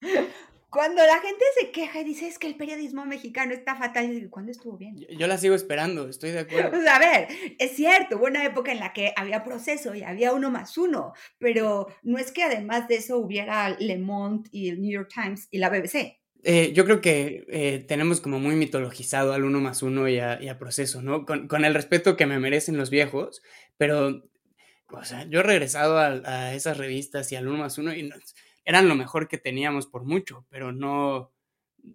Cuando 0.72 1.04
la 1.04 1.20
gente 1.20 1.44
se 1.60 1.70
queja 1.70 2.00
y 2.00 2.04
dice 2.04 2.26
es 2.26 2.38
que 2.38 2.46
el 2.46 2.56
periodismo 2.56 3.04
mexicano 3.04 3.52
está 3.52 3.76
fatal, 3.76 4.28
¿cuándo 4.30 4.50
estuvo 4.50 4.78
bien? 4.78 4.96
Yo, 5.18 5.26
la 5.26 5.36
sigo 5.36 5.54
esperando, 5.54 6.08
estoy 6.08 6.30
de 6.30 6.38
acuerdo. 6.40 6.70
Pues 6.70 6.88
a 6.88 6.98
ver, 6.98 7.28
es 7.58 7.72
cierto, 7.72 8.16
hubo 8.16 8.24
una 8.24 8.42
época 8.46 8.72
en 8.72 8.80
la 8.80 8.94
que 8.94 9.12
había 9.14 9.44
proceso 9.44 9.94
y 9.94 10.02
había 10.02 10.32
uno 10.32 10.50
más 10.50 10.78
uno, 10.78 11.12
pero 11.36 11.88
no 12.02 12.16
es 12.16 12.32
que 12.32 12.44
además 12.44 12.88
de 12.88 12.94
eso 12.94 13.18
hubiera 13.18 13.68
Le 13.68 13.98
Monde 13.98 14.48
y 14.50 14.70
el 14.70 14.80
New 14.80 14.90
York 14.90 15.10
Times 15.12 15.46
y 15.50 15.58
la 15.58 15.68
BBC. 15.68 16.18
Eh, 16.42 16.72
yo 16.72 16.86
creo 16.86 17.02
que 17.02 17.44
eh, 17.48 17.84
tenemos 17.86 18.22
como 18.22 18.40
muy 18.40 18.54
mitologizado 18.54 19.34
al 19.34 19.44
uno 19.44 19.60
más 19.60 19.82
uno 19.82 20.08
y 20.08 20.20
a, 20.20 20.58
proceso, 20.58 21.02
¿no? 21.02 21.26
Con, 21.26 21.48
con, 21.48 21.66
el 21.66 21.74
respeto 21.74 22.16
que 22.16 22.24
me 22.24 22.38
merecen 22.38 22.78
los 22.78 22.88
viejos, 22.88 23.42
pero, 23.76 24.24
o 24.88 25.04
sea, 25.04 25.28
yo 25.28 25.40
he 25.40 25.42
regresado 25.42 25.98
a, 25.98 26.06
a 26.06 26.54
esas 26.54 26.78
revistas 26.78 27.30
y 27.30 27.36
al 27.36 27.46
uno 27.46 27.58
más 27.58 27.76
uno 27.76 27.94
y 27.94 28.04
no, 28.04 28.16
eran 28.64 28.88
lo 28.88 28.94
mejor 28.94 29.28
que 29.28 29.38
teníamos 29.38 29.86
por 29.86 30.04
mucho, 30.04 30.46
pero 30.48 30.72
no, 30.72 31.32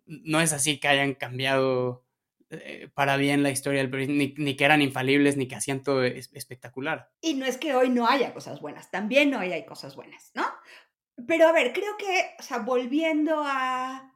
no 0.05 0.41
es 0.41 0.53
así 0.53 0.79
que 0.79 0.87
hayan 0.87 1.13
cambiado 1.13 2.05
eh, 2.49 2.89
para 2.93 3.17
bien 3.17 3.43
la 3.43 3.51
historia 3.51 3.81
del 3.81 3.89
periodismo, 3.89 4.33
ni, 4.37 4.55
que 4.55 4.65
eran 4.65 4.81
infalibles, 4.81 5.35
ni 5.35 5.47
que 5.47 5.55
hacían 5.55 5.83
todo 5.83 6.03
espectacular. 6.03 7.11
Y 7.21 7.33
no 7.33 7.45
es 7.45 7.57
que 7.57 7.75
hoy 7.75 7.89
no 7.89 8.07
haya 8.07 8.33
cosas 8.33 8.61
buenas, 8.61 8.89
también 8.89 9.33
hoy 9.33 9.51
hay 9.51 9.65
cosas 9.65 9.95
buenas, 9.95 10.31
¿no? 10.33 10.45
Pero 11.27 11.47
a 11.47 11.51
ver, 11.51 11.73
creo 11.73 11.97
que, 11.97 12.35
o 12.39 12.43
sea, 12.43 12.59
volviendo 12.59 13.41
a, 13.43 14.13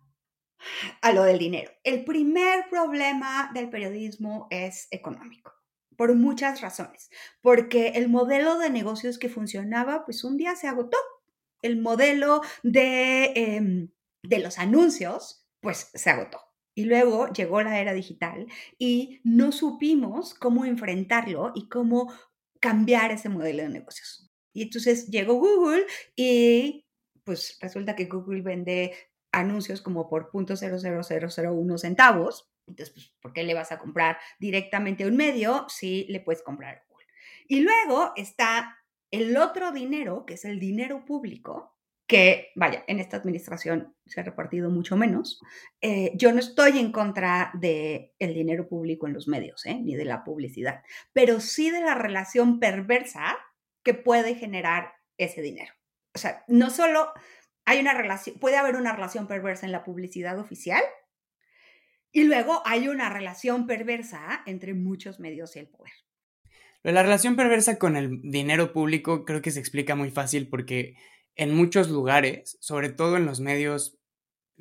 a 1.01 1.11
lo 1.13 1.23
del 1.23 1.39
dinero, 1.39 1.71
el 1.83 2.05
primer 2.05 2.69
problema 2.69 3.51
del 3.53 3.69
periodismo 3.69 4.47
es 4.49 4.87
económico 4.91 5.53
por 5.97 6.15
muchas 6.15 6.61
razones, 6.61 7.09
porque 7.41 7.89
el 7.89 8.07
modelo 8.09 8.57
de 8.57 8.69
negocios 8.69 9.19
que 9.19 9.29
funcionaba, 9.29 10.05
pues 10.05 10.23
un 10.23 10.37
día 10.37 10.55
se 10.55 10.67
agotó 10.67 10.97
el 11.61 11.81
modelo 11.81 12.41
de, 12.63 13.33
em, 13.35 13.89
de 14.23 14.39
los 14.39 14.59
anuncios, 14.59 15.47
pues 15.61 15.89
se 15.93 16.09
agotó. 16.09 16.39
Y 16.75 16.85
luego 16.85 17.27
llegó 17.33 17.61
la 17.61 17.79
era 17.79 17.93
digital 17.93 18.47
y 18.79 19.19
no 19.23 19.51
supimos 19.51 20.33
cómo 20.33 20.65
enfrentarlo 20.65 21.51
y 21.53 21.67
cómo 21.67 22.13
cambiar 22.59 23.11
ese 23.11 23.29
modelo 23.29 23.63
de 23.63 23.69
negocios. 23.69 24.31
Y 24.53 24.63
entonces 24.63 25.07
llegó 25.07 25.35
Google 25.35 25.85
y 26.15 26.85
pues 27.23 27.57
resulta 27.61 27.95
que 27.95 28.05
Google 28.05 28.41
vende 28.41 28.93
anuncios 29.31 29.81
como 29.81 30.09
por 30.09 30.31
.00001 30.31 31.77
centavos. 31.77 32.49
Entonces, 32.67 32.93
pues, 32.93 33.13
¿por 33.21 33.33
qué 33.33 33.43
le 33.43 33.53
vas 33.53 33.71
a 33.71 33.79
comprar 33.79 34.17
directamente 34.39 35.03
a 35.03 35.07
un 35.07 35.17
medio 35.17 35.65
si 35.69 36.05
le 36.05 36.21
puedes 36.21 36.41
comprar 36.41 36.75
a 36.75 36.83
Google? 36.89 37.07
Y 37.47 37.61
luego 37.61 38.13
está 38.15 38.77
el 39.11 39.35
otro 39.37 39.71
dinero, 39.71 40.25
que 40.25 40.35
es 40.35 40.45
el 40.45 40.59
dinero 40.59 41.05
público, 41.05 41.77
que, 42.07 42.51
vaya, 42.55 42.83
en 42.87 42.99
esta 42.99 43.17
administración 43.17 43.95
se 44.05 44.19
ha 44.19 44.23
repartido 44.23 44.69
mucho 44.69 44.97
menos. 44.97 45.39
Eh, 45.79 46.11
yo 46.15 46.33
no 46.33 46.39
estoy 46.39 46.77
en 46.77 46.91
contra 46.91 47.51
del 47.53 48.11
el 48.19 48.33
dinero 48.33 48.67
público 48.67 49.07
en 49.07 49.13
los 49.13 49.27
medios, 49.27 49.65
¿eh? 49.65 49.79
ni 49.81 49.95
de 49.95 50.03
la 50.05 50.23
publicidad, 50.23 50.83
pero 51.13 51.39
sí 51.39 51.71
de 51.71 51.79
la 51.79 51.95
relación 51.95 52.59
perversa 52.59 53.37
que 53.83 53.93
puede 53.93 54.35
generar 54.35 54.93
ese 55.17 55.41
dinero. 55.41 55.73
O 56.13 56.19
sea, 56.19 56.43
no 56.47 56.69
solo 56.69 57.13
hay 57.63 57.79
una 57.79 57.93
relación, 57.93 58.37
puede 58.39 58.57
haber 58.57 58.75
una 58.75 58.93
relación 58.93 59.27
perversa 59.27 59.65
en 59.65 59.71
la 59.71 59.85
publicidad 59.85 60.37
oficial, 60.37 60.83
y 62.11 62.25
luego 62.25 62.61
hay 62.65 62.89
una 62.89 63.09
relación 63.09 63.67
perversa 63.67 64.43
entre 64.45 64.73
muchos 64.73 65.19
medios 65.19 65.55
y 65.55 65.59
el 65.59 65.67
poder. 65.67 65.93
La 66.83 67.03
relación 67.03 67.35
perversa 67.35 67.77
con 67.77 67.95
el 67.95 68.21
dinero 68.23 68.73
público 68.73 69.25
creo 69.25 69.41
que 69.41 69.51
se 69.51 69.59
explica 69.59 69.95
muy 69.95 70.09
fácil 70.11 70.49
porque 70.49 70.95
en 71.35 71.53
muchos 71.53 71.89
lugares, 71.89 72.57
sobre 72.59 72.89
todo 72.89 73.17
en 73.17 73.25
los 73.25 73.39
medios 73.39 74.01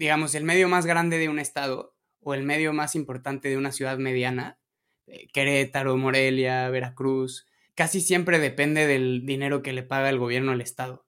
digamos, 0.00 0.34
el 0.34 0.44
medio 0.44 0.66
más 0.66 0.86
grande 0.86 1.18
de 1.18 1.28
un 1.28 1.38
estado 1.38 1.94
o 2.22 2.32
el 2.32 2.42
medio 2.42 2.72
más 2.72 2.94
importante 2.94 3.50
de 3.50 3.58
una 3.58 3.70
ciudad 3.70 3.98
mediana, 3.98 4.58
eh, 5.06 5.28
Querétaro, 5.30 5.94
Morelia, 5.98 6.70
Veracruz, 6.70 7.46
casi 7.74 8.00
siempre 8.00 8.38
depende 8.38 8.86
del 8.86 9.26
dinero 9.26 9.60
que 9.62 9.74
le 9.74 9.82
paga 9.82 10.08
el 10.08 10.18
gobierno 10.18 10.52
al 10.52 10.62
estado. 10.62 11.04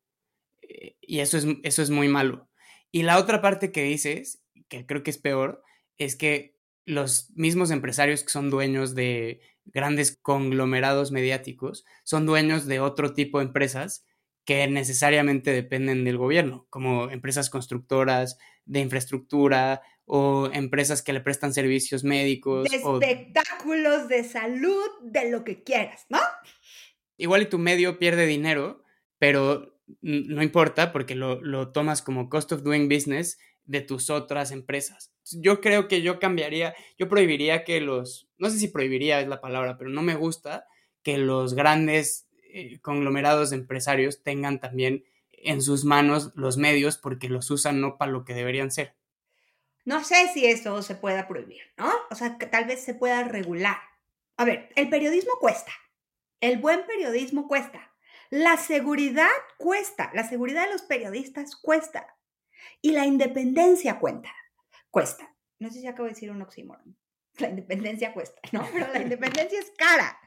Eh, 0.61 0.97
y 1.01 1.21
eso 1.21 1.39
es, 1.39 1.47
eso 1.63 1.81
es 1.81 1.89
muy 1.89 2.09
malo. 2.09 2.51
Y 2.91 3.05
la 3.05 3.19
otra 3.19 3.41
parte 3.41 3.73
que 3.73 3.83
dices, 3.83 4.43
que 4.69 4.85
creo 4.85 5.03
que 5.03 5.11
es 5.11 5.19
peor, 5.19 5.63
es 5.97 6.15
que 6.15 6.52
los 6.85 7.31
mismos 7.35 7.71
empresarios 7.71 8.23
que 8.23 8.31
son 8.31 8.51
dueños 8.51 8.95
de 8.95 9.41
grandes 9.67 10.19
conglomerados 10.21 11.13
mediáticos 11.13 11.85
son 12.03 12.27
dueños 12.27 12.67
de 12.67 12.81
otro 12.81 13.15
tipo 13.15 13.39
de 13.39 13.47
empresas 13.47 14.05
que 14.45 14.67
necesariamente 14.67 15.53
dependen 15.53 16.05
del 16.05 16.19
gobierno, 16.19 16.67
como 16.69 17.11
empresas 17.11 17.49
constructoras, 17.49 18.39
de 18.65 18.81
infraestructura 18.81 19.83
o 20.05 20.51
empresas 20.53 21.03
que 21.03 21.13
le 21.13 21.21
prestan 21.21 21.55
servicios 21.55 22.03
médicos. 22.03 22.69
De 22.69 22.77
espectáculos, 22.77 24.09
de 24.09 24.25
salud, 24.25 24.91
de 25.03 25.31
lo 25.31 25.45
que 25.45 25.63
quieras, 25.63 26.07
¿no? 26.09 26.19
Igual 27.17 27.43
y 27.43 27.47
tu 27.47 27.59
medio 27.59 27.99
pierde 27.99 28.27
dinero, 28.27 28.83
pero 29.19 29.81
no 30.01 30.43
importa 30.43 30.93
porque 30.93 31.15
lo, 31.15 31.41
lo 31.41 31.71
tomas 31.71 32.03
como 32.03 32.29
cost 32.29 32.51
of 32.53 32.63
doing 32.63 32.89
business 32.89 33.39
de 33.65 33.81
tus 33.81 34.11
otras 34.11 34.51
empresas. 34.51 35.13
Yo 35.31 35.61
creo 35.61 35.89
que 35.89 36.03
yo 36.03 36.19
cambiaría, 36.19 36.75
yo 36.99 37.09
prohibiría 37.09 37.65
que 37.65 37.81
los, 37.81 38.29
no 38.39 38.51
sé 38.51 38.59
si 38.59 38.69
prohibiría 38.69 39.21
es 39.21 39.29
la 39.29 39.41
palabra, 39.41 39.79
pero 39.79 39.91
no 39.91 40.03
me 40.03 40.15
gusta 40.15 40.67
que 41.03 41.19
los 41.19 41.55
grandes 41.55 42.29
eh, 42.53 42.81
conglomerados 42.81 43.51
de 43.51 43.57
empresarios 43.57 44.23
tengan 44.23 44.61
también 44.61 45.05
en 45.31 45.63
sus 45.63 45.85
manos 45.85 46.33
los 46.35 46.57
medios 46.57 46.99
porque 46.99 47.29
los 47.29 47.51
usan 47.51 47.81
no 47.81 47.99
para 47.99 48.13
lo 48.13 48.25
que 48.25 48.35
deberían 48.35 48.71
ser. 48.71 48.95
No 49.85 50.05
sé 50.05 50.29
si 50.33 50.47
eso 50.47 50.81
se 50.83 50.95
pueda 50.95 51.27
prohibir, 51.27 51.63
¿no? 51.77 51.91
O 52.11 52.15
sea, 52.15 52.39
que 52.39 52.47
tal 52.47 52.67
vez 52.67 52.85
se 52.85 52.95
pueda 52.95 53.25
regular. 53.25 53.79
A 54.37 54.45
ver, 54.45 54.71
el 54.77 54.89
periodismo 54.89 55.33
cuesta. 55.41 55.73
El 56.41 56.59
buen 56.59 56.87
periodismo 56.87 57.49
cuesta. 57.49 57.93
La 58.31 58.57
seguridad 58.57 59.31
cuesta. 59.59 60.11
La 60.15 60.29
seguridad 60.29 60.67
de 60.67 60.73
los 60.73 60.83
periodistas 60.83 61.57
cuesta. 61.57 62.17
Y 62.81 62.93
la 62.93 63.07
independencia 63.07 63.99
cuenta. 63.99 64.33
Cuesta. 64.91 65.35
No 65.59 65.71
sé 65.71 65.81
si 65.81 65.87
acabo 65.87 66.05
de 66.05 66.15
decir 66.15 66.31
un 66.31 66.43
oxímoron. 66.43 66.97
La 67.39 67.49
independencia 67.49 68.13
cuesta, 68.13 68.43
¿no? 68.53 68.69
Pero 68.73 68.93
la 68.93 69.01
independencia 69.01 69.59
es 69.59 69.73
cara. 69.79 70.19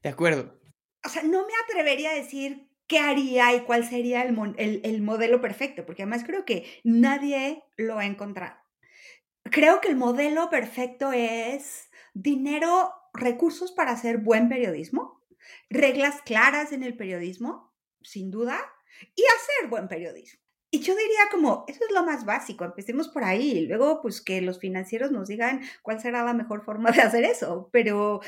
De 0.00 0.08
acuerdo 0.08 0.60
o 1.04 1.08
sea, 1.08 1.22
no 1.22 1.46
me 1.46 1.52
atrevería 1.64 2.10
a 2.10 2.14
decir 2.14 2.68
qué 2.86 2.98
haría 2.98 3.54
y 3.54 3.60
cuál 3.60 3.88
sería 3.88 4.22
el, 4.22 4.80
el, 4.84 5.02
modelo 5.02 5.40
perfecto, 5.40 5.86
porque 5.86 6.02
además 6.02 6.24
creo 6.24 6.44
que 6.44 6.80
nadie 6.84 7.62
lo 7.76 7.98
ha 7.98 8.04
encontrado. 8.04 8.56
Creo 9.44 9.80
que 9.80 9.88
el 9.88 9.96
modelo 9.96 10.50
perfecto 10.50 11.12
es 11.12 11.88
dinero, 12.12 12.92
recursos 13.14 13.72
para 13.72 13.92
hacer 13.92 14.18
buen 14.18 14.48
periodismo, 14.48 15.24
reglas 15.70 16.20
claras 16.22 16.72
en 16.72 16.82
el 16.82 16.96
periodismo, 16.96 17.72
sin 18.02 18.30
duda, 18.30 18.60
y 19.14 19.22
hacer 19.22 19.70
buen 19.70 19.88
periodismo. 19.88 20.39
Y 20.72 20.80
yo 20.80 20.94
diría 20.94 21.28
como, 21.32 21.64
eso 21.66 21.80
es 21.84 21.92
lo 21.92 22.04
más 22.04 22.24
básico, 22.24 22.64
empecemos 22.64 23.08
por 23.08 23.24
ahí, 23.24 23.66
luego 23.66 24.00
pues 24.02 24.20
que 24.20 24.40
los 24.40 24.60
financieros 24.60 25.10
nos 25.10 25.26
digan 25.26 25.62
cuál 25.82 26.00
será 26.00 26.24
la 26.24 26.32
mejor 26.32 26.64
forma 26.64 26.92
de 26.92 27.02
hacer 27.02 27.24
eso, 27.24 27.68
pero 27.72 28.20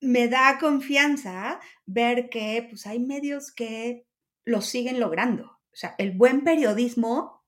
me 0.00 0.28
da 0.28 0.58
confianza 0.60 1.60
ver 1.86 2.28
que 2.28 2.66
pues, 2.68 2.86
hay 2.86 3.00
medios 3.00 3.52
que 3.52 4.06
lo 4.44 4.60
siguen 4.60 5.00
logrando. 5.00 5.44
O 5.44 5.76
sea, 5.76 5.94
el 5.98 6.12
buen 6.12 6.44
periodismo 6.44 7.44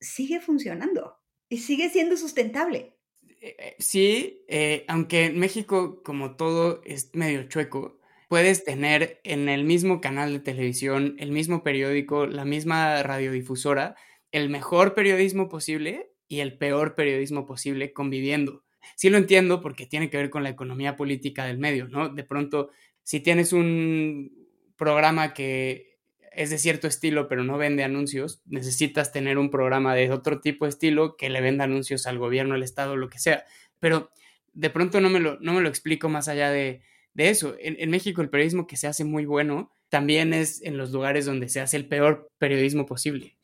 sigue 0.00 0.40
funcionando 0.40 1.18
y 1.48 1.58
sigue 1.58 1.90
siendo 1.90 2.16
sustentable. 2.16 2.96
Eh, 3.40 3.56
eh, 3.58 3.76
sí, 3.78 4.44
eh, 4.48 4.84
aunque 4.88 5.26
en 5.26 5.38
México, 5.38 6.02
como 6.02 6.36
todo 6.36 6.82
es 6.84 7.10
medio 7.14 7.42
chueco, 7.48 7.98
puedes 8.34 8.64
tener 8.64 9.20
en 9.22 9.48
el 9.48 9.62
mismo 9.62 10.00
canal 10.00 10.32
de 10.32 10.40
televisión, 10.40 11.14
el 11.20 11.30
mismo 11.30 11.62
periódico, 11.62 12.26
la 12.26 12.44
misma 12.44 13.00
radiodifusora, 13.04 13.94
el 14.32 14.48
mejor 14.48 14.94
periodismo 14.94 15.48
posible 15.48 16.10
y 16.26 16.40
el 16.40 16.58
peor 16.58 16.96
periodismo 16.96 17.46
posible 17.46 17.92
conviviendo 17.92 18.64
sí 18.96 19.08
lo 19.08 19.18
entiendo 19.18 19.60
porque 19.60 19.86
tiene 19.86 20.10
que 20.10 20.16
ver 20.16 20.30
con 20.30 20.42
la 20.42 20.50
economía 20.50 20.96
política 20.96 21.46
del 21.46 21.58
medio, 21.58 21.86
¿no? 21.86 22.08
De 22.08 22.24
pronto, 22.24 22.70
si 23.04 23.20
tienes 23.20 23.52
un 23.52 24.48
programa 24.76 25.32
que 25.32 25.98
es 26.32 26.50
de 26.50 26.58
cierto 26.58 26.88
estilo 26.88 27.28
pero 27.28 27.44
no 27.44 27.56
vende 27.56 27.84
anuncios, 27.84 28.42
necesitas 28.46 29.12
tener 29.12 29.38
un 29.38 29.50
programa 29.50 29.94
de 29.94 30.10
otro 30.10 30.40
tipo 30.40 30.64
de 30.64 30.70
estilo 30.70 31.16
que 31.16 31.30
le 31.30 31.40
venda 31.40 31.64
anuncios 31.64 32.08
al 32.08 32.18
gobierno, 32.18 32.54
al 32.54 32.64
Estado, 32.64 32.96
lo 32.96 33.08
que 33.08 33.20
sea. 33.20 33.44
Pero 33.78 34.10
de 34.52 34.70
pronto 34.70 35.00
no 35.00 35.10
me 35.10 35.20
lo, 35.20 35.38
no 35.40 35.52
me 35.52 35.60
lo 35.60 35.68
explico 35.68 36.08
más 36.08 36.28
allá 36.28 36.50
de, 36.50 36.82
eso. 37.16 37.56
En, 37.58 37.76
en, 37.78 37.90
México 37.90 38.22
el 38.22 38.30
periodismo 38.30 38.66
que 38.66 38.76
se 38.76 38.86
hace 38.86 39.04
muy 39.04 39.24
bueno 39.26 39.72
también 39.88 40.34
es 40.34 40.62
en 40.62 40.76
los 40.76 40.90
lugares 40.90 41.26
donde 41.26 41.48
se 41.48 41.60
hace 41.60 41.76
el 41.76 41.88
peor 41.88 42.28
periodismo 42.38 42.86
posible. 42.86 43.36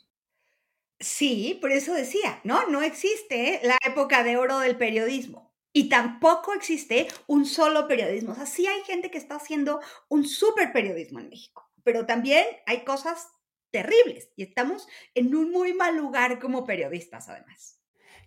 Sí, 0.98 1.59
por 1.61 1.72
eso 1.72 1.94
decía, 1.94 2.40
¿no? 2.44 2.68
No 2.68 2.83
existe 2.83 3.61
la 3.62 3.78
época 3.87 4.22
de 4.22 4.37
oro 4.37 4.59
del 4.59 4.76
periodismo. 4.76 5.50
Y 5.72 5.88
tampoco 5.88 6.52
existe 6.52 7.09
un 7.26 7.46
solo 7.46 7.87
periodismo. 7.87 8.33
O 8.33 8.35
sea, 8.35 8.46
sí 8.46 8.66
hay 8.66 8.83
gente 8.83 9.11
que 9.11 9.18
está 9.18 9.37
haciendo 9.37 9.80
un 10.09 10.26
súper 10.26 10.72
periodismo 10.72 11.20
en 11.20 11.30
México, 11.30 11.70
pero 11.85 12.06
también 12.06 12.44
hay 12.66 12.85
cosas 12.85 13.28
terribles 13.70 14.30
y 14.37 14.42
estamos 14.42 14.88
en 15.14 15.35
un 15.35 15.52
muy 15.52 15.72
mal 15.72 15.96
lugar 15.96 16.40
como 16.40 16.64
periodistas, 16.64 17.28
además. 17.28 17.80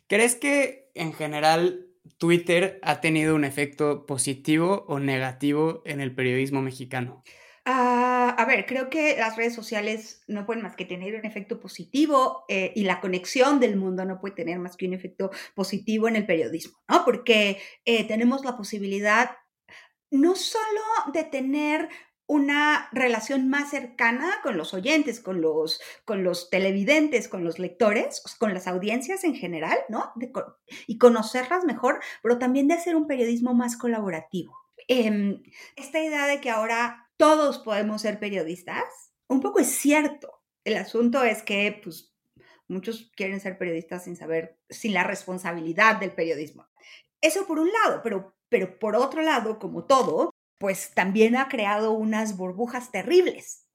¿Crees 0.08 0.36
que 0.36 0.89
en 0.95 1.13
general 1.13 1.92
Twitter 2.18 2.80
ha 2.82 3.02
tenido 3.02 3.36
un 3.36 3.46
efecto 3.46 4.06
positivo 4.06 4.86
o 4.88 5.00
negativo 5.00 5.82
en 5.86 6.02
el 6.02 6.13
periodismo 6.13 6.62
mexicano? 6.62 7.24
Ah, 7.66 8.36
a 8.38 8.46
ver, 8.46 8.66
creo 8.66 8.89
que 8.89 9.16
las 9.18 9.38
redes 9.38 9.56
sociales 9.56 10.22
no 10.28 10.46
pueden 10.46 10.63
más 10.63 10.76
que 10.76 10.84
tener 10.84 11.16
un 11.16 11.26
efecto 11.26 11.62
positivo 11.62 12.44
eh, 12.50 12.74
y 12.76 12.84
la 12.84 13.00
conexión 13.00 13.62
del 13.62 13.78
mundo 13.78 14.04
no 14.04 14.20
puede 14.20 14.36
tener 14.36 14.60
más 14.60 14.76
que 14.76 14.86
un 14.86 14.94
efecto 14.94 15.32
positivo 15.56 16.10
en 16.10 16.18
el 16.18 16.26
periodismo, 16.26 16.78
¿no? 16.89 17.06
Porque 17.06 17.62
eh, 17.86 18.06
tenemos 18.06 18.44
la 18.44 18.58
posibilidad 18.58 19.32
no 20.12 20.36
solo 20.36 20.82
de 21.13 21.24
tener 21.24 21.89
una 22.27 22.89
relación 22.91 23.49
más 23.49 23.69
cercana 23.71 24.39
con 24.43 24.57
los 24.57 24.73
oyentes, 24.73 25.19
con 25.19 25.41
los, 25.41 25.81
con 26.05 26.23
los 26.23 26.49
televidentes, 26.49 27.27
con 27.27 27.43
los 27.43 27.59
lectores, 27.59 28.23
con 28.39 28.53
las 28.53 28.67
audiencias 28.67 29.23
en 29.23 29.36
general, 29.36 29.77
¿no? 29.89 30.13
y 30.88 30.97
conocerlas 30.97 31.65
mejor, 31.65 31.99
pero 32.21 32.39
también 32.39 32.67
de 32.67 32.75
hacer 32.75 32.95
un 32.95 33.07
periodismo 33.07 33.53
más 33.53 33.77
colaborativo. 33.77 34.57
Em, 34.88 35.43
esta 35.75 35.99
idea 35.99 36.27
de 36.27 36.41
que 36.41 36.49
ahora 36.49 37.09
todos 37.17 37.59
podemos 37.59 38.01
ser 38.01 38.19
periodistas, 38.19 39.13
un 39.27 39.41
poco 39.41 39.59
es 39.59 39.67
cierto. 39.67 40.41
El 40.63 40.77
asunto 40.77 41.23
es 41.23 41.43
que, 41.43 41.79
pues, 41.83 42.13
muchos 42.67 43.12
quieren 43.15 43.39
ser 43.39 43.57
periodistas 43.57 44.05
sin 44.05 44.15
saber, 44.15 44.57
sin 44.69 44.93
la 44.93 45.03
responsabilidad 45.03 45.97
del 45.97 46.12
periodismo. 46.12 46.67
Eso 47.21 47.45
por 47.47 47.59
un 47.59 47.71
lado, 47.71 48.01
pero, 48.03 48.36
pero 48.49 48.79
por 48.79 48.95
otro 48.95 49.21
lado, 49.21 49.59
como 49.59 49.86
todo, 49.86 50.33
pues 50.63 50.91
también 50.93 51.36
ha 51.36 51.49
creado 51.49 51.91
unas 51.91 52.38
burbujas 52.38 52.89
terribles. 52.89 53.67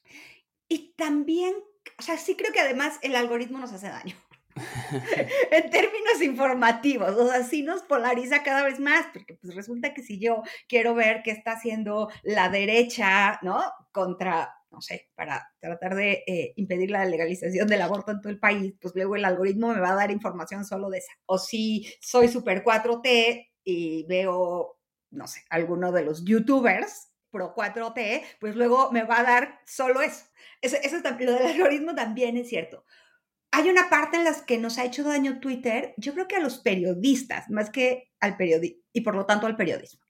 Y 0.69 0.95
también, 0.97 1.55
o 1.99 2.03
sea, 2.03 2.17
sí 2.17 2.35
creo 2.35 2.51
que 2.51 2.61
además 2.61 2.99
el 3.03 3.15
algoritmo 3.15 3.59
nos 3.59 3.75
hace 3.75 3.89
daño. 3.89 4.17
en 5.51 5.69
términos 5.69 6.23
informativos, 6.23 7.11
o 7.11 7.29
sea, 7.29 7.45
sí 7.45 7.63
nos 7.63 7.83
polariza 7.83 8.43
cada 8.43 8.65
vez 8.65 8.81
más, 8.81 9.05
porque 9.13 9.35
pues 9.35 9.55
resulta 9.55 9.93
que 9.93 10.03
si 10.03 10.19
yo 10.19 10.43
quiero 10.67 10.95
ver 10.95 11.21
qué 11.23 11.31
está 11.31 11.53
haciendo 11.53 12.09
la 12.23 12.49
derecha, 12.49 13.39
¿no? 13.43 13.61
Contra, 13.93 14.55
no 14.71 14.81
sé, 14.81 15.11
para 15.15 15.47
tratar 15.61 15.95
de 15.95 16.25
eh, 16.27 16.55
impedir 16.57 16.91
la 16.91 17.05
legalización 17.05 17.69
del 17.69 17.83
aborto 17.83 18.13
en 18.13 18.23
todo 18.23 18.33
el 18.33 18.41
país, 18.41 18.73
pues 18.81 18.95
luego 18.95 19.15
el 19.15 19.27
algoritmo 19.27 19.75
me 19.75 19.81
va 19.81 19.91
a 19.91 19.97
dar 19.97 20.11
información 20.11 20.65
solo 20.65 20.89
de 20.89 21.01
esa. 21.01 21.13
O 21.27 21.37
si 21.37 21.87
soy 22.01 22.29
super 22.29 22.65
4T 22.65 23.47
y 23.63 24.07
veo, 24.07 24.78
no 25.11 25.27
sé, 25.27 25.45
alguno 25.51 25.93
de 25.93 26.05
los 26.05 26.25
youtubers 26.25 27.13
pro 27.31 27.55
4T, 27.55 28.23
pues 28.41 28.57
luego 28.57 28.91
me 28.91 29.05
va 29.05 29.21
a 29.21 29.23
dar 29.25 29.61
solo 29.67 30.01
eso. 30.01 30.25
Eso, 30.63 30.77
eso 30.83 30.97
lo 31.21 31.33
del 31.33 31.47
algoritmo 31.47 31.95
también 31.95 32.37
es 32.37 32.49
cierto 32.49 32.85
hay 33.51 33.69
una 33.69 33.89
parte 33.89 34.17
en 34.17 34.25
la 34.25 34.35
que 34.47 34.59
nos 34.59 34.79
ha 34.79 34.85
hecho 34.85 35.03
daño 35.05 35.41
Twitter, 35.41 35.95
yo 35.97 36.13
creo 36.13 36.29
que 36.29 36.37
a 36.37 36.41
los 36.41 36.59
periodistas, 36.59 37.49
más 37.51 37.71
que 37.71 38.11
al 38.21 38.37
periodismo, 38.37 38.83
y 38.93 39.01
por 39.01 39.15
lo 39.15 39.27
tanto 39.27 39.47
al 39.47 39.57
periodismo. 39.57 40.05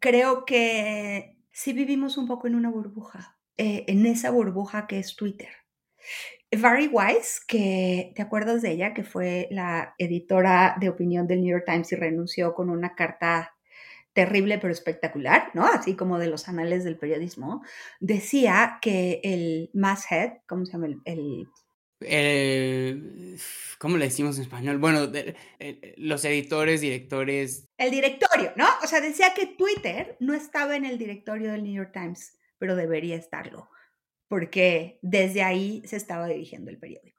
Creo 0.00 0.44
que 0.44 1.38
sí 1.50 1.72
vivimos 1.72 2.18
un 2.18 2.26
poco 2.26 2.46
en 2.46 2.54
una 2.54 2.70
burbuja, 2.70 3.38
eh, 3.56 3.84
en 3.88 4.04
esa 4.06 4.30
burbuja 4.30 4.86
que 4.86 4.98
es 4.98 5.16
Twitter. 5.16 5.48
Barry 6.50 6.88
Weiss, 6.88 7.40
que 7.46 8.12
te 8.14 8.20
acuerdas 8.20 8.60
de 8.60 8.72
ella, 8.72 8.92
que 8.92 9.04
fue 9.04 9.48
la 9.50 9.94
editora 9.96 10.76
de 10.78 10.90
opinión 10.90 11.26
del 11.26 11.40
New 11.40 11.52
York 11.52 11.64
Times 11.64 11.92
y 11.92 11.96
renunció 11.96 12.54
con 12.54 12.68
una 12.68 12.94
carta 12.94 13.54
terrible 14.12 14.58
pero 14.58 14.72
espectacular, 14.72 15.50
¿no? 15.54 15.66
Así 15.66 15.96
como 15.96 16.18
de 16.18 16.28
los 16.28 16.48
anales 16.48 16.84
del 16.84 16.98
periodismo, 16.98 17.62
decía 18.00 18.78
que 18.80 19.20
el 19.24 19.70
masthead, 19.72 20.38
¿cómo 20.46 20.66
se 20.66 20.72
llama? 20.72 20.88
el 21.04 21.46
Eh, 22.00 23.36
¿Cómo 23.78 23.96
le 23.96 24.06
decimos 24.06 24.36
en 24.36 24.42
español? 24.42 24.78
Bueno, 24.78 25.10
eh, 25.14 25.94
los 25.96 26.24
editores, 26.24 26.80
directores. 26.80 27.68
El 27.78 27.90
directorio, 27.90 28.52
¿no? 28.56 28.66
O 28.82 28.86
sea, 28.86 29.00
decía 29.00 29.34
que 29.34 29.46
Twitter 29.46 30.16
no 30.20 30.34
estaba 30.34 30.76
en 30.76 30.84
el 30.84 30.98
directorio 30.98 31.52
del 31.52 31.62
New 31.62 31.74
York 31.74 31.92
Times, 31.92 32.38
pero 32.58 32.76
debería 32.76 33.16
estarlo, 33.16 33.70
porque 34.28 34.98
desde 35.02 35.42
ahí 35.42 35.82
se 35.86 35.96
estaba 35.96 36.28
dirigiendo 36.28 36.70
el 36.70 36.78
periódico. 36.78 37.18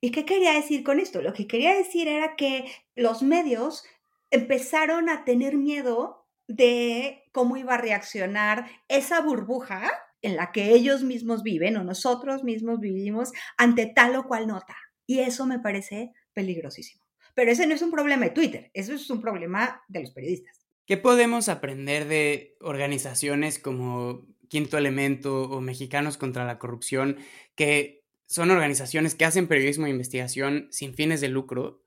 ¿Y 0.00 0.10
qué 0.10 0.24
quería 0.24 0.52
decir 0.52 0.82
con 0.82 1.00
esto? 1.00 1.22
Lo 1.22 1.32
que 1.32 1.46
quería 1.46 1.74
decir 1.74 2.08
era 2.08 2.36
que 2.36 2.70
los 2.94 3.22
medios 3.22 3.84
empezaron 4.30 5.08
a 5.08 5.24
tener 5.24 5.56
miedo 5.56 6.26
de 6.48 7.24
cómo 7.32 7.56
iba 7.56 7.74
a 7.74 7.78
reaccionar 7.78 8.70
esa 8.88 9.20
burbuja 9.20 9.90
en 10.22 10.36
la 10.36 10.52
que 10.52 10.72
ellos 10.72 11.02
mismos 11.02 11.42
viven 11.42 11.76
o 11.76 11.84
nosotros 11.84 12.44
mismos 12.44 12.80
vivimos 12.80 13.32
ante 13.56 13.86
tal 13.86 14.16
o 14.16 14.26
cual 14.26 14.46
nota. 14.46 14.76
Y 15.06 15.20
eso 15.20 15.46
me 15.46 15.58
parece 15.58 16.12
peligrosísimo. 16.32 17.04
Pero 17.34 17.50
ese 17.50 17.66
no 17.66 17.74
es 17.74 17.82
un 17.82 17.90
problema 17.90 18.24
de 18.24 18.30
Twitter, 18.30 18.70
eso 18.74 18.94
es 18.94 19.10
un 19.10 19.20
problema 19.20 19.82
de 19.88 20.00
los 20.00 20.10
periodistas. 20.10 20.66
¿Qué 20.86 20.96
podemos 20.96 21.48
aprender 21.48 22.06
de 22.06 22.56
organizaciones 22.60 23.58
como 23.58 24.26
Quinto 24.48 24.78
Elemento 24.78 25.42
o 25.42 25.60
Mexicanos 25.60 26.16
contra 26.16 26.44
la 26.44 26.58
Corrupción, 26.58 27.18
que 27.54 28.04
son 28.26 28.50
organizaciones 28.50 29.14
que 29.14 29.24
hacen 29.24 29.48
periodismo 29.48 29.86
e 29.86 29.90
investigación 29.90 30.68
sin 30.70 30.94
fines 30.94 31.20
de 31.20 31.28
lucro, 31.28 31.84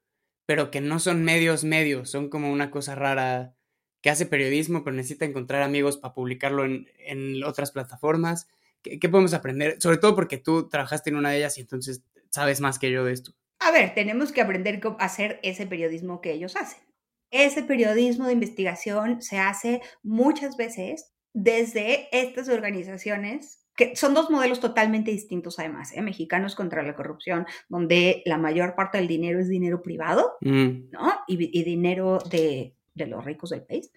pero 0.49 0.71
que 0.71 0.81
no 0.81 0.97
son 0.97 1.23
medios 1.23 1.63
medios, 1.63 2.09
son 2.09 2.27
como 2.27 2.51
una 2.51 2.71
cosa 2.71 2.95
rara 2.95 3.53
que 4.01 4.09
hace 4.09 4.25
periodismo, 4.25 4.83
pero 4.83 4.95
necesita 4.95 5.25
encontrar 5.25 5.61
amigos 5.61 5.99
para 5.99 6.15
publicarlo 6.15 6.65
en, 6.65 7.43
otras 7.43 7.69
plataformas. 7.69 8.47
¿Qué, 8.81 8.97
¿Qué, 8.97 9.09
podemos 9.09 9.35
aprender? 9.35 9.79
Sobre 9.79 9.99
todo 9.99 10.15
porque 10.15 10.39
tú 10.39 10.67
trabajaste 10.67 11.11
en 11.11 11.17
una 11.17 11.29
de 11.29 11.37
ellas 11.37 11.55
y 11.59 11.61
entonces 11.61 12.01
sabes 12.31 12.61
más 12.61 12.79
que 12.79 12.89
yo 12.89 13.05
de 13.05 13.13
esto. 13.13 13.35
A 13.59 13.69
ver, 13.69 13.93
tenemos 13.93 14.31
que 14.31 14.41
aprender 14.41 14.81
a 14.83 15.05
hacer 15.05 15.39
ese 15.43 15.67
periodismo 15.67 16.19
que 16.19 16.31
ellos 16.31 16.55
hacen. 16.55 16.81
Ese 17.29 17.61
periodismo 17.61 18.25
de 18.25 18.33
investigación 18.33 19.21
se 19.21 19.37
hace 19.37 19.83
muchas 20.01 20.57
veces 20.57 21.13
desde 21.31 22.09
estas 22.11 22.49
organizaciones 22.49 23.67
que 23.79 23.95
son 23.95 24.13
dos 24.13 24.29
modelos 24.29 24.59
totalmente 24.59 25.09
distintos 25.09 25.57
además, 25.57 25.93
¿eh? 25.93 26.01
mexicanos 26.01 26.53
contra 26.53 26.83
la 26.83 26.97
corrupción, 26.97 27.47
donde 27.69 28.21
la 28.25 28.37
mayor 28.37 28.75
parte 28.75 28.97
del 28.97 29.07
dinero 29.07 29.39
es 29.39 29.47
dinero 29.47 29.81
privado, 29.81 30.33
mm. 30.41 30.89
¿no? 30.91 31.13
Y, 31.29 31.63
dinero 31.63 32.19
de, 32.29 32.75
los 32.93 33.23
ricos 33.23 33.51
del 33.51 33.63
país. 33.63 33.89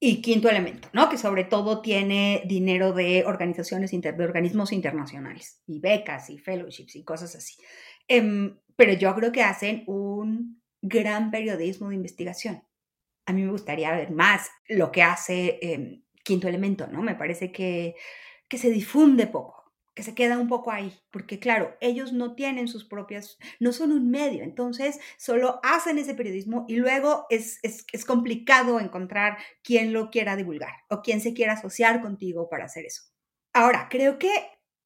Y 0.00 0.22
quinto 0.22 0.48
elemento, 0.48 0.88
¿no? 0.94 1.10
Que 1.10 1.18
sobre 1.18 1.44
todo 1.44 1.82
tiene 1.82 2.44
dinero 2.46 2.94
de 2.94 3.24
organizaciones, 3.26 3.90
de 3.90 4.24
organismos 4.24 4.72
internacionales, 4.72 5.60
y 5.66 5.80
becas, 5.80 6.30
y 6.30 6.38
fellowships, 6.38 6.96
y 6.96 7.04
cosas 7.04 7.36
así. 7.36 7.56
Em, 8.08 8.56
pero 8.74 8.94
yo 8.94 9.14
creo 9.14 9.32
que 9.32 9.42
hacen 9.42 9.84
un 9.86 10.62
gran 10.80 11.30
periodismo 11.30 11.90
de 11.90 11.96
investigación. 11.96 12.62
A 13.26 13.34
mí 13.34 13.42
me 13.42 13.50
gustaría 13.50 13.94
ver 13.94 14.12
más 14.12 14.48
lo 14.66 14.90
que 14.90 15.02
hace 15.02 15.58
em, 15.60 16.02
quinto 16.22 16.48
elemento, 16.48 16.86
¿no? 16.86 17.02
Me 17.02 17.14
parece 17.14 17.52
que 17.52 17.96
que 18.54 18.58
se 18.58 18.70
difunde 18.70 19.26
poco, 19.26 19.74
que 19.94 20.04
se 20.04 20.14
queda 20.14 20.38
un 20.38 20.46
poco 20.46 20.70
ahí, 20.70 20.96
porque 21.10 21.40
claro, 21.40 21.76
ellos 21.80 22.12
no 22.12 22.36
tienen 22.36 22.68
sus 22.68 22.84
propias, 22.84 23.36
no 23.58 23.72
son 23.72 23.90
un 23.90 24.12
medio, 24.12 24.44
entonces 24.44 25.00
solo 25.18 25.58
hacen 25.64 25.98
ese 25.98 26.14
periodismo 26.14 26.64
y 26.68 26.76
luego 26.76 27.26
es, 27.30 27.58
es, 27.64 28.04
complicado 28.04 28.78
encontrar 28.78 29.38
quien 29.64 29.92
lo 29.92 30.08
quiera 30.08 30.36
divulgar 30.36 30.72
o 30.88 31.02
quien 31.02 31.20
se 31.20 31.34
quiera 31.34 31.54
asociar 31.54 32.00
contigo 32.00 32.48
para 32.48 32.66
hacer 32.66 32.86
eso. 32.86 33.02
Ahora, 33.52 33.88
creo 33.90 34.20
que 34.20 34.30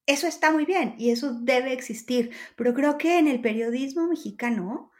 eso 0.06 0.26
está 0.26 0.50
muy 0.50 0.64
bien 0.64 0.94
y 0.96 1.10
eso 1.10 1.34
debe 1.34 1.74
existir, 1.74 2.30
pero 2.56 2.72
creo 2.72 2.96
que 2.96 3.18
en 3.18 3.28
el 3.28 3.42
periodismo 3.42 4.08
mexicano 4.08 4.92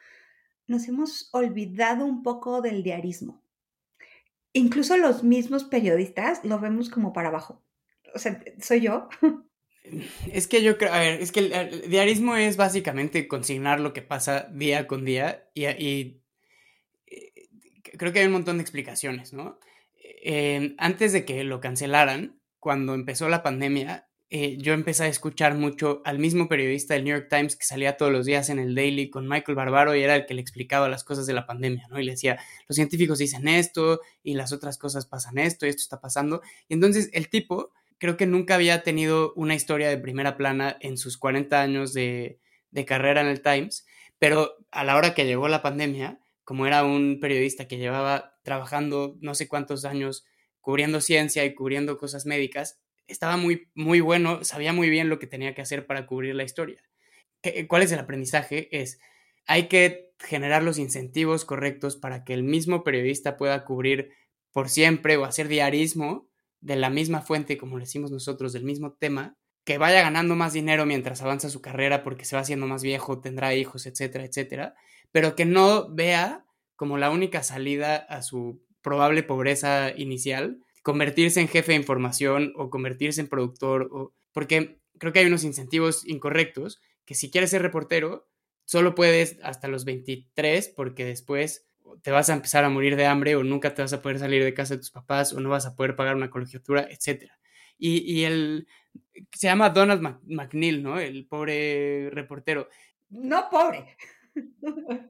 nos 0.67 0.89
hemos 0.89 1.31
olvidado 1.33 2.05
un 2.05 2.23
poco 2.23 2.61
del 2.61 2.83
diarismo. 2.83 3.43
Incluso 4.53 4.99
los 4.99 5.25
mismos 5.25 5.65
periodistas 5.65 6.45
lo 6.45 6.61
vemos 6.61 6.91
como 6.91 7.15
para 7.15 7.29
abajo 7.29 7.65
o 8.15 8.19
sea, 8.19 8.41
soy 8.61 8.81
yo. 8.81 9.09
Es 10.33 10.47
que 10.49 10.63
yo 10.63 10.77
creo, 10.77 10.93
a 10.93 10.99
ver, 10.99 11.23
es 11.23 11.33
que 11.33 11.41
el, 11.41 11.89
diarismo 11.89 12.37
es 12.37 12.59
básicamente 12.59 13.27
consignar 13.27 13.81
lo 13.81 13.95
que 13.95 14.03
pasa 14.03 14.47
día 14.53 14.87
con 14.87 15.07
día 15.07 15.49
y, 15.55 15.65
eh, 15.65 16.21
creo 17.97 18.13
que 18.13 18.19
hay 18.19 18.27
un 18.27 18.33
montón 18.33 18.59
de 18.59 18.63
explicaciones, 18.63 19.33
¿no? 19.33 19.59
antes 20.77 21.13
de 21.13 21.25
que 21.25 21.43
lo 21.45 21.61
cancelaran, 21.61 22.39
cuando 22.59 22.95
empezó 22.95 23.29
la 23.29 23.43
pandemia, 23.43 24.09
eh, 24.31 24.59
yo 24.59 24.75
empecé 24.75 25.05
a 25.05 25.09
escuchar 25.09 25.55
mucho 25.55 26.03
al 26.05 26.19
mismo 26.19 26.49
periodista 26.49 26.93
del 26.93 27.05
New 27.05 27.17
York 27.17 27.29
Times 27.31 27.57
que 27.57 27.65
salía 27.65 27.97
todos 27.97 28.13
los 28.13 28.27
días 28.27 28.51
en 28.51 28.59
el 28.59 28.75
Daily 28.75 29.09
con 29.09 29.27
Michael 29.27 29.57
Barbaro 29.57 29.95
y 29.95 30.03
era 30.03 30.17
el 30.17 30.27
que 30.27 30.35
le 30.35 30.43
explicaba 30.43 30.91
las 30.91 31.03
cosas 31.03 31.27
de 31.27 31.33
la 31.33 31.47
pandemia, 31.47 31.87
¿no? 31.89 31.99
Y 31.99 32.05
le 32.05 32.13
decía, 32.13 32.39
los 32.69 32.77
científicos 32.77 33.19
dicen 33.19 33.49
esto 33.49 34.01
y 34.23 34.35
las 34.35 34.53
otras 34.53 34.77
cosas 34.77 35.07
pasan 35.07 35.39
esto 35.39 35.65
y 35.65 35.71
esto 35.71 35.81
está 35.81 36.01
pasando. 36.01 36.43
Y 36.69 36.75
entonces 36.75 37.09
el 37.15 37.31
tipo 37.31 37.73
creo 37.99 38.17
que 38.17 38.27
nunca 38.27 38.55
había 38.55 38.83
tenido 38.83 39.33
una 39.35 39.55
historia 39.55 39.89
de 39.89 39.99
primera 39.99 40.37
plana 40.37 40.77
en 40.81 40.97
sus 40.97 41.19
40 41.19 41.61
años 41.61 41.93
de, 41.93 42.41
carrera 42.87 43.21
en 43.21 43.27
el 43.27 43.43
Times, 43.43 43.87
pero 44.19 44.57
a 44.71 44.85
la 44.85 44.97
hora 44.97 45.15
que 45.15 45.27
llegó 45.27 45.49
la 45.49 45.63
pandemia, 45.63 46.21
como 46.45 46.67
era 46.67 46.85
un 46.85 47.19
periodista 47.21 47.67
que 47.67 47.77
llevaba 47.77 48.39
trabajando 48.43 49.17
no 49.21 49.35
sé 49.35 49.49
cuántos 49.49 49.85
años 49.85 50.25
cubriendo 50.61 51.01
ciencia 51.01 51.45
y 51.45 51.55
cubriendo 51.55 51.99
cosas 51.99 52.25
médicas, 52.25 52.81
estaba 53.09 53.37
muy, 53.37 53.69
muy 53.75 54.01
bueno, 54.01 54.45
sabía 54.45 54.73
muy 54.73 54.91
bien 54.91 55.09
lo 55.09 55.19
que 55.19 55.27
tenía 55.27 55.55
que 55.55 55.63
hacer 55.63 55.87
para 55.87 56.07
cubrir 56.07 56.35
la 56.35 56.45
historia. 56.45 56.83
¿Cuál 57.69 57.83
es 57.83 57.93
el 57.93 57.99
aprendizaje? 57.99 58.69
Es, 58.71 59.01
hay 59.47 59.69
que 59.69 60.13
generar 60.21 60.63
los 60.63 60.79
incentivos 60.79 61.45
correctos 61.45 61.97
para 61.97 62.25
que 62.25 62.35
el 62.35 62.43
mismo 62.43 62.85
periodista 62.85 63.37
pueda 63.37 63.65
cubrir 63.65 64.13
por 64.53 64.69
siempre 64.69 65.17
o 65.17 65.25
hacer 65.25 65.49
diarismo 65.49 66.28
de 66.61 66.77
la 66.77 66.91
misma 66.91 67.21
fuente, 67.21 67.59
como 67.59 67.79
le 67.79 67.85
decimos 67.85 68.11
nosotros, 68.11 68.53
del 68.53 68.65
mismo 68.65 68.93
tema, 68.93 69.37
que 69.65 69.79
vaya 69.79 70.01
ganando 70.01 70.35
más 70.35 70.55
dinero 70.55 70.87
mientras 70.87 71.23
avanza 71.23 71.51
su 71.51 71.61
carrera 71.61 72.03
porque 72.03 72.25
se 72.25 72.37
va 72.37 72.43
haciendo 72.43 72.67
más 72.67 72.83
viejo, 72.83 73.21
tendrá 73.21 73.55
hijos, 73.55 73.87
etcétera, 73.87 74.25
etcétera, 74.25 74.75
pero 75.13 75.37
que 75.37 75.45
no 75.45 75.95
vea 75.95 76.47
como 76.75 76.97
la 76.97 77.11
única 77.11 77.43
salida 77.43 77.97
a 77.97 78.23
su 78.23 78.63
probable 78.83 79.23
pobreza 79.23 79.93
inicial, 79.97 80.65
convertirse 80.83 81.41
en 81.41 81.49
jefe 81.49 81.73
de 81.73 81.79
información 81.79 82.53
o 82.57 82.71
convertirse 82.71 83.21
en 83.21 83.29
productor, 83.29 83.89
o, 83.93 84.15
porque 84.33 84.81
creo 84.99 85.13
que 85.13 85.19
hay 85.19 85.27
unos 85.27 85.45
incentivos 85.45 86.07
incorrectos, 86.07 86.81
que 87.05 87.15
si 87.15 87.31
quieres 87.31 87.51
ser 87.51 87.63
reportero, 87.63 88.29
solo 88.65 88.95
puedes 88.95 89.39
hasta 89.43 89.69
los 89.69 89.85
23 89.85 90.69
porque 90.77 91.05
después 91.05 91.68
te 92.03 92.11
vas 92.11 92.31
a 92.31 92.35
empezar 92.35 92.65
a 92.65 92.69
morir 92.69 92.97
de 92.97 93.07
hambre 93.07 93.37
o 93.37 93.43
nunca 93.43 93.75
te 93.75 93.83
vas 93.83 93.93
a 93.93 94.03
poder 94.03 94.19
salir 94.19 94.45
de 94.45 94.55
casa 94.55 94.75
de 94.75 94.81
tus 94.81 94.91
papás 94.91 95.33
o 95.33 95.41
no 95.41 95.49
vas 95.49 95.67
a 95.67 95.75
poder 95.75 95.97
pagar 95.97 96.17
una 96.17 96.31
colegiatura, 96.31 96.89
etc. 96.91 97.31
Y, 97.79 97.99
y 98.13 98.25
el, 98.25 98.67
se 99.33 99.47
llama 99.47 99.71
Donald 99.71 100.21
McNeil, 100.27 100.83
¿no? 100.83 100.99
El 100.99 101.27
pobre 101.27 102.11
reportero. 102.11 102.69
No 103.11 103.49
pobre. 103.51 103.97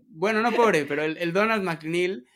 Bueno, 0.09 0.41
no 0.41 0.53
pobre, 0.53 0.85
pero 0.85 1.05
el, 1.05 1.33
Donald 1.33 1.63
McNeil 1.63 2.27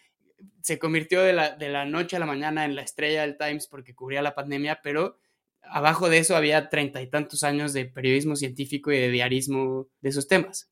se 0.60 0.78
convirtió 0.78 1.22
de 1.22 1.32
la, 1.32 1.56
de 1.56 1.68
la 1.68 1.84
noche 1.84 2.16
a 2.16 2.18
la 2.18 2.26
mañana 2.26 2.64
en 2.64 2.76
la 2.76 2.82
estrella 2.82 3.22
del 3.22 3.38
Times 3.38 3.66
porque 3.66 3.94
cubría 3.94 4.22
la 4.22 4.34
pandemia, 4.34 4.80
pero 4.82 5.18
abajo 5.62 6.08
de 6.08 6.18
eso 6.18 6.36
había 6.36 6.68
treinta 6.68 7.00
y 7.00 7.08
tantos 7.08 7.42
años 7.44 7.72
de 7.72 7.86
periodismo 7.86 8.36
científico 8.36 8.92
y 8.92 8.98
de 8.98 9.10
diarismo 9.10 9.88
de 10.00 10.10
esos 10.10 10.28
temas. 10.28 10.70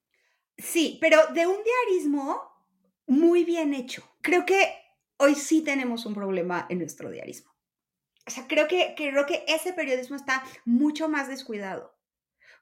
Sí, 0.59 0.98
pero 1.00 1.18
de 1.33 1.46
un 1.46 1.56
diarismo 1.64 2.49
muy 3.11 3.42
bien 3.42 3.75
hecho. 3.75 4.09
Creo 4.23 4.46
que 4.46 4.73
hoy 5.16 5.35
sí 5.35 5.64
tenemos 5.64 6.07
un 6.07 6.14
problema 6.14 6.66
en 6.68 6.79
nuestro 6.79 7.11
diarismo. 7.11 7.51
O 8.25 8.31
sea, 8.31 8.46
creo 8.46 8.68
que, 8.68 8.94
creo 8.96 9.27
que 9.27 9.44
ese 9.49 9.73
periodismo 9.73 10.14
está 10.14 10.44
mucho 10.64 11.09
más 11.09 11.27
descuidado 11.27 11.99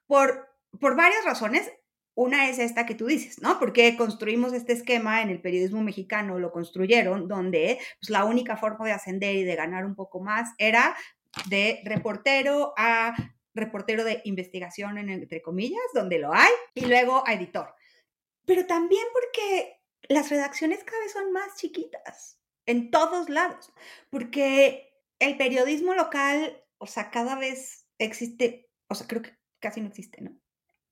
por, 0.07 0.49
por 0.79 0.95
varias 0.95 1.23
razones. 1.23 1.71
Una 2.15 2.49
es 2.49 2.57
esta 2.57 2.87
que 2.87 2.95
tú 2.95 3.05
dices, 3.05 3.39
¿no? 3.43 3.59
Porque 3.59 3.95
construimos 3.95 4.53
este 4.53 4.73
esquema 4.73 5.21
en 5.21 5.29
el 5.29 5.39
periodismo 5.39 5.83
mexicano, 5.83 6.39
lo 6.39 6.51
construyeron, 6.51 7.27
donde 7.27 7.77
pues, 8.01 8.09
la 8.09 8.25
única 8.25 8.57
forma 8.57 8.87
de 8.87 8.93
ascender 8.93 9.35
y 9.35 9.43
de 9.43 9.55
ganar 9.55 9.85
un 9.85 9.93
poco 9.93 10.19
más 10.19 10.49
era 10.57 10.97
de 11.47 11.79
reportero 11.85 12.73
a 12.75 13.13
reportero 13.53 14.03
de 14.03 14.21
investigación, 14.25 14.97
entre 14.97 15.43
comillas, 15.43 15.79
donde 15.93 16.17
lo 16.17 16.33
hay, 16.33 16.51
y 16.73 16.87
luego 16.87 17.23
a 17.27 17.33
editor. 17.33 17.75
Pero 18.45 18.65
también 18.65 19.05
porque 19.13 19.78
las 20.07 20.29
redacciones 20.29 20.83
cada 20.83 21.01
vez 21.01 21.11
son 21.11 21.31
más 21.31 21.55
chiquitas, 21.55 22.39
en 22.65 22.91
todos 22.91 23.29
lados, 23.29 23.73
porque 24.09 24.93
el 25.19 25.37
periodismo 25.37 25.93
local, 25.93 26.63
o 26.77 26.87
sea, 26.87 27.11
cada 27.11 27.35
vez 27.35 27.87
existe, 27.97 28.69
o 28.87 28.95
sea, 28.95 29.07
creo 29.07 29.21
que 29.21 29.37
casi 29.59 29.81
no 29.81 29.89
existe, 29.89 30.21
¿no? 30.21 30.39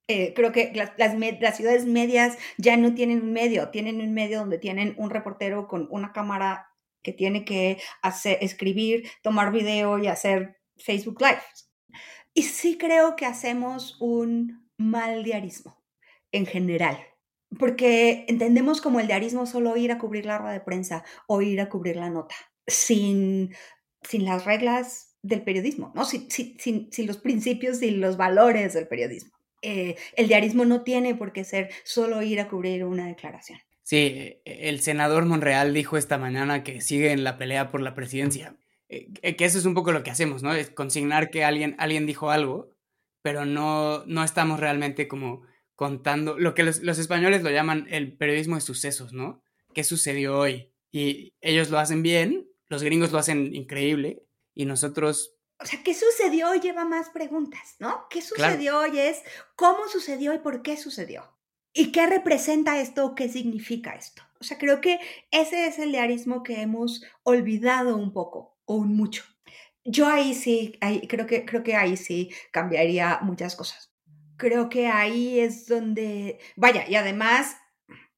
Eh, 0.10 0.34
creo 0.34 0.54
que 0.54 0.72
las, 0.74 0.94
las, 0.98 1.58
ciudades 1.58 1.86
medias 1.86 2.38
ya 2.58 2.78
no 2.78 2.94
tienen 2.94 3.22
un 3.22 3.34
medio, 3.34 3.70
tienen 3.70 4.00
un 4.00 4.14
medio 4.14 4.40
donde 4.40 4.58
tienen 4.58 4.96
un 4.98 5.10
reportero 5.10 5.68
con 5.68 5.88
una 5.92 6.14
cámara 6.14 6.70
que 7.04 7.12
tiene 7.12 7.44
que 7.44 7.82
hacer, 8.02 8.38
escribir, 8.42 9.10
tomar 9.22 9.52
video 9.52 10.00
y 10.00 10.08
hacer 10.08 10.62
Facebook 10.78 11.22
Live. 11.22 11.42
Y 12.34 12.44
sí 12.44 12.78
creo 12.78 13.18
que 13.18 13.26
hacemos 13.26 13.98
un 14.00 14.70
mal 14.78 15.24
diarismo. 15.24 15.76
en 16.32 16.46
general. 16.46 16.98
Porque 17.58 18.26
entendemos 18.28 18.82
como 18.82 19.00
el 19.00 19.08
diarismo 19.08 19.46
solo 19.46 19.78
ir 19.78 19.92
a 19.92 19.98
cubrir 19.98 20.26
la 20.26 20.38
rueda 20.38 20.54
de 20.54 20.62
prensa 20.62 21.04
o 21.28 21.42
ir 21.42 21.62
a 21.62 21.70
cubrir 21.70 21.96
la 21.96 22.10
nota, 22.10 22.36
sin, 22.68 23.56
sin 24.02 24.26
las 24.26 24.46
reglas 24.46 25.16
del 25.22 25.44
periodismo, 25.44 25.92
¿no? 25.96 26.06
Sin, 26.06 26.30
sin, 26.30 26.92
sin, 26.92 27.08
los 27.08 27.18
principios 27.18 27.82
y 27.82 27.92
los 27.92 28.18
valores 28.18 28.74
del 28.74 28.88
periodismo. 28.88 29.32
Eh, 29.62 29.96
el 30.16 30.28
diarismo 30.28 30.66
no 30.66 30.84
tiene 30.84 31.16
por 31.16 31.34
qué 31.34 31.44
ser 31.44 31.70
solo 31.84 32.22
ir 32.22 32.40
a 32.40 32.48
cubrir 32.48 32.84
una 32.86 33.08
declaración. 33.08 33.60
Sí, 33.84 34.42
el 34.44 34.82
senador 34.82 35.26
Monreal 35.26 35.74
dijo 35.74 35.98
esta 35.98 36.18
mañana 36.18 36.64
que 36.64 36.82
sigue 36.82 37.12
en 37.12 37.24
la 37.24 37.38
pelea 37.38 37.72
por 37.72 37.82
la 37.82 37.96
presidencia. 37.96 38.58
Eh, 38.90 39.36
que 39.36 39.46
eso 39.46 39.58
es 39.58 39.66
un 39.66 39.74
poco 39.74 39.92
lo 39.92 40.04
que 40.04 40.12
hacemos, 40.12 40.44
¿no? 40.44 40.54
Es 40.54 40.70
consignar 40.70 41.30
que 41.30 41.44
alguien, 41.44 41.76
alguien 41.78 42.06
dijo 42.06 42.30
algo, 42.30 42.70
pero 43.22 43.46
no, 43.46 44.06
no 44.06 44.24
estamos 44.24 44.60
realmente 44.60 45.08
como 45.08 45.44
contando 45.78 46.40
lo 46.40 46.56
que 46.56 46.64
los, 46.64 46.82
los, 46.82 46.98
españoles 46.98 47.44
lo 47.44 47.52
llaman 47.52 47.86
el 47.92 48.18
periodismo 48.18 48.56
de 48.56 48.62
sucesos, 48.62 49.14
¿no? 49.14 49.44
¿Qué 49.76 49.84
sucedió 49.84 50.40
hoy? 50.40 50.74
Y 50.92 51.36
ellos 51.40 51.70
lo 51.70 51.78
hacen 51.78 52.02
bien, 52.02 52.50
los 52.68 52.82
gringos 52.82 53.12
lo 53.12 53.20
hacen 53.20 53.54
increíble 53.56 54.24
y 54.56 54.66
nosotros... 54.66 55.36
O 55.60 55.66
sea, 55.66 55.84
¿qué 55.84 55.94
sucedió 55.94 56.50
hoy 56.50 56.62
lleva 56.62 56.84
más 56.84 57.10
preguntas, 57.12 57.76
¿no? 57.80 58.08
¿Qué 58.10 58.24
sucedió 58.24 58.80
hoy 58.80 58.98
es 58.98 59.22
cómo 59.56 59.88
sucedió 59.88 60.34
y 60.34 60.40
por 60.40 60.64
qué 60.64 60.78
sucedió? 60.78 61.32
¿Y 61.74 61.92
qué 61.92 62.08
representa 62.08 62.82
esto 62.82 63.14
qué 63.14 63.30
significa 63.30 63.92
esto? 63.92 64.24
O 64.40 64.44
sea, 64.44 64.58
creo 64.58 64.82
que 64.82 65.00
ese 65.30 65.68
es 65.68 65.78
el 65.78 65.92
diarismo 65.92 66.42
que 66.42 66.62
hemos 66.62 67.04
olvidado 67.22 67.96
un 67.98 68.14
poco 68.14 68.58
o 68.66 68.76
un 68.76 68.96
mucho. 68.96 69.24
Yo 69.86 70.08
ahí 70.08 70.34
sí, 70.34 70.76
ahí, 70.82 71.08
creo, 71.08 71.28
que, 71.28 71.46
creo 71.46 71.62
que 71.62 71.76
ahí 71.76 71.98
sí 71.98 72.32
cambiaría 72.52 73.20
muchas 73.22 73.56
cosas. 73.56 73.87
Creo 74.38 74.70
que 74.70 74.88
ahí 74.88 75.40
es 75.40 75.68
donde, 75.68 76.40
vaya, 76.56 76.88
y 76.88 76.96
además 76.96 77.58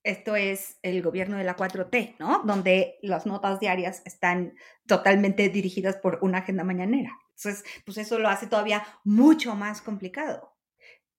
esto 0.04 0.36
es 0.36 0.78
el 0.82 1.02
gobierno 1.02 1.38
de 1.38 1.44
la 1.44 1.56
4T, 1.56 2.16
¿no? 2.20 2.42
Donde 2.46 2.98
las 3.02 3.26
notas 3.26 3.60
diarias 3.60 4.02
están 4.06 4.54
totalmente 4.88 5.50
dirigidas 5.50 5.98
por 5.98 6.20
una 6.22 6.40
agenda 6.40 6.64
mañanera. 6.64 7.12
Entonces, 7.36 7.64
pues 7.86 7.98
eso 7.98 8.20
lo 8.20 8.30
hace 8.30 8.48
todavía 8.48 8.86
mucho 9.04 9.56
más 9.56 9.82
complicado. 9.82 10.56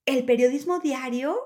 El 0.06 0.24
periodismo 0.24 0.80
diario, 0.80 1.38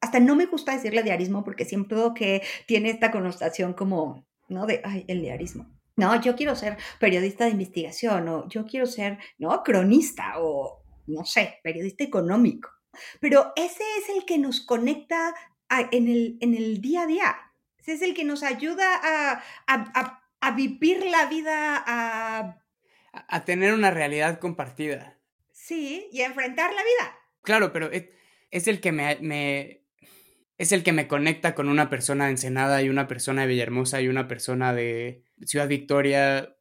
hasta 0.00 0.20
no 0.20 0.36
me 0.36 0.46
gusta 0.46 0.72
decirle 0.72 1.02
diarismo 1.02 1.44
porque 1.44 1.64
siempre 1.64 1.98
que 2.14 2.42
tiene 2.66 2.90
esta 2.90 3.10
connotación 3.10 3.74
como, 3.74 4.26
¿no? 4.48 4.66
De, 4.66 4.80
ay, 4.84 5.04
el 5.08 5.20
diarismo 5.20 5.78
no, 5.98 6.20
yo 6.20 6.36
quiero 6.36 6.54
ser 6.54 6.78
periodista 7.00 7.44
de 7.44 7.50
investigación 7.50 8.28
o 8.28 8.48
yo 8.48 8.64
quiero 8.64 8.86
ser, 8.86 9.18
¿no? 9.36 9.64
Cronista 9.64 10.34
o, 10.38 10.84
no 11.08 11.24
sé, 11.24 11.58
periodista 11.62 12.04
económico. 12.04 12.70
Pero 13.20 13.52
ese 13.56 13.82
es 13.98 14.08
el 14.16 14.24
que 14.24 14.38
nos 14.38 14.60
conecta 14.60 15.34
en, 15.70 16.08
el, 16.08 16.38
en, 16.40 16.54
el, 16.54 16.80
día 16.80 17.02
a 17.02 17.06
día. 17.06 17.36
Ese 17.78 17.92
es 17.92 18.02
el 18.02 18.14
que 18.14 18.24
nos 18.24 18.42
ayuda 18.42 18.84
a, 19.02 19.42
a, 19.66 20.22
a, 20.40 20.50
vivir 20.52 21.04
la 21.06 21.26
vida, 21.26 21.82
a... 21.86 22.62
A 23.12 23.44
tener 23.44 23.72
una 23.72 23.90
realidad 23.90 24.38
compartida. 24.38 25.18
Sí, 25.52 26.08
y 26.12 26.20
a 26.22 26.26
enfrentar 26.26 26.72
la 26.72 26.82
vida. 26.82 27.18
Claro, 27.42 27.72
pero 27.72 27.90
es, 27.90 28.06
es 28.50 28.68
el 28.68 28.80
que 28.80 28.92
me, 28.92 29.18
me, 29.20 29.82
es 30.58 30.72
el 30.72 30.82
que 30.82 30.92
me 30.92 31.08
conecta 31.08 31.54
con 31.54 31.68
una 31.68 31.88
persona 31.88 32.24
de 32.24 32.32
Ensenada 32.32 32.82
y 32.82 32.88
una 32.88 33.06
persona 33.06 33.42
de 33.42 33.48
Villahermosa 33.48 34.00
y 34.00 34.08
una 34.08 34.28
persona 34.28 34.74
de 34.74 35.22
Ciudad 35.46 35.68
Victoria, 35.68 36.56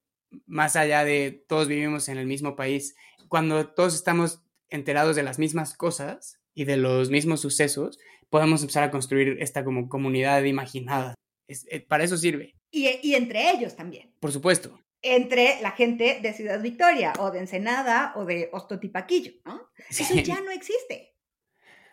más 0.46 0.76
allá 0.76 1.04
de 1.04 1.44
todos 1.48 1.68
vivimos 1.68 2.08
en 2.10 2.18
el 2.18 2.28
mismo 2.28 2.56
país, 2.56 2.96
cuando 3.28 3.68
todos 3.70 3.96
estamos 3.96 4.44
enterados 4.70 5.16
de 5.16 5.24
las 5.24 5.40
mismas 5.40 5.76
cosas 5.76 6.40
y 6.54 6.66
de 6.66 6.78
los 6.78 7.10
mismos 7.10 7.42
sucesos, 7.42 8.00
podemos 8.30 8.62
empezar 8.62 8.84
a 8.84 8.92
construir 8.92 9.38
esta 9.40 9.64
como 9.64 9.90
comunidad 9.90 10.44
imaginada. 10.44 11.16
Eh, 11.48 11.80
para 11.82 12.04
eso 12.04 12.18
sirve. 12.18 12.56
Y, 12.72 13.14
entre 13.16 13.52
ellos 13.52 13.76
también. 13.76 14.14
Por 14.20 14.32
supuesto. 14.32 14.80
Entre 15.02 15.62
la 15.62 15.72
gente 15.72 16.20
de 16.22 16.34
Ciudad 16.34 16.62
Victoria 16.62 17.14
o 17.20 17.32
de 17.32 17.40
Ensenada 17.40 18.14
o 18.16 18.26
de 18.26 18.50
Ostotipaquillo, 18.52 19.34
¿no? 19.46 19.70
Eso 19.90 20.16
ya 20.16 20.42
no 20.42 20.52
existe. 20.52 21.16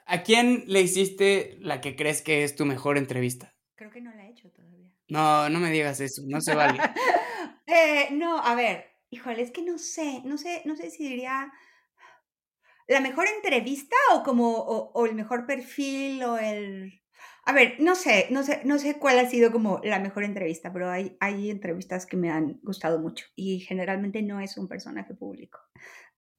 ¿A 0.06 0.22
quién 0.22 0.64
le 0.66 0.80
hiciste 0.80 1.56
la 1.60 1.80
que 1.80 1.96
crees 1.96 2.22
que 2.22 2.44
es 2.44 2.56
tu 2.56 2.64
mejor 2.64 2.98
entrevista? 2.98 3.54
Creo 3.76 3.90
que 3.90 4.00
no 4.00 4.12
la 4.14 4.26
he 4.26 4.30
hecho 4.30 4.50
todavía. 4.50 4.90
No, 5.08 5.48
no 5.48 5.60
me 5.60 5.70
digas 5.70 6.00
eso, 6.00 6.22
no 6.26 6.40
se 6.40 6.54
vale. 6.54 6.78
Eh, 7.66 8.08
no, 8.12 8.38
a 8.40 8.54
ver, 8.54 8.84
híjole, 9.08 9.40
es 9.40 9.50
que 9.50 9.62
no 9.62 9.78
sé, 9.78 10.20
no 10.26 10.36
sé, 10.36 10.60
no 10.66 10.76
sé 10.76 10.90
si 10.90 11.08
diría 11.08 11.50
la 12.86 13.00
mejor 13.00 13.26
entrevista 13.28 13.96
o 14.14 14.22
como, 14.22 14.58
o, 14.58 15.06
el 15.06 15.14
mejor 15.14 15.46
perfil 15.46 16.22
o 16.24 16.38
el... 16.38 17.00
A 17.46 17.52
ver, 17.52 17.76
no 17.78 17.94
sé, 17.94 18.28
no 18.30 18.42
sé, 18.42 18.62
no 18.64 18.78
sé 18.78 18.98
cuál 18.98 19.18
ha 19.18 19.28
sido 19.28 19.52
como 19.52 19.80
la 19.84 19.98
mejor 19.98 20.24
entrevista, 20.24 20.72
pero 20.72 20.90
hay, 20.90 21.16
hay 21.20 21.50
entrevistas 21.50 22.06
que 22.06 22.16
me 22.16 22.30
han 22.30 22.58
gustado 22.62 22.98
mucho 22.98 23.26
y 23.36 23.60
generalmente 23.60 24.22
no 24.22 24.40
es 24.40 24.56
un 24.56 24.66
personaje 24.66 25.14
público. 25.14 25.60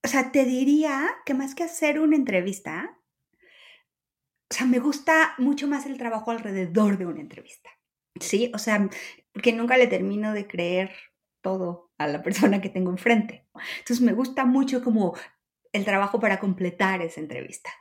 O 0.03 0.07
sea, 0.07 0.31
te 0.31 0.45
diría 0.45 1.15
que 1.25 1.35
más 1.35 1.53
que 1.53 1.63
hacer 1.63 1.99
una 1.99 2.15
entrevista, 2.15 2.99
o 4.51 4.53
sea, 4.53 4.65
me 4.65 4.79
gusta 4.79 5.35
mucho 5.37 5.67
más 5.67 5.85
el 5.85 5.97
trabajo 5.97 6.31
alrededor 6.31 6.97
de 6.97 7.05
una 7.05 7.21
entrevista. 7.21 7.69
Sí, 8.19 8.51
o 8.53 8.57
sea, 8.57 8.89
porque 9.33 9.53
nunca 9.53 9.77
le 9.77 9.87
termino 9.87 10.33
de 10.33 10.47
creer 10.47 10.91
todo 11.41 11.91
a 11.97 12.07
la 12.07 12.23
persona 12.23 12.61
que 12.61 12.69
tengo 12.69 12.91
enfrente. 12.91 13.47
Entonces 13.79 14.01
me 14.01 14.13
gusta 14.13 14.45
mucho 14.45 14.83
como 14.83 15.15
el 15.75 15.85
trabajo 15.85 16.19
para 16.19 16.39
completar 16.39 17.01
esa 17.01 17.19
entrevista. 17.19 17.71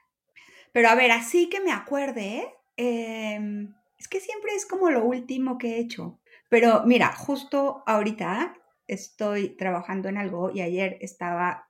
Pero 0.73 0.89
a 0.89 0.95
ver, 0.95 1.13
así 1.13 1.49
que 1.49 1.61
me 1.61 1.73
acuerde, 1.73 2.47
em, 2.77 3.75
es 3.99 4.09
que 4.09 4.21
siempre 4.21 4.55
es 4.55 4.67
como 4.67 4.91
lo 4.91 5.05
último 5.05 5.59
que 5.59 5.77
he 5.77 5.79
hecho. 5.79 6.21
Pero 6.49 6.83
mira, 6.85 7.15
justo 7.15 7.83
ahorita 7.87 8.57
estoy 8.87 9.57
trabajando 9.57 10.09
en 10.09 10.19
algo 10.19 10.51
y 10.53 10.61
ayer 10.61 10.99
estaba 11.01 11.69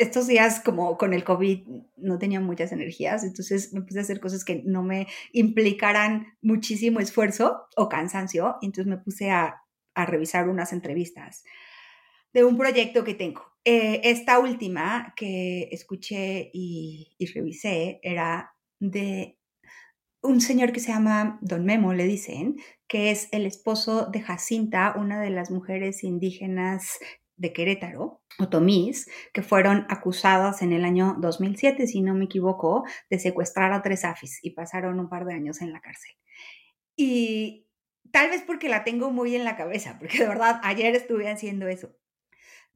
estos 0.00 0.26
días 0.26 0.60
como 0.60 0.96
con 0.96 1.12
el 1.12 1.24
COVID 1.24 1.68
no 1.98 2.18
tenía 2.18 2.40
muchas 2.40 2.72
energías, 2.72 3.22
entonces 3.22 3.74
me 3.74 3.82
puse 3.82 3.98
a 3.98 4.02
hacer 4.02 4.18
cosas 4.18 4.46
que 4.46 4.62
no 4.64 4.82
me 4.82 5.06
implicaran 5.32 6.38
muchísimo 6.40 7.00
esfuerzo 7.00 7.66
o 7.76 7.90
cansancio, 7.90 8.56
entonces 8.62 8.86
me 8.86 8.96
puse 8.96 9.30
a, 9.30 9.62
revisar 9.94 10.48
unas 10.48 10.72
entrevistas 10.72 11.44
de 12.32 12.42
un 12.42 12.56
proyecto 12.56 13.04
que 13.04 13.12
tengo. 13.12 13.44
Eh, 13.64 14.00
esta 14.04 14.38
última 14.38 15.12
que 15.16 15.68
escuché 15.70 16.50
y, 16.52 17.14
y 17.18 17.26
revisé 17.26 18.00
era 18.02 18.54
de 18.78 19.38
un 20.22 20.40
señor 20.40 20.72
que 20.72 20.80
se 20.80 20.92
llama 20.92 21.38
Don 21.40 21.64
Memo, 21.64 21.92
le 21.92 22.04
dicen, 22.04 22.56
que 22.88 23.10
es 23.10 23.28
el 23.32 23.46
esposo 23.46 24.06
de 24.06 24.20
Jacinta, 24.20 24.94
una 24.96 25.20
de 25.20 25.30
las 25.30 25.50
mujeres 25.50 26.04
indígenas 26.04 26.98
de 27.36 27.52
Querétaro, 27.54 28.22
otomís, 28.38 29.08
que 29.32 29.42
fueron 29.42 29.86
acusadas 29.88 30.60
en 30.60 30.72
el 30.72 30.84
año 30.84 31.16
2007, 31.20 31.86
si 31.86 32.02
no 32.02 32.14
me 32.14 32.26
equivoco, 32.26 32.84
de 33.08 33.18
secuestrar 33.18 33.72
a 33.72 33.80
tres 33.80 34.04
afis 34.04 34.40
y 34.42 34.50
pasaron 34.50 35.00
un 35.00 35.08
par 35.08 35.24
de 35.24 35.34
años 35.34 35.62
en 35.62 35.72
la 35.72 35.80
cárcel. 35.80 36.12
Y 36.96 37.66
tal 38.12 38.28
vez 38.28 38.42
porque 38.46 38.68
la 38.68 38.84
tengo 38.84 39.10
muy 39.10 39.34
en 39.36 39.44
la 39.44 39.56
cabeza, 39.56 39.96
porque 39.98 40.18
de 40.18 40.28
verdad 40.28 40.60
ayer 40.62 40.94
estuve 40.94 41.30
haciendo 41.30 41.66
eso. 41.66 41.96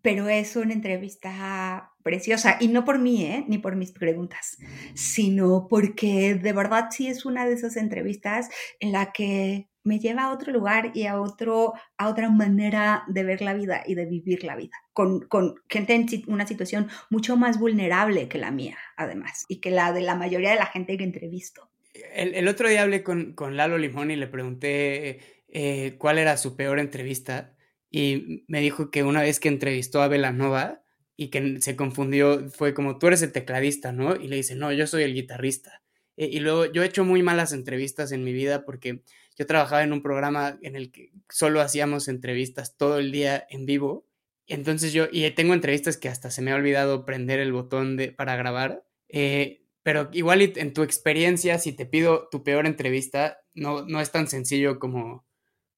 Pero 0.05 0.29
es 0.29 0.55
una 0.55 0.75
entrevista 0.75 1.95
preciosa, 2.03 2.59
y 2.61 2.69
no 2.69 2.85
por 2.85 2.99
mí, 2.99 3.25
¿eh? 3.25 3.47
ni 3.49 3.57
por 3.57 3.75
mis 3.75 3.90
preguntas, 3.90 4.59
sino 4.93 5.67
porque 5.69 6.35
de 6.35 6.53
verdad 6.53 6.88
sí 6.90 7.09
es 7.09 7.25
una 7.25 7.47
de 7.47 7.55
esas 7.55 7.79
entrevistas 7.79 8.51
en 8.81 8.93
la 8.93 9.12
que 9.12 9.71
me 9.83 9.99
lleva 9.99 10.25
a 10.25 10.33
otro 10.33 10.53
lugar 10.53 10.93
y 10.93 11.07
a, 11.07 11.19
otro, 11.19 11.73
a 11.97 12.09
otra 12.11 12.29
manera 12.29 13.05
de 13.09 13.25
ver 13.25 13.40
la 13.40 13.55
vida 13.55 13.83
y 13.87 13.95
de 13.95 14.05
vivir 14.05 14.45
la 14.45 14.57
vida, 14.57 14.77
con, 14.93 15.21
con 15.29 15.55
gente 15.71 15.95
en 15.95 16.23
una 16.27 16.47
situación 16.47 16.88
mucho 17.09 17.38
más 17.38 17.59
vulnerable 17.59 18.29
que 18.29 18.37
la 18.37 18.51
mía, 18.51 18.77
además, 18.99 19.47
y 19.49 19.61
que 19.61 19.71
la 19.71 19.93
de 19.93 20.03
la 20.03 20.17
mayoría 20.17 20.51
de 20.51 20.57
la 20.57 20.67
gente 20.67 20.99
que 20.99 21.05
entrevisto. 21.05 21.71
El, 22.13 22.35
el 22.35 22.46
otro 22.48 22.69
día 22.69 22.83
hablé 22.83 23.02
con, 23.02 23.33
con, 23.33 23.57
Lalo 23.57 23.79
Limón 23.79 24.11
y 24.11 24.17
le 24.17 24.27
pregunté 24.27 25.21
eh, 25.48 25.94
cuál 25.96 26.19
era 26.19 26.37
su 26.37 26.55
peor 26.55 26.79
entrevista 26.79 27.54
y 27.97 28.45
me 28.49 28.61
dijo 28.61 28.90
que 28.90 29.05
una 29.05 29.23
vez 29.23 29.38
que 29.38 29.47
entrevistó 29.47 30.03
a 30.03 30.09
Belanova 30.09 30.83
y 31.17 31.29
que 31.29 31.61
se 31.61 31.77
confundió, 31.77 32.51
fue 32.51 32.75
como, 32.75 32.99
tú 32.99 33.07
eres 33.07 33.23
el 33.23 33.31
tecladista, 33.31 33.92
¿no? 33.92 34.17
Y 34.17 34.27
le 34.27 34.35
dice, 34.35 34.57
no, 34.57 34.73
yo 34.73 34.88
soy 34.88 35.05
el 35.05 35.15
guitarrista. 35.15 35.81
Eh, 36.17 36.29
y 36.33 36.40
luego 36.40 36.67
yo 36.67 36.83
he 36.83 36.87
hecho 36.87 37.05
muy 37.05 37.23
malas 37.23 37.53
entrevistas 37.53 38.11
en 38.11 38.25
mi 38.25 38.33
vida 38.33 38.65
porque 38.65 39.05
yo 39.38 39.47
trabajaba 39.47 39.85
en 39.85 39.92
un 39.92 40.03
programa 40.03 40.59
en 40.63 40.75
el 40.75 40.90
que 40.90 41.13
solo 41.29 41.61
hacíamos 41.61 42.09
entrevistas 42.09 42.77
todo 42.77 42.99
el 42.99 43.13
día 43.13 43.47
en 43.49 43.65
vivo. 43.65 44.09
Entonces 44.49 44.92
yo, 44.92 45.07
y 45.13 45.31
tengo 45.31 45.55
entrevistas 45.55 45.97
que 45.97 46.09
hasta 46.09 46.33
se 46.33 46.42
me 46.42 46.51
ha 46.51 46.57
olvidado 46.57 47.05
prender 47.05 47.38
el 47.38 47.53
botón 47.53 47.97
de, 47.97 48.11
para 48.11 48.35
grabar. 48.35 48.85
Eh, 49.09 49.63
pero 49.85 50.09
igual 50.13 50.42
en 50.42 50.73
tu 50.73 50.83
experiencia, 50.83 51.61
si 51.61 51.73
te 51.73 51.87
pido 51.87 52.29
tu 52.29 52.42
peor 52.42 52.67
entrevista, 52.67 53.38
no, 53.55 53.87
no 53.87 54.01
es 54.01 54.11
tan 54.11 54.27
sencillo 54.27 54.81
como, 54.81 55.25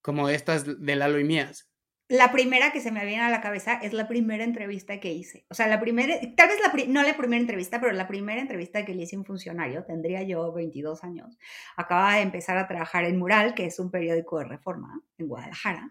como 0.00 0.30
estas 0.30 0.64
de 0.80 0.96
Lalo 0.96 1.20
y 1.20 1.24
mías. 1.24 1.65
La 2.08 2.30
primera 2.30 2.70
que 2.70 2.80
se 2.80 2.92
me 2.92 3.04
viene 3.04 3.22
a 3.22 3.30
la 3.30 3.40
cabeza 3.40 3.74
es 3.82 3.92
la 3.92 4.06
primera 4.06 4.44
entrevista 4.44 5.00
que 5.00 5.12
hice. 5.12 5.44
O 5.50 5.54
sea, 5.54 5.66
la 5.66 5.80
primera, 5.80 6.14
tal 6.36 6.48
vez 6.48 6.58
la, 6.62 6.84
no 6.86 7.02
la 7.02 7.16
primera 7.16 7.40
entrevista, 7.40 7.80
pero 7.80 7.92
la 7.92 8.06
primera 8.06 8.40
entrevista 8.40 8.84
que 8.84 8.94
le 8.94 9.02
hice 9.02 9.16
a 9.16 9.18
un 9.18 9.24
funcionario, 9.24 9.84
tendría 9.84 10.22
yo 10.22 10.52
22 10.52 11.02
años. 11.02 11.36
Acababa 11.76 12.16
de 12.16 12.22
empezar 12.22 12.58
a 12.58 12.68
trabajar 12.68 13.04
en 13.04 13.18
Mural, 13.18 13.54
que 13.54 13.66
es 13.66 13.78
un 13.80 13.90
periódico 13.90 14.38
de 14.38 14.44
reforma 14.44 15.00
en 15.18 15.26
Guadalajara. 15.26 15.90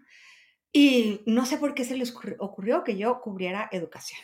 Y 0.72 1.22
no 1.26 1.44
sé 1.44 1.58
por 1.58 1.74
qué 1.74 1.84
se 1.84 1.96
les 1.96 2.14
ocurrió 2.38 2.82
que 2.82 2.96
yo 2.96 3.20
cubriera 3.20 3.68
educación. 3.72 4.20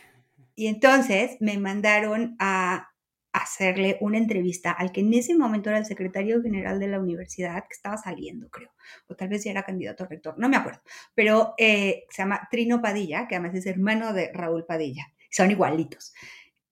Y 0.55 0.67
entonces 0.69 1.37
me 1.41 1.59
mandaron 1.59 2.37
a 2.39 2.92
hacerle 3.33 3.97
una 4.01 4.19
entrevista 4.19 4.73
al 4.73 4.93
que 4.93 5.01
en 5.01 5.13
ese 5.15 5.35
momento 5.35 5.71
era 5.71 5.79
el 5.79 5.87
secretario 5.87 6.43
general 6.43 6.79
de 6.79 6.89
la 6.89 7.01
universidad, 7.01 7.63
que 7.63 7.73
estaba 7.73 7.97
saliendo, 7.97 8.49
creo, 8.51 8.71
o 9.09 9.15
tal 9.17 9.29
vez 9.29 9.45
ya 9.45 9.51
era 9.51 9.63
candidato 9.63 10.05
a 10.05 10.09
rector, 10.09 10.35
no 10.39 10.49
me 10.49 10.57
acuerdo, 10.57 10.83
pero 11.15 11.55
eh, 11.59 12.05
se 12.11 12.23
llama 12.23 12.49
Trino 12.51 12.83
Padilla, 12.83 13.27
que 13.27 13.37
además 13.37 13.55
es 13.55 13.67
hermano 13.67 14.13
de 14.13 14.31
Raúl 14.33 14.67
Padilla, 14.67 15.07
son 15.31 15.51
igualitos. 15.51 16.15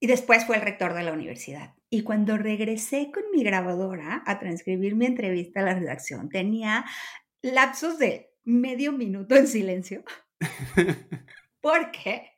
Y 0.02 0.06
después 0.06 0.46
fue 0.46 0.56
el 0.56 0.62
rector 0.62 0.94
de 0.94 1.02
la 1.02 1.12
universidad. 1.12 1.74
Y 1.90 2.02
cuando 2.04 2.38
regresé 2.38 3.10
con 3.12 3.22
mi 3.32 3.44
grabadora 3.44 4.22
a 4.26 4.38
transcribir 4.38 4.96
mi 4.96 5.04
entrevista 5.04 5.60
a 5.60 5.64
la 5.64 5.74
redacción, 5.74 6.30
tenía 6.30 6.86
lapsos 7.42 7.98
de 7.98 8.32
medio 8.44 8.92
minuto 8.92 9.36
en 9.36 9.46
silencio. 9.46 10.02
Porque 11.60 12.29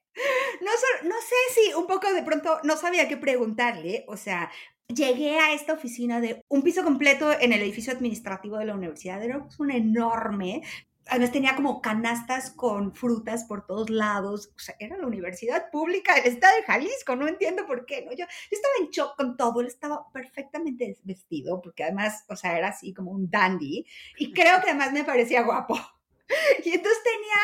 no, 1.05 1.15
sé 1.21 1.35
si 1.55 1.75
un 1.75 1.87
poco 1.87 2.13
de 2.13 2.23
pronto 2.23 2.61
no 2.65 2.77
sabía 2.77 3.09
qué 3.09 3.17
preguntarle, 3.17 4.05
o 4.09 4.17
sea, 4.17 4.51
llegué 4.89 5.39
a 5.39 5.53
esta 5.53 5.73
oficina 5.73 6.21
de 6.21 6.43
un 6.49 6.63
piso 6.63 6.85
completo 6.85 7.33
en 7.33 7.53
el 7.53 7.63
edificio 7.63 7.93
administrativo 7.93 8.59
de 8.59 8.67
la 8.67 8.75
universidad, 8.75 9.23
era 9.23 9.47
un 9.59 9.71
enorme, 9.71 10.63
además 11.07 11.33
tenía 11.33 11.57
como 11.57 11.81
canastas 11.81 12.51
con 12.51 12.95
frutas 12.95 13.45
por 13.45 13.67
todos 13.67 13.91
lados, 13.91 14.53
o 14.55 14.59
sea, 14.59 14.77
era 14.79 14.97
la 14.99 15.07
universidad 15.07 15.71
pública 15.71 16.15
del 16.15 16.27
estado 16.27 16.57
de 16.57 16.65
Jalisco, 16.65 17.17
no 17.17 17.27
entiendo 17.27 17.67
por 17.67 17.87
qué, 17.87 18.05
¿no? 18.05 18.13
Yo, 18.13 18.27
yo 18.27 18.27
estaba 18.51 18.75
en 18.81 18.91
shock 18.91 19.17
con 19.17 19.37
todo, 19.37 19.61
él 19.61 19.67
estaba 19.67 20.11
perfectamente 20.13 20.99
vestido, 21.03 21.61
porque 21.61 21.85
además, 21.85 22.25
o 22.29 22.37
sea, 22.37 22.57
era 22.57 22.69
así 22.69 22.93
como 22.93 23.11
un 23.11 23.31
dandy, 23.31 23.87
y 24.19 24.33
creo 24.33 24.61
que 24.61 24.71
además 24.71 24.93
me 24.93 25.05
parecía 25.05 25.43
guapo. 25.43 25.79
Y 26.65 26.71
entonces 26.71 27.03
tenía 27.03 27.37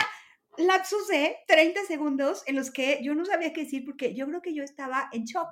lapsos 0.58 1.08
de 1.08 1.36
30 1.46 1.84
segundos 1.86 2.42
en 2.46 2.56
los 2.56 2.70
que 2.70 3.00
yo 3.02 3.14
no 3.14 3.24
sabía 3.24 3.52
qué 3.52 3.64
decir 3.64 3.84
porque 3.84 4.14
yo 4.14 4.26
creo 4.26 4.42
que 4.42 4.54
yo 4.54 4.62
estaba 4.62 5.08
en 5.12 5.24
shock. 5.24 5.48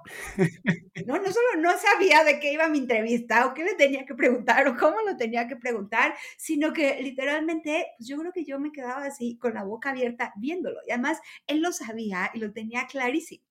No, 1.06 1.18
no 1.18 1.30
solo 1.30 1.60
no 1.60 1.70
sabía 1.78 2.24
de 2.24 2.40
qué 2.40 2.52
iba 2.52 2.68
mi 2.68 2.78
entrevista 2.78 3.46
o 3.46 3.54
qué 3.54 3.64
le 3.64 3.74
tenía 3.74 4.06
que 4.06 4.14
preguntar 4.14 4.66
o 4.66 4.76
cómo 4.76 5.02
lo 5.02 5.16
tenía 5.16 5.46
que 5.46 5.56
preguntar, 5.56 6.14
sino 6.36 6.72
que 6.72 7.00
literalmente, 7.02 7.86
pues 7.98 8.08
yo 8.08 8.16
creo 8.18 8.32
que 8.32 8.44
yo 8.44 8.58
me 8.58 8.72
quedaba 8.72 9.04
así 9.04 9.36
con 9.38 9.54
la 9.54 9.62
boca 9.62 9.90
abierta 9.90 10.32
viéndolo. 10.36 10.80
Y 10.86 10.92
además, 10.92 11.18
él 11.46 11.60
lo 11.60 11.72
sabía 11.72 12.30
y 12.34 12.38
lo 12.38 12.52
tenía 12.52 12.86
clarísimo. 12.86 13.44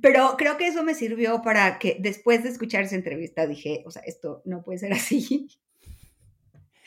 Pero 0.00 0.36
creo 0.36 0.56
que 0.56 0.68
eso 0.68 0.82
me 0.82 0.94
sirvió 0.94 1.42
para 1.42 1.78
que 1.78 1.98
después 2.00 2.42
de 2.42 2.48
escuchar 2.48 2.84
esa 2.84 2.96
entrevista 2.96 3.46
dije, 3.46 3.82
o 3.86 3.90
sea, 3.90 4.02
esto 4.02 4.42
no 4.44 4.62
puede 4.62 4.78
ser 4.78 4.92
así. 4.92 5.48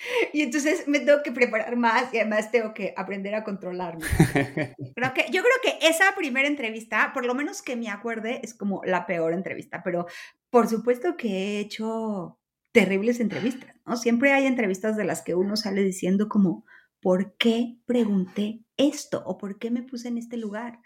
Y 0.34 0.42
entonces 0.42 0.88
me 0.88 1.00
tengo 1.00 1.22
que 1.24 1.32
preparar 1.32 1.76
más 1.76 2.14
y 2.14 2.18
además 2.18 2.52
tengo 2.52 2.74
que 2.74 2.94
aprender 2.96 3.36
a 3.36 3.44
controlarme. 3.44 4.06
Creo 4.96 5.14
que, 5.14 5.26
yo 5.32 5.42
creo 5.42 5.56
que 5.64 5.88
esa 5.88 6.16
primera 6.16 6.48
entrevista, 6.48 7.12
por 7.14 7.26
lo 7.26 7.36
menos 7.36 7.62
que 7.62 7.76
me 7.76 7.90
acuerde, 7.90 8.40
es 8.44 8.54
como 8.54 8.82
la 8.86 9.06
peor 9.06 9.34
entrevista, 9.34 9.82
pero 9.84 10.06
por 10.50 10.68
supuesto 10.68 11.16
que 11.18 11.28
he 11.30 11.60
hecho 11.60 12.40
terribles 12.72 13.20
entrevistas, 13.20 13.76
¿no? 13.86 13.98
Siempre 13.98 14.32
hay 14.32 14.46
entrevistas 14.46 14.96
de 14.96 15.04
las 15.04 15.22
que 15.22 15.36
uno 15.36 15.56
sale 15.56 15.84
diciendo 15.84 16.30
como, 16.30 16.66
¿por 17.02 17.36
qué 17.38 17.78
pregunté 17.86 18.62
esto? 18.78 19.24
¿O 19.26 19.38
por 19.38 19.60
qué 19.60 19.72
me 19.72 19.84
puse 19.84 20.08
en 20.08 20.18
este 20.18 20.38
lugar? 20.38 20.80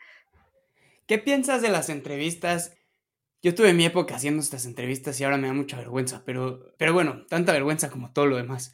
¿Qué 1.05 1.19
piensas 1.19 1.61
de 1.61 1.69
las 1.69 1.89
entrevistas? 1.89 2.75
Yo 3.43 3.53
tuve 3.53 3.73
mi 3.73 3.85
época 3.85 4.15
haciendo 4.15 4.41
estas 4.41 4.65
entrevistas 4.65 5.19
y 5.19 5.23
ahora 5.23 5.37
me 5.37 5.47
da 5.47 5.53
mucha 5.53 5.77
vergüenza, 5.77 6.23
pero, 6.25 6.73
pero 6.77 6.93
bueno, 6.93 7.25
tanta 7.27 7.53
vergüenza 7.53 7.91
como 7.91 8.11
todo 8.11 8.25
lo 8.25 8.37
demás 8.37 8.73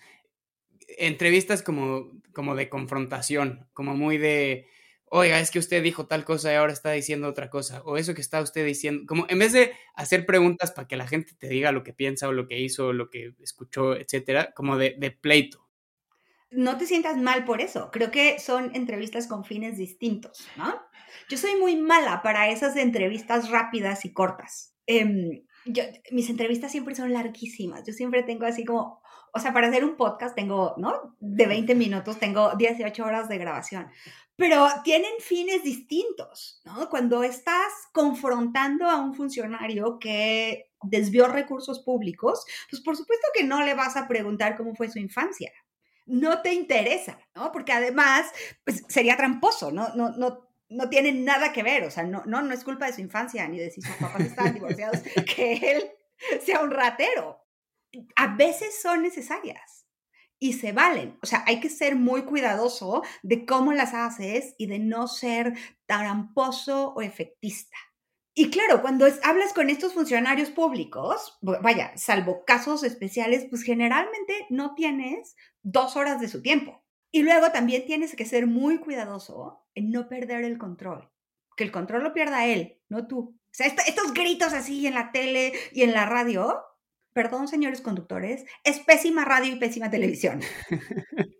entrevistas 1.08 1.64
como, 1.64 2.12
como 2.34 2.56
de 2.56 2.70
confrontación, 2.70 3.68
como 3.74 3.96
muy 3.96 4.18
de, 4.18 4.68
oiga, 5.06 5.40
es 5.40 5.52
que 5.52 5.60
usted 5.60 5.84
dijo 5.84 6.08
tal 6.08 6.24
cosa 6.24 6.52
y 6.52 6.56
ahora 6.56 6.74
está 6.74 6.92
diciendo 6.92 7.28
otra 7.28 7.50
cosa, 7.50 7.82
o 7.84 7.98
eso 7.98 8.14
que 8.14 8.22
está 8.22 8.42
usted 8.42 8.66
diciendo, 8.66 9.04
como 9.08 9.26
en 9.30 9.40
vez 9.40 9.52
de 9.54 9.74
hacer 9.96 10.26
preguntas 10.26 10.72
para 10.72 10.88
que 10.88 10.96
la 10.96 11.08
gente 11.08 11.34
te 11.38 11.50
diga 11.50 11.72
lo 11.72 11.84
que 11.84 11.94
piensa 11.94 12.28
o 12.28 12.34
lo 12.34 12.48
que 12.48 12.60
hizo, 12.60 12.88
o 12.88 12.94
lo 12.94 13.10
que 13.10 13.34
escuchó, 13.42 13.96
etcétera, 13.96 14.54
como 14.56 14.78
de, 14.78 14.96
de 14.98 15.12
pleito. 15.12 15.68
No 16.50 16.78
te 16.78 16.86
sientas 16.86 17.18
mal 17.18 17.46
por 17.46 17.62
eso, 17.62 17.90
creo 17.92 18.12
que 18.12 18.40
son 18.40 18.76
entrevistas 18.76 19.28
con 19.28 19.44
fines 19.44 19.78
distintos, 19.78 20.48
¿no? 20.58 20.82
Yo 21.30 21.38
soy 21.38 21.56
muy 21.56 21.76
mala 21.78 22.22
para 22.22 22.50
esas 22.50 22.76
entrevistas 22.76 23.50
rápidas 23.50 24.06
y 24.06 24.14
cortas. 24.14 24.76
Em, 24.86 25.44
mis 26.12 26.30
entrevistas 26.30 26.72
siempre 26.72 26.96
son 26.96 27.14
larguísimas. 27.14 27.86
Yo 27.86 27.94
siempre 27.94 28.24
tengo 28.24 28.46
así 28.46 28.66
como 28.66 29.01
o 29.34 29.40
sea, 29.40 29.54
para 29.54 29.68
hacer 29.68 29.86
un 29.86 29.96
podcast 29.96 30.36
tengo, 30.36 30.76
¿no? 30.78 31.16
De 31.20 31.46
20 31.46 31.76
minutos, 31.76 32.20
tengo 32.20 32.56
18 32.56 33.04
horas 33.04 33.30
de 33.30 33.38
grabación, 33.38 33.88
pero 34.36 34.68
tienen 34.84 35.12
fines 35.20 35.64
distintos, 35.64 36.62
¿no? 36.66 36.90
Cuando 36.90 37.24
estás 37.24 37.72
confrontando 37.94 38.90
a 38.90 38.98
un 38.98 39.14
funcionario 39.14 40.00
que 40.00 40.72
desvió 40.84 41.28
recursos 41.28 41.80
públicos, 41.80 42.46
pues 42.70 42.82
por 42.82 42.98
supuesto 42.98 43.28
que 43.34 43.44
no 43.44 43.64
le 43.64 43.74
vas 43.74 43.96
a 43.96 44.08
preguntar 44.08 44.58
cómo 44.58 44.76
fue 44.76 44.90
su 44.90 45.00
infancia. 45.00 45.52
No 46.08 46.42
te 46.42 46.54
interesa, 46.54 47.20
¿no? 47.36 47.52
Porque 47.52 47.72
además, 47.72 48.26
pues 48.66 48.84
sería 48.88 49.16
tramposo, 49.16 49.72
¿no? 49.72 49.90
No, 49.96 50.10
no, 50.10 50.50
no 50.70 50.90
tiene 50.90 51.12
nada 51.12 51.54
que 51.54 51.64
ver, 51.64 51.84
o 51.84 51.92
sea, 51.92 52.04
no, 52.04 52.24
no, 52.26 52.42
no 52.42 52.54
es 52.54 52.64
culpa 52.64 52.88
de 52.88 52.94
su 52.94 53.02
infancia 53.02 53.48
ni 53.48 53.60
de 53.60 53.70
si 53.70 53.82
sus 53.82 53.96
papás 53.96 54.22
estaban 54.22 54.54
divorciados 54.54 55.02
que 55.36 55.54
él 55.54 55.92
sea 56.44 56.62
un 56.62 56.72
ratero 56.72 57.41
a 58.16 58.36
veces 58.36 58.82
son 58.82 59.02
necesarias 59.02 59.86
y 60.40 60.54
se 60.54 60.72
valen. 60.72 61.18
O 61.22 61.26
sea, 61.26 61.44
hay 61.46 61.60
que 61.60 61.70
ser 61.70 61.96
muy 61.96 62.24
cuidadoso 62.24 63.04
de 63.22 63.46
cómo 63.46 63.74
las 63.74 63.94
haces 63.94 64.56
y 64.58 64.66
de 64.68 64.80
no 64.80 65.08
ser 65.08 65.54
tramposo 65.86 66.94
o 66.96 67.02
efectista. 67.02 67.78
Y 68.34 68.50
claro, 68.50 68.82
cuando 68.82 69.06
hablas 69.24 69.54
con 69.54 69.70
estos 69.70 69.94
funcionarios 69.94 70.50
públicos, 70.50 71.38
vaya, 71.42 71.96
salvo 71.98 72.46
casos 72.46 72.84
especiales, 72.84 73.46
pues 73.50 73.62
generalmente 73.64 74.48
no 74.50 74.74
tienes 74.74 75.36
dos 75.62 75.98
horas 75.98 76.22
de 76.22 76.30
su 76.30 76.42
tiempo. 76.42 76.82
Y 77.12 77.24
luego 77.24 77.52
también 77.52 77.86
tienes 77.86 78.16
que 78.16 78.26
ser 78.26 78.48
muy 78.48 78.80
cuidadoso 78.80 79.68
en 79.76 79.92
no 79.92 80.08
perder 80.08 80.46
el 80.46 80.58
control. 80.58 81.12
Que 81.58 81.66
el 81.66 81.72
control 81.72 82.04
lo 82.04 82.14
pierda 82.14 82.46
él, 82.48 82.82
no 82.88 83.06
tú. 83.06 83.38
O 83.38 83.54
sea, 83.54 83.68
estos 83.68 84.14
gritos 84.14 84.54
así 84.54 84.88
en 84.88 84.94
la 84.94 85.12
tele 85.12 85.52
y 85.74 85.84
en 85.84 85.92
la 85.92 86.06
radio, 86.06 86.64
perdón 87.14 87.48
señores 87.48 87.82
conductores, 87.82 88.46
es 88.64 88.80
pésima 88.80 89.26
radio 89.26 89.54
y 89.54 89.58
pésima 89.58 89.90
televisión. 89.90 90.42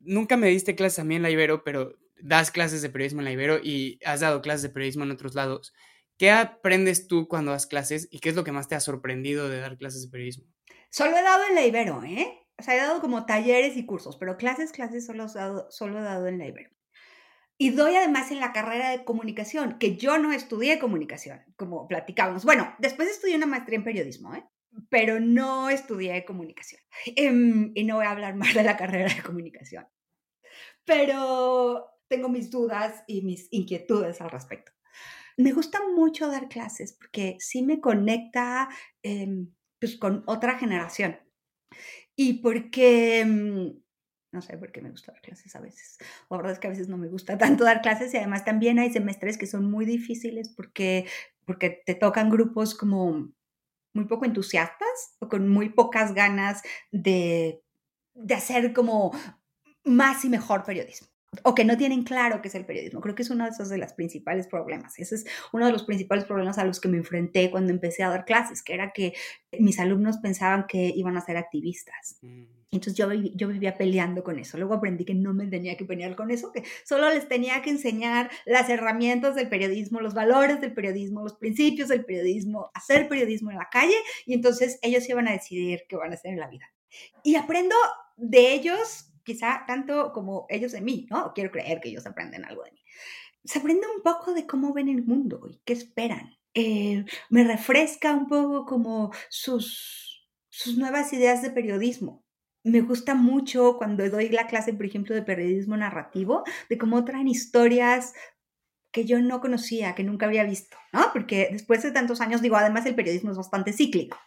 Nunca 0.00 0.36
me 0.36 0.48
diste 0.48 0.74
clases 0.74 1.00
a 1.00 1.04
mí 1.04 1.16
en 1.16 1.22
la 1.22 1.30
Ibero, 1.30 1.64
pero 1.64 1.94
das 2.20 2.50
clases 2.50 2.82
de 2.82 2.90
periodismo 2.90 3.20
en 3.20 3.26
la 3.26 3.32
Ibero 3.32 3.58
y 3.62 4.00
has 4.04 4.20
dado 4.20 4.42
clases 4.42 4.62
de 4.62 4.70
periodismo 4.70 5.04
en 5.04 5.10
otros 5.10 5.34
lados. 5.34 5.74
¿Qué 6.18 6.30
aprendes 6.30 7.06
tú 7.06 7.28
cuando 7.28 7.52
das 7.52 7.66
clases 7.66 8.08
y 8.10 8.18
qué 8.18 8.30
es 8.30 8.34
lo 8.34 8.44
que 8.44 8.52
más 8.52 8.68
te 8.68 8.74
ha 8.74 8.80
sorprendido 8.80 9.48
de 9.48 9.60
dar 9.60 9.76
clases 9.76 10.02
de 10.02 10.10
periodismo? 10.10 10.46
Solo 10.90 11.16
he 11.16 11.22
dado 11.22 11.44
en 11.48 11.54
la 11.54 11.64
Ibero, 11.64 12.02
¿eh? 12.02 12.46
O 12.58 12.62
sea, 12.62 12.74
he 12.74 12.78
dado 12.78 13.00
como 13.00 13.24
talleres 13.24 13.76
y 13.76 13.86
cursos, 13.86 14.16
pero 14.16 14.36
clases, 14.36 14.72
clases 14.72 15.06
solo 15.06 15.26
he 15.26 15.38
dado, 15.38 15.70
solo 15.70 16.00
he 16.00 16.02
dado 16.02 16.26
en 16.26 16.38
la 16.38 16.46
Ibero. 16.46 16.70
Y 17.56 17.70
doy 17.70 17.94
además 17.94 18.30
en 18.30 18.40
la 18.40 18.52
carrera 18.52 18.90
de 18.90 19.04
comunicación, 19.04 19.78
que 19.78 19.96
yo 19.96 20.18
no 20.18 20.32
estudié 20.32 20.78
comunicación, 20.78 21.40
como 21.56 21.86
platicábamos. 21.86 22.44
Bueno, 22.44 22.74
después 22.78 23.08
estudié 23.08 23.36
una 23.36 23.46
maestría 23.46 23.78
en 23.78 23.84
periodismo, 23.84 24.34
¿eh? 24.34 24.44
Pero 24.88 25.20
no 25.20 25.70
estudié 25.70 26.24
comunicación. 26.24 26.80
Em, 27.16 27.72
y 27.74 27.84
no 27.84 27.96
voy 27.96 28.06
a 28.06 28.10
hablar 28.10 28.34
más 28.36 28.54
de 28.54 28.62
la 28.62 28.76
carrera 28.76 29.12
de 29.12 29.22
comunicación. 29.22 29.86
Pero 30.84 31.90
tengo 32.08 32.28
mis 32.28 32.50
dudas 32.50 33.04
y 33.06 33.22
mis 33.22 33.48
inquietudes 33.50 34.20
al 34.20 34.30
respecto. 34.30 34.72
Me 35.36 35.52
gusta 35.52 35.80
mucho 35.94 36.28
dar 36.28 36.48
clases 36.48 36.92
porque 36.92 37.36
sí 37.38 37.62
me 37.62 37.80
conecta 37.80 38.68
em, 39.02 39.52
pues, 39.78 39.96
con 39.96 40.24
otra 40.26 40.58
generación. 40.58 41.18
Y 42.16 42.40
porque, 42.42 43.20
em, 43.20 43.80
no 44.32 44.42
sé 44.42 44.58
por 44.58 44.72
qué 44.72 44.80
me 44.82 44.90
gusta 44.90 45.12
dar 45.12 45.22
clases 45.22 45.54
a 45.54 45.60
veces. 45.60 45.98
La 46.30 46.36
verdad 46.36 46.52
es 46.52 46.58
que 46.58 46.66
a 46.66 46.70
veces 46.70 46.88
no 46.88 46.98
me 46.98 47.08
gusta 47.08 47.38
tanto 47.38 47.64
dar 47.64 47.80
clases 47.82 48.12
y 48.12 48.16
además 48.16 48.44
también 48.44 48.78
hay 48.78 48.92
semestres 48.92 49.38
que 49.38 49.46
son 49.46 49.70
muy 49.70 49.86
difíciles 49.86 50.48
porque, 50.48 51.06
porque 51.44 51.82
te 51.86 51.94
tocan 51.94 52.30
grupos 52.30 52.74
como 52.74 53.32
muy 53.92 54.06
poco 54.06 54.24
entusiastas 54.24 55.16
o 55.20 55.28
con 55.28 55.48
muy 55.48 55.70
pocas 55.70 56.14
ganas 56.14 56.62
de, 56.90 57.62
de 58.14 58.34
hacer 58.34 58.72
como 58.72 59.12
más 59.84 60.24
y 60.24 60.28
mejor 60.28 60.64
periodismo. 60.64 61.08
O 61.42 61.54
que 61.54 61.64
no 61.64 61.76
tienen 61.76 62.04
claro 62.04 62.40
qué 62.40 62.48
es 62.48 62.54
el 62.54 62.64
periodismo. 62.64 63.00
Creo 63.00 63.14
que 63.14 63.22
es 63.22 63.30
uno 63.30 63.44
de 63.44 63.50
esos 63.50 63.68
de 63.68 63.78
los 63.78 63.92
principales 63.92 64.46
problemas. 64.46 64.98
Ese 64.98 65.16
es 65.16 65.26
uno 65.52 65.66
de 65.66 65.72
los 65.72 65.84
principales 65.84 66.24
problemas 66.24 66.58
a 66.58 66.64
los 66.64 66.80
que 66.80 66.88
me 66.88 66.96
enfrenté 66.96 67.50
cuando 67.50 67.72
empecé 67.72 68.02
a 68.02 68.08
dar 68.08 68.24
clases, 68.24 68.62
que 68.62 68.74
era 68.74 68.92
que 68.92 69.14
mis 69.58 69.78
alumnos 69.78 70.18
pensaban 70.18 70.66
que 70.66 70.92
iban 70.94 71.16
a 71.16 71.20
ser 71.20 71.36
activistas. 71.36 72.18
Mm. 72.22 72.44
Entonces 72.70 72.96
yo, 72.96 73.10
yo 73.12 73.48
vivía 73.48 73.78
peleando 73.78 74.22
con 74.22 74.38
eso. 74.38 74.58
Luego 74.58 74.74
aprendí 74.74 75.04
que 75.04 75.14
no 75.14 75.32
me 75.32 75.46
tenía 75.46 75.76
que 75.76 75.86
pelear 75.86 76.14
con 76.16 76.30
eso, 76.30 76.52
que 76.52 76.64
solo 76.84 77.08
les 77.08 77.26
tenía 77.26 77.62
que 77.62 77.70
enseñar 77.70 78.30
las 78.44 78.68
herramientas 78.68 79.34
del 79.34 79.48
periodismo, 79.48 80.00
los 80.00 80.12
valores 80.12 80.60
del 80.60 80.74
periodismo, 80.74 81.22
los 81.22 81.36
principios 81.36 81.88
del 81.88 82.04
periodismo, 82.04 82.70
hacer 82.74 83.08
periodismo 83.08 83.50
en 83.50 83.58
la 83.58 83.70
calle 83.70 83.96
y 84.26 84.34
entonces 84.34 84.78
ellos 84.82 85.08
iban 85.08 85.28
a 85.28 85.32
decidir 85.32 85.84
qué 85.88 85.96
van 85.96 86.10
a 86.10 86.14
hacer 86.14 86.32
en 86.32 86.40
la 86.40 86.48
vida. 86.48 86.66
Y 87.22 87.36
aprendo 87.36 87.74
de 88.16 88.52
ellos 88.52 89.07
quizá 89.28 89.64
tanto 89.66 90.10
como 90.14 90.46
ellos 90.48 90.72
de 90.72 90.80
mí, 90.80 91.06
¿no? 91.10 91.34
Quiero 91.34 91.50
creer 91.50 91.80
que 91.80 91.90
ellos 91.90 92.06
aprenden 92.06 92.46
algo 92.46 92.64
de 92.64 92.72
mí. 92.72 92.82
Se 93.44 93.58
aprende 93.58 93.86
un 93.94 94.02
poco 94.02 94.32
de 94.32 94.46
cómo 94.46 94.72
ven 94.72 94.88
el 94.88 95.04
mundo 95.04 95.46
y 95.50 95.60
qué 95.66 95.74
esperan. 95.74 96.34
Eh, 96.54 97.04
me 97.28 97.44
refresca 97.44 98.14
un 98.14 98.26
poco 98.26 98.64
como 98.64 99.12
sus, 99.28 100.26
sus 100.48 100.78
nuevas 100.78 101.12
ideas 101.12 101.42
de 101.42 101.50
periodismo. 101.50 102.24
Me 102.64 102.80
gusta 102.80 103.14
mucho 103.14 103.76
cuando 103.76 104.08
doy 104.08 104.30
la 104.30 104.46
clase, 104.46 104.72
por 104.72 104.86
ejemplo, 104.86 105.14
de 105.14 105.22
periodismo 105.22 105.76
narrativo, 105.76 106.44
de 106.70 106.78
cómo 106.78 107.04
traen 107.04 107.28
historias 107.28 108.14
que 108.98 109.04
yo 109.04 109.20
no 109.20 109.40
conocía, 109.40 109.94
que 109.94 110.02
nunca 110.02 110.26
había 110.26 110.42
visto, 110.42 110.76
¿no? 110.92 111.10
Porque 111.12 111.50
después 111.52 111.84
de 111.84 111.92
tantos 111.92 112.20
años, 112.20 112.42
digo, 112.42 112.56
además 112.56 112.84
el 112.84 112.96
periodismo 112.96 113.30
es 113.30 113.36
bastante 113.36 113.72
cíclico. 113.72 114.18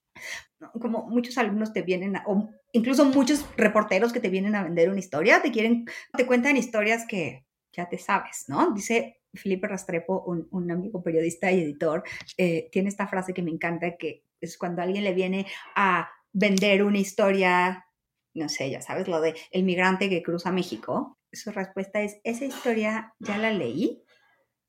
Como 0.80 1.10
muchos 1.10 1.38
alumnos 1.38 1.74
te 1.74 1.82
vienen, 1.82 2.16
o 2.26 2.50
incluso 2.72 3.04
muchos 3.04 3.46
reporteros 3.58 4.14
que 4.14 4.22
te 4.22 4.30
vienen 4.30 4.56
a 4.56 4.64
vender 4.64 4.90
una 4.90 5.00
historia, 5.00 5.42
te 5.42 5.52
quieren, 5.52 5.86
te 6.16 6.26
cuentan 6.26 6.56
historias 6.56 7.06
que 7.06 7.46
ya 7.74 7.90
te 7.90 7.98
sabes, 7.98 8.46
¿no? 8.48 8.72
Dice 8.72 9.22
Felipe 9.34 9.68
Rastrepo, 9.68 10.24
un, 10.24 10.72
amigo 10.72 11.04
periodista 11.04 11.52
y 11.52 11.60
editor, 11.60 12.04
eh, 12.38 12.70
tiene 12.72 12.88
esta 12.88 13.08
frase 13.08 13.34
que 13.34 13.42
me 13.42 13.52
encanta, 13.52 13.98
que 13.98 14.24
es 14.40 14.58
cuando 14.58 14.82
alguien 14.82 15.04
le 15.04 15.14
viene 15.14 15.48
a 15.76 16.10
vender 16.32 16.84
una 16.84 17.00
historia, 17.00 17.86
no 18.34 18.48
sé, 18.48 18.70
ya 18.70 18.82
sabes, 18.82 19.10
lo 19.10 19.20
de 19.20 19.36
el 19.52 19.64
migrante 19.64 20.10
que 20.10 20.24
cruza 20.24 20.50
México, 20.50 21.18
su 21.34 21.52
respuesta 21.52 22.02
es, 22.02 22.22
esa 22.24 22.46
historia 22.46 23.14
ya 23.20 23.38
la 23.38 23.52
leí, 23.52 24.04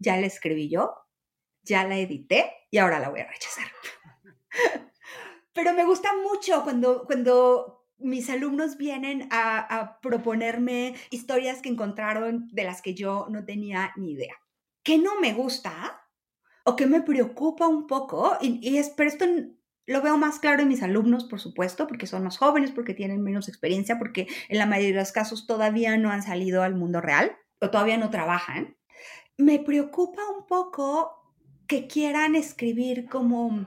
ya 0.03 0.17
la 0.21 0.27
escribí 0.27 0.69
yo, 0.69 0.93
ya 1.63 1.85
la 1.85 1.97
edité 1.97 2.53
y 2.71 2.79
ahora 2.79 2.99
la 2.99 3.09
voy 3.09 3.21
a 3.21 3.29
rechazar. 3.29 3.67
Pero 5.55 5.73
me 5.75 5.85
gusta 5.85 6.11
mucho 6.23 6.63
cuando, 6.65 7.05
cuando 7.05 7.87
mis 7.99 8.29
alumnos 8.31 8.77
vienen 8.77 9.29
a, 9.31 9.99
proponerme 10.03 10.95
historias 11.11 11.63
que 11.63 11.69
encontraron 11.69 12.49
de 12.53 12.65
las 12.65 12.83
que 12.83 12.95
yo 12.95 13.27
no 13.31 13.45
tenía 13.45 13.93
ni 13.97 14.13
idea. 14.13 14.35
¿Qué 14.83 14.99
no 14.99 15.21
me 15.21 15.33
gusta 15.33 16.01
o 16.65 16.75
qué 16.75 16.87
me 16.87 17.03
preocupa 17.03 17.69
un 17.69 17.87
poco? 17.87 18.37
Y, 18.41 18.77
es, 18.77 18.91
pero 18.91 19.09
esto 19.09 19.27
lo 19.87 20.03
veo 20.03 20.17
más 20.17 20.39
claro 20.39 20.63
en 20.63 20.69
mis 20.69 20.83
alumnos, 20.83 21.25
por 21.25 21.39
supuesto, 21.39 21.87
porque 21.87 22.07
son 22.07 22.25
más 22.25 22.39
jóvenes, 22.39 22.73
porque 22.73 22.95
tienen 22.95 23.23
menos 23.23 23.49
experiencia, 23.49 23.99
porque 23.99 24.27
en 24.49 24.59
la 24.59 24.67
mayoría 24.67 24.95
de 24.95 25.01
los 25.01 25.13
casos 25.13 25.47
todavía 25.47 25.97
no 25.97 26.11
han 26.11 26.23
salido 26.23 26.63
al 26.63 26.75
mundo 26.75 27.01
real 27.01 27.37
o 27.61 27.71
todavía 27.71 27.99
no 27.99 28.11
trabajan 28.11 28.77
me 29.39 29.59
preocupa 29.59 30.23
un 30.29 30.47
poco 30.47 31.23
que 31.67 31.87
quieran 31.87 32.35
escribir 32.35 33.09
como 33.09 33.67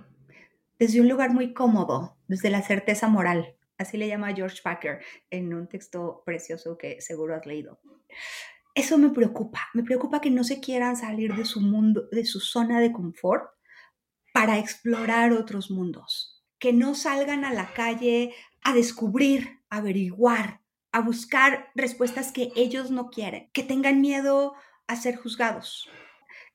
desde 0.79 1.01
un 1.01 1.09
lugar 1.09 1.33
muy 1.33 1.53
cómodo, 1.53 2.17
desde 2.27 2.49
la 2.49 2.61
certeza 2.61 3.07
moral. 3.07 3.55
Así 3.77 3.97
le 3.97 4.07
llama 4.07 4.33
George 4.33 4.61
Packer 4.63 4.99
en 5.29 5.53
un 5.53 5.67
texto 5.67 6.23
precioso 6.25 6.77
que 6.77 7.01
seguro 7.01 7.35
has 7.35 7.45
leído. 7.45 7.79
Eso 8.73 8.97
me 8.97 9.09
preocupa. 9.09 9.69
Me 9.73 9.83
preocupa 9.83 10.21
que 10.21 10.29
no 10.29 10.43
se 10.43 10.59
quieran 10.59 10.97
salir 10.97 11.33
de 11.33 11.45
su 11.45 11.61
mundo, 11.61 12.07
de 12.11 12.25
su 12.25 12.39
zona 12.39 12.79
de 12.79 12.91
confort 12.91 13.49
para 14.33 14.59
explorar 14.59 15.31
otros 15.31 15.71
mundos. 15.71 16.43
Que 16.59 16.73
no 16.73 16.93
salgan 16.95 17.45
a 17.45 17.53
la 17.53 17.73
calle 17.73 18.33
a 18.63 18.73
descubrir, 18.73 19.61
a 19.69 19.77
averiguar, 19.77 20.61
a 20.91 21.01
buscar 21.01 21.69
respuestas 21.75 22.31
que 22.31 22.51
ellos 22.55 22.91
no 22.91 23.09
quieren. 23.09 23.49
Que 23.53 23.63
tengan 23.63 24.01
miedo 24.01 24.55
a 24.87 24.95
ser 24.95 25.15
juzgados. 25.15 25.89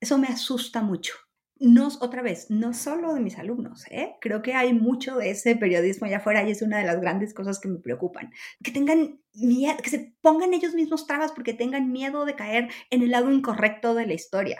Eso 0.00 0.18
me 0.18 0.28
asusta 0.28 0.82
mucho. 0.82 1.14
No, 1.58 1.88
otra 2.00 2.22
vez, 2.22 2.46
no 2.48 2.72
solo 2.72 3.12
de 3.12 3.20
mis 3.20 3.38
alumnos, 3.38 3.84
¿eh? 3.90 4.16
creo 4.22 4.40
que 4.40 4.54
hay 4.54 4.72
mucho 4.72 5.16
de 5.16 5.28
ese 5.28 5.56
periodismo 5.56 6.06
allá 6.06 6.16
afuera 6.16 6.42
y 6.42 6.50
es 6.50 6.62
una 6.62 6.78
de 6.78 6.86
las 6.86 6.98
grandes 7.02 7.34
cosas 7.34 7.60
que 7.60 7.68
me 7.68 7.78
preocupan. 7.78 8.32
Que 8.64 8.70
tengan 8.70 9.20
miedo, 9.34 9.76
que 9.82 9.90
se 9.90 10.14
pongan 10.22 10.54
ellos 10.54 10.72
mismos 10.72 11.06
trabas 11.06 11.32
porque 11.32 11.52
tengan 11.52 11.92
miedo 11.92 12.24
de 12.24 12.34
caer 12.34 12.70
en 12.88 13.02
el 13.02 13.10
lado 13.10 13.30
incorrecto 13.30 13.94
de 13.94 14.06
la 14.06 14.14
historia. 14.14 14.58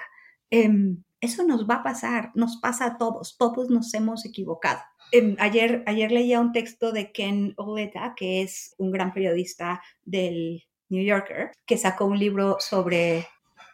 Em, 0.51 1.03
eso 1.23 1.43
nos 1.43 1.69
va 1.69 1.77
a 1.77 1.83
pasar, 1.83 2.33
nos 2.35 2.59
pasa 2.59 2.85
a 2.85 2.99
todos, 2.99 3.39
todos 3.39 3.71
nos 3.71 3.95
hemos 3.95 4.27
equivocado. 4.27 4.81
Em, 5.11 5.37
ayer, 5.39 5.83
ayer 5.87 6.13
leía 6.13 6.39
un 6.39 6.53
texto 6.53 6.93
de 6.93 7.13
Ken 7.13 7.55
Oleta, 7.57 8.13
que 8.15 8.43
es 8.43 8.75
un 8.77 8.91
gran 8.91 9.15
periodista 9.15 9.83
del 10.05 10.65
New 10.91 11.03
Yorker, 11.03 11.53
que 11.65 11.79
sacó 11.79 12.05
un 12.05 12.19
libro 12.19 12.57
sobre 12.61 13.27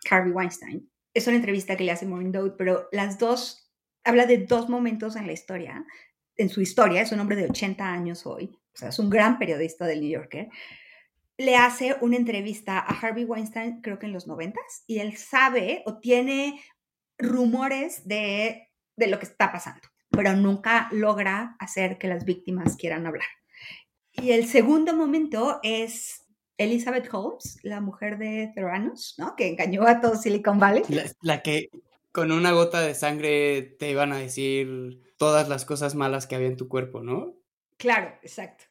Harvey 0.09 0.33
Weinstein. 0.33 0.91
Es 1.15 1.27
una 1.27 1.37
entrevista 1.37 1.77
que 1.77 1.85
le 1.85 1.93
hace 1.93 2.07
Maureen 2.07 2.33
Dowd, 2.33 2.57
pero 2.57 2.89
las 2.93 3.19
dos, 3.19 3.73
habla 4.05 4.27
de 4.27 4.39
dos 4.39 4.69
momentos 4.69 5.17
en 5.17 5.27
la 5.27 5.33
historia, 5.33 5.85
en 6.37 6.49
su 6.49 6.61
historia, 6.61 7.03
es 7.03 7.13
un 7.13 7.21
hombre 7.21 7.37
de 7.37 7.49
80 7.49 7.85
años 7.85 8.27
hoy, 8.27 8.59
o 8.75 8.77
sea, 8.77 8.91
es 8.91 8.99
un 8.99 9.09
gran 9.09 9.39
periodista 9.39 9.87
del 9.87 10.01
New 10.01 10.11
Yorker, 10.11 10.49
le 11.39 11.57
hace 11.57 11.97
una 12.01 12.17
entrevista 12.17 12.79
a 12.79 12.99
Harvey 12.99 13.25
Weinstein, 13.25 13.81
creo 13.81 13.99
que 13.99 14.07
en 14.07 14.13
los 14.13 14.27
90 14.27 14.59
y 14.87 14.99
él 14.99 15.17
sabe 15.17 15.83
o 15.87 15.99
tiene 15.99 16.61
rumores 17.19 18.07
de, 18.07 18.69
de 18.97 19.07
lo 19.07 19.19
que 19.19 19.27
está 19.27 19.53
pasando, 19.53 19.89
pero 20.11 20.35
nunca 20.35 20.89
logra 20.93 21.57
hacer 21.59 21.99
que 21.99 22.09
las 22.09 22.25
víctimas 22.25 22.77
quieran 22.77 23.07
hablar. 23.07 23.27
Y 24.13 24.33
el 24.33 24.47
segundo 24.47 24.95
momento 24.95 25.61
es 25.63 26.26
Elizabeth 26.59 27.09
Holmes, 27.13 27.59
la 27.63 27.81
mujer 27.81 28.19
de 28.19 28.51
Theranos, 28.55 29.15
¿no? 29.19 29.37
Que 29.37 29.49
engañó 29.49 29.87
a 29.87 30.01
todo 30.01 30.17
Silicon 30.17 30.59
Valley. 30.59 30.83
La, 31.21 31.43
que 31.43 31.71
con 32.13 32.33
una 32.33 32.53
gota 32.53 32.81
de 32.81 32.95
sangre 32.95 33.63
te 33.63 33.91
iban 33.91 34.13
a 34.13 34.19
decir 34.19 35.03
todas 35.19 35.49
las 35.49 35.65
cosas 35.65 35.95
malas 35.95 36.27
que 36.27 36.35
había 36.35 36.49
en 36.49 36.57
tu 36.57 36.69
cuerpo, 36.69 37.03
¿no? 37.03 37.35
Claro, 37.77 38.15
exacto. 38.23 38.65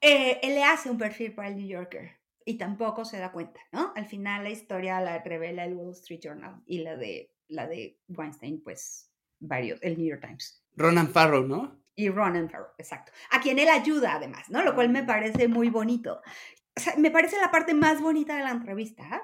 Eh, 0.00 0.40
él 0.42 0.54
le 0.54 0.64
hace 0.64 0.90
un 0.90 0.98
perfil 0.98 1.32
para 1.32 1.48
el 1.48 1.56
New 1.56 1.66
Yorker 1.66 2.10
y 2.44 2.58
tampoco 2.58 3.04
se 3.04 3.18
da 3.18 3.32
cuenta, 3.32 3.60
¿no? 3.72 3.92
Al 3.96 4.06
final 4.06 4.44
la 4.44 4.50
historia 4.50 5.00
la 5.00 5.18
revela 5.22 5.64
el 5.64 5.74
Wall 5.74 5.92
Street 5.92 6.20
Journal 6.22 6.62
y 6.66 6.78
la 6.78 6.96
de, 6.96 7.32
la 7.48 7.66
de 7.66 7.98
Weinstein, 8.08 8.62
pues 8.62 9.10
varios, 9.38 9.80
el 9.82 9.96
New 9.96 10.06
York 10.06 10.22
Times. 10.22 10.62
Ronan 10.74 11.08
Farrow, 11.08 11.46
¿no? 11.46 11.80
Y 11.94 12.10
Ronan 12.10 12.50
Farrow, 12.50 12.68
exacto. 12.78 13.10
A 13.30 13.40
quien 13.40 13.58
él 13.58 13.68
ayuda 13.68 14.14
además, 14.14 14.50
¿no? 14.50 14.62
Lo 14.62 14.74
cual 14.74 14.90
me 14.90 15.02
parece 15.02 15.48
muy 15.48 15.70
bonito 15.70 16.20
me 16.98 17.10
parece 17.10 17.38
la 17.38 17.50
parte 17.50 17.74
más 17.74 18.00
bonita 18.00 18.36
de 18.36 18.44
la 18.44 18.50
entrevista. 18.50 19.22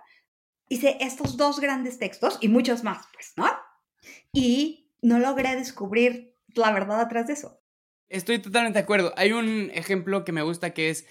Hice 0.68 0.96
estos 1.00 1.36
dos 1.36 1.61
grandes 1.61 1.98
textos 1.98 2.38
y 2.40 2.48
muchos 2.48 2.82
más, 2.82 3.07
pues, 3.12 3.32
¿no? 3.36 3.50
Y 4.32 4.90
no 5.03 5.18
logré 5.18 5.55
descubrir 5.57 6.34
la 6.55 6.72
verdad 6.72 7.00
atrás 7.00 7.26
de 7.26 7.34
eso. 7.34 7.61
Estoy 8.09 8.38
totalmente 8.38 8.78
de 8.78 8.82
acuerdo. 8.82 9.12
Hay 9.16 9.32
un 9.32 9.70
ejemplo 9.72 10.24
que 10.24 10.32
me 10.32 10.42
gusta 10.42 10.74
que 10.74 10.90
es 10.90 11.07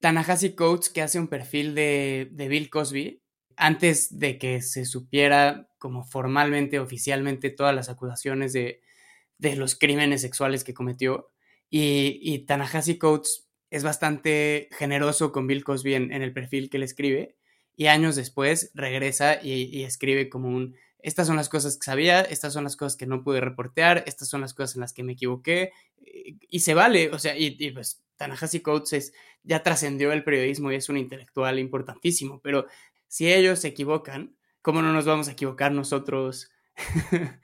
Tanahasi 0.00 0.54
Coates, 0.54 0.90
que 0.90 1.02
hace 1.02 1.18
un 1.18 1.28
perfil 1.28 1.74
de, 1.74 2.28
de 2.32 2.48
Bill 2.48 2.70
Cosby 2.70 3.22
antes 3.56 4.18
de 4.18 4.38
que 4.38 4.60
se 4.60 4.84
supiera 4.84 5.68
como 5.78 6.04
formalmente, 6.04 6.78
oficialmente, 6.78 7.50
todas 7.50 7.74
las 7.74 7.88
acusaciones 7.88 8.52
de, 8.52 8.82
de 9.38 9.56
los 9.56 9.76
crímenes 9.76 10.20
sexuales 10.20 10.62
que 10.62 10.74
cometió. 10.74 11.30
Y, 11.68 12.20
y 12.22 12.40
Tanahasi 12.46 12.98
Coates 12.98 13.45
es 13.70 13.82
bastante 13.82 14.68
generoso 14.72 15.32
con 15.32 15.46
Bill 15.46 15.64
Cosby 15.64 15.94
en, 15.94 16.12
el 16.12 16.32
perfil 16.32 16.70
que 16.70 16.78
le 16.78 16.84
escribe 16.84 17.36
y 17.76 17.86
años 17.86 18.16
después 18.16 18.70
regresa 18.74 19.40
y, 19.42 19.82
escribe 19.84 20.28
como 20.28 20.48
un, 20.48 20.76
estas 20.98 21.26
son 21.26 21.36
las 21.36 21.48
cosas 21.48 21.76
que 21.76 21.84
sabía, 21.84 22.22
estas 22.22 22.52
son 22.52 22.64
las 22.64 22.76
cosas 22.76 22.96
que 22.96 23.06
no 23.06 23.22
pude 23.22 23.40
reportear, 23.40 24.04
estas 24.06 24.28
son 24.28 24.40
las 24.40 24.54
cosas 24.54 24.76
en 24.76 24.80
las 24.80 24.92
que 24.92 25.02
me 25.02 25.12
equivoqué 25.12 25.72
y, 26.02 26.60
se 26.60 26.74
vale, 26.74 27.10
o 27.10 27.18
sea, 27.18 27.36
y, 27.36 27.70
pues 27.72 28.02
Tanahashi 28.16 28.60
Coates 28.60 29.12
ya 29.42 29.62
trascendió 29.62 30.12
el 30.12 30.24
periodismo 30.24 30.72
y 30.72 30.76
es 30.76 30.88
un 30.88 30.96
intelectual 30.96 31.58
importantísimo, 31.58 32.40
pero 32.40 32.66
si 33.08 33.32
ellos 33.32 33.60
se 33.60 33.68
equivocan, 33.68 34.36
¿cómo 34.62 34.80
no 34.80 34.92
nos 34.92 35.04
vamos 35.04 35.28
a 35.28 35.32
equivocar 35.32 35.72
nosotros? 35.72 36.50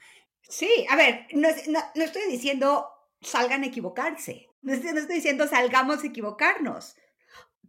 sí, 0.48 0.86
a 0.88 0.96
ver, 0.96 1.26
no, 1.34 1.48
no 1.94 2.04
estoy 2.04 2.22
diciendo 2.30 2.86
salgan 3.20 3.62
a 3.62 3.66
equivocarse. 3.66 4.51
No 4.62 4.72
estoy, 4.72 4.92
diciendo 5.14 5.46
salgamos 5.48 6.02
a 6.02 6.06
equivocarnos, 6.06 6.96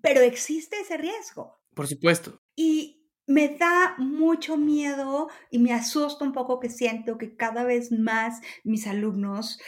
pero 0.01 0.21
existe 0.21 0.79
ese 0.79 0.97
riesgo. 0.97 1.59
Por 1.73 1.87
supuesto. 1.87 2.39
Y 2.55 3.03
me 3.25 3.49
da 3.49 3.95
mucho 3.97 4.57
miedo 4.57 5.29
y 5.49 5.59
me 5.59 5.73
asusta 5.73 6.23
un 6.23 6.33
poco 6.33 6.59
que 6.59 6.69
siento 6.69 7.17
que 7.17 7.35
cada 7.35 7.63
vez 7.63 7.91
más 7.91 8.41
mis 8.63 8.85
alumnos 8.85 9.59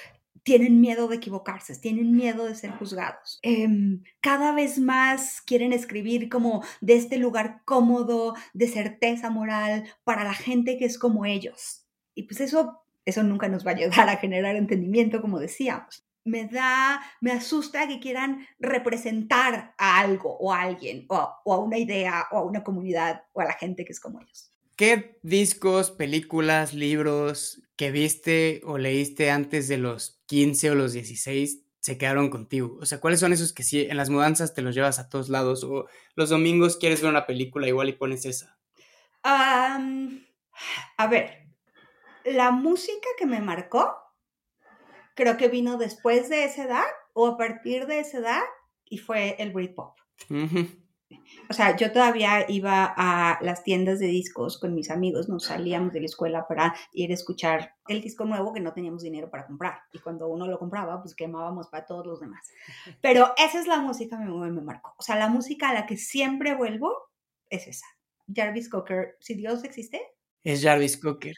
tienen 0.44 0.80
miedo 0.80 1.08
de 1.08 1.16
equivocarse, 1.16 1.76
tienen 1.80 2.12
miedo 2.12 2.46
de 2.46 2.54
ser 2.54 2.70
juzgados. 2.72 3.40
Em, 3.42 4.04
cada 4.22 4.52
vez 4.52 4.78
más 4.78 5.42
quieren 5.42 5.74
escribir 5.74 6.30
como 6.30 6.64
de 6.82 6.96
este 6.96 7.18
lugar 7.18 7.64
cómodo, 7.66 8.36
de 8.54 8.68
certeza 8.68 9.32
moral 9.32 9.86
para 10.04 10.24
la 10.24 10.36
gente 10.36 10.78
que 10.78 10.86
es 10.86 11.00
como 11.00 11.26
ellos. 11.26 11.88
Y 12.14 12.24
pues 12.24 12.42
eso, 12.42 12.84
eso 13.06 13.24
nunca 13.24 13.50
nos 13.50 13.66
va 13.66 13.72
a 13.72 13.74
ayudar 13.74 14.08
a 14.08 14.18
generar 14.18 14.56
entendimiento, 14.56 15.20
como 15.20 15.40
decíamos. 15.40 16.06
Me 16.26 16.48
da, 16.48 17.02
me 17.22 17.32
asusta 17.32 17.88
que 17.88 18.00
quieran 18.00 18.46
representar 18.60 19.74
a 19.78 20.00
algo 20.00 20.36
o 20.38 20.52
a 20.52 20.62
alguien, 20.62 21.06
o 21.08 21.30
o 21.44 21.54
a 21.54 21.60
una 21.60 21.78
idea, 21.78 22.28
o 22.32 22.38
a 22.38 22.44
una 22.44 22.64
comunidad, 22.64 23.24
o 23.34 23.42
a 23.42 23.46
la 23.46 23.54
gente 23.54 23.86
que 23.86 23.94
es 23.94 24.00
como 24.00 24.20
ellos. 24.20 24.52
¿Qué 24.76 25.18
discos, 25.24 25.92
películas, 25.92 26.74
libros 26.74 27.62
que 27.78 27.92
viste 27.92 28.62
o 28.66 28.78
leíste 28.78 29.32
antes 29.32 29.70
de 29.70 29.78
los 29.78 30.22
15 30.26 30.72
o 30.72 30.76
los 30.76 30.92
16 30.92 31.62
se 31.80 31.98
quedaron 31.98 32.30
contigo? 32.30 32.78
O 32.82 32.86
sea, 32.86 33.00
¿cuáles 33.00 33.22
son 33.22 33.32
esos 33.32 33.54
que 33.54 33.64
sí 33.64 33.88
en 33.90 33.96
las 33.96 34.10
mudanzas 34.10 34.54
te 34.54 34.62
los 34.62 34.76
llevas 34.76 35.00
a 35.00 35.08
todos 35.08 35.30
lados 35.30 35.64
o 35.64 35.88
los 36.16 36.30
domingos 36.30 36.76
quieres 36.76 37.02
ver 37.02 37.10
una 37.10 37.26
película 37.26 37.68
igual 37.68 37.88
y 37.88 37.94
pones 37.94 38.26
esa? 38.26 38.58
a 39.24 41.08
ver, 41.10 41.48
la 42.26 42.52
música 42.52 43.08
que 43.18 43.26
me 43.26 43.40
marcó 43.40 44.05
creo 45.16 45.38
que 45.38 45.48
vino 45.48 45.78
después 45.78 46.30
de 46.30 46.46
esa 46.46 46.66
edad 46.66 46.86
o 47.14 47.28
a 47.28 47.38
partir 47.38 47.88
de 47.88 48.00
esa 48.00 48.20
edad 48.20 48.42
y 48.86 49.00
fue 49.00 49.36
el 49.40 49.52
Britpop. 49.52 49.98
O 51.50 51.54
sea, 51.54 51.76
yo 51.76 51.92
todavía 51.92 52.46
iba 52.50 52.94
a 52.98 53.40
las 53.42 53.64
tiendas 53.64 54.00
de 54.00 54.08
discos 54.08 54.60
con 54.60 54.74
mis 54.74 54.90
amigos, 54.90 55.30
nos 55.30 55.46
salíamos 55.46 55.94
de 55.94 56.00
la 56.00 56.08
escuela 56.08 56.48
para 56.48 56.76
ir 56.94 57.12
a 57.12 57.14
escuchar 57.14 57.76
el 57.88 58.02
disco 58.02 58.26
nuevo 58.26 58.54
que 58.54 58.60
no 58.60 58.74
teníamos 58.74 59.04
dinero 59.04 59.30
para 59.30 59.46
comprar. 59.46 59.80
Y 59.94 60.00
cuando 60.00 60.28
uno 60.28 60.48
lo 60.48 60.58
compraba, 60.58 61.02
pues 61.02 61.16
quemábamos 61.16 61.68
para 61.68 61.86
todos 61.86 62.06
los 62.06 62.20
demás. 62.20 62.48
Pero 63.02 63.34
esa 63.38 63.60
es 63.60 63.68
la 63.68 63.80
música 63.80 64.18
que 64.18 64.26
me, 64.26 64.52
me 64.52 64.62
marcó. 64.62 64.96
O 64.98 65.04
sea, 65.04 65.16
la 65.16 65.30
música 65.30 65.70
a 65.70 65.74
la 65.74 65.86
que 65.86 65.98
siempre 65.98 66.56
vuelvo 66.56 66.94
es 67.50 67.68
esa. 67.68 67.86
Jarvis 68.34 68.70
Cocker, 68.70 69.16
si 69.20 69.36
Dios 69.36 69.64
existe. 69.64 70.02
Es 70.44 70.64
Jarvis 70.64 70.98
Cocker. 70.98 71.36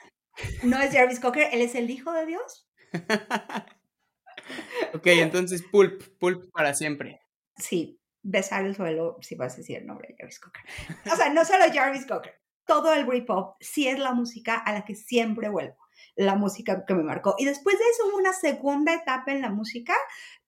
No 0.64 0.80
es 0.80 0.94
Jarvis 0.94 1.20
Cocker, 1.20 1.50
él 1.52 1.62
es 1.62 1.76
el 1.76 1.90
hijo 1.90 2.12
de 2.14 2.26
Dios. 2.26 2.67
ok, 4.94 5.08
entonces 5.08 5.64
Pulp, 5.64 6.04
Pulp 6.20 6.52
para 6.52 6.74
siempre. 6.74 7.22
Sí, 7.58 8.00
besar 8.22 8.66
el 8.66 8.76
suelo 8.76 9.18
si 9.22 9.36
vas 9.36 9.54
a 9.54 9.58
decir 9.58 9.78
el 9.78 9.88
nombre 9.88 10.10
de 10.10 10.16
Jarvis 10.18 10.40
Cocker. 10.40 10.64
O 11.12 11.16
sea, 11.16 11.30
no 11.30 11.46
solo 11.46 11.66
Jarvis 11.74 12.06
Cocker, 12.06 12.36
todo 12.68 12.94
el 12.94 13.06
Britpop 13.06 13.56
sí 13.60 13.88
es 13.88 13.98
la 13.98 14.14
música 14.14 14.56
a 14.56 14.74
la 14.74 14.86
que 14.86 14.94
siempre 14.94 15.50
vuelvo, 15.50 15.78
la 16.16 16.36
música 16.36 16.86
que 16.86 16.94
me 16.94 17.04
marcó. 17.04 17.34
Y 17.38 17.46
después 17.46 17.80
de 17.80 17.86
eso 17.86 18.08
hubo 18.08 18.18
una 18.18 18.34
segunda 18.34 18.94
etapa 18.94 19.32
en 19.32 19.42
la 19.42 19.50
música 19.50 19.96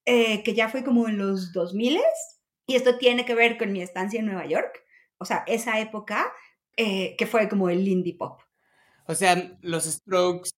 eh, 0.05 0.43
que 0.43 0.53
ya 0.53 0.69
fue 0.69 0.83
como 0.83 1.07
en 1.07 1.17
los 1.17 1.53
2000 1.53 1.99
y 2.67 2.75
esto 2.75 2.97
tiene 2.97 3.25
que 3.25 3.33
ver 3.33 3.57
con 3.57 3.71
mi 3.71 3.81
estancia 3.81 4.19
en 4.19 4.27
Nueva 4.27 4.45
York, 4.45 4.83
o 5.17 5.25
sea, 5.25 5.43
esa 5.47 5.79
época 5.79 6.31
eh, 6.77 7.15
que 7.17 7.25
fue 7.25 7.49
como 7.49 7.69
el 7.69 7.87
indie 7.87 8.15
pop. 8.15 8.41
O 9.07 9.15
sea, 9.15 9.57
los 9.61 9.85
Strokes, 9.85 10.51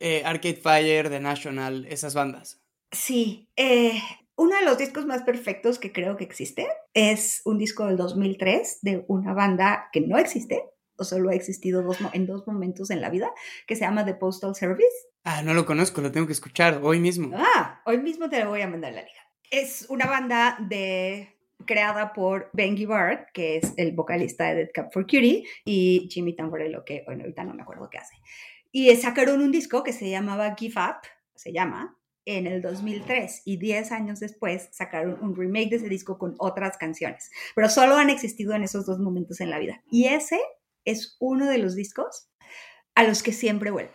eh, 0.00 0.22
Arcade 0.24 0.56
Fire, 0.56 1.08
The 1.08 1.20
National, 1.20 1.86
esas 1.86 2.14
bandas. 2.14 2.62
Sí, 2.92 3.48
eh, 3.56 4.00
uno 4.36 4.56
de 4.56 4.64
los 4.64 4.78
discos 4.78 5.06
más 5.06 5.22
perfectos 5.22 5.78
que 5.78 5.92
creo 5.92 6.16
que 6.16 6.24
existe 6.24 6.68
es 6.94 7.42
un 7.44 7.58
disco 7.58 7.86
del 7.86 7.96
2003 7.96 8.78
de 8.82 9.04
una 9.08 9.32
banda 9.32 9.88
que 9.92 10.00
no 10.00 10.18
existe, 10.18 10.62
o 10.96 11.04
solo 11.04 11.30
ha 11.30 11.34
existido 11.34 11.82
dos, 11.82 11.98
en 12.12 12.26
dos 12.26 12.46
momentos 12.46 12.90
en 12.90 13.00
la 13.00 13.10
vida, 13.10 13.30
que 13.66 13.76
se 13.76 13.82
llama 13.82 14.04
The 14.04 14.14
Postal 14.14 14.54
Service. 14.54 14.94
Ah, 15.24 15.42
no 15.42 15.54
lo 15.54 15.66
conozco, 15.66 16.00
lo 16.00 16.12
tengo 16.12 16.26
que 16.26 16.32
escuchar 16.32 16.80
hoy 16.82 17.00
mismo. 17.00 17.30
Ah, 17.34 17.80
hoy 17.84 17.98
mismo 17.98 18.28
te 18.28 18.42
lo 18.42 18.50
voy 18.50 18.60
a 18.60 18.68
mandar 18.68 18.92
la 18.92 19.02
liga. 19.02 19.20
Es 19.50 19.86
una 19.88 20.06
banda 20.06 20.56
de 20.60 21.36
creada 21.64 22.12
por 22.12 22.50
Ben 22.52 22.76
Gibbard, 22.76 23.26
que 23.32 23.56
es 23.56 23.72
el 23.76 23.92
vocalista 23.92 24.44
de 24.44 24.54
Dead 24.54 24.68
Cup 24.74 24.92
for 24.92 25.04
Cutie, 25.04 25.44
y 25.64 26.08
Jimmy 26.10 26.34
Tamborello, 26.34 26.84
que 26.84 27.02
bueno, 27.06 27.22
ahorita 27.22 27.44
no 27.44 27.54
me 27.54 27.62
acuerdo 27.62 27.88
qué 27.90 27.98
hace. 27.98 28.14
Y 28.72 28.94
sacaron 28.96 29.40
un 29.40 29.52
disco 29.52 29.82
que 29.82 29.92
se 29.92 30.10
llamaba 30.10 30.54
Give 30.58 30.74
Up, 30.80 31.06
se 31.34 31.52
llama, 31.52 31.96
en 32.26 32.46
el 32.46 32.60
2003 32.60 33.42
y 33.44 33.56
10 33.56 33.92
años 33.92 34.20
después 34.20 34.68
sacaron 34.72 35.16
un 35.22 35.34
remake 35.34 35.70
de 35.70 35.76
ese 35.76 35.88
disco 35.88 36.18
con 36.18 36.34
otras 36.38 36.76
canciones, 36.76 37.30
pero 37.54 37.70
solo 37.70 37.96
han 37.96 38.10
existido 38.10 38.52
en 38.54 38.64
esos 38.64 38.84
dos 38.84 38.98
momentos 38.98 39.40
en 39.40 39.50
la 39.50 39.58
vida. 39.58 39.82
Y 39.90 40.06
ese 40.06 40.40
es 40.84 41.16
uno 41.20 41.46
de 41.46 41.58
los 41.58 41.74
discos 41.74 42.28
a 42.94 43.04
los 43.04 43.22
que 43.22 43.32
siempre 43.32 43.70
vuelvo. 43.70 43.92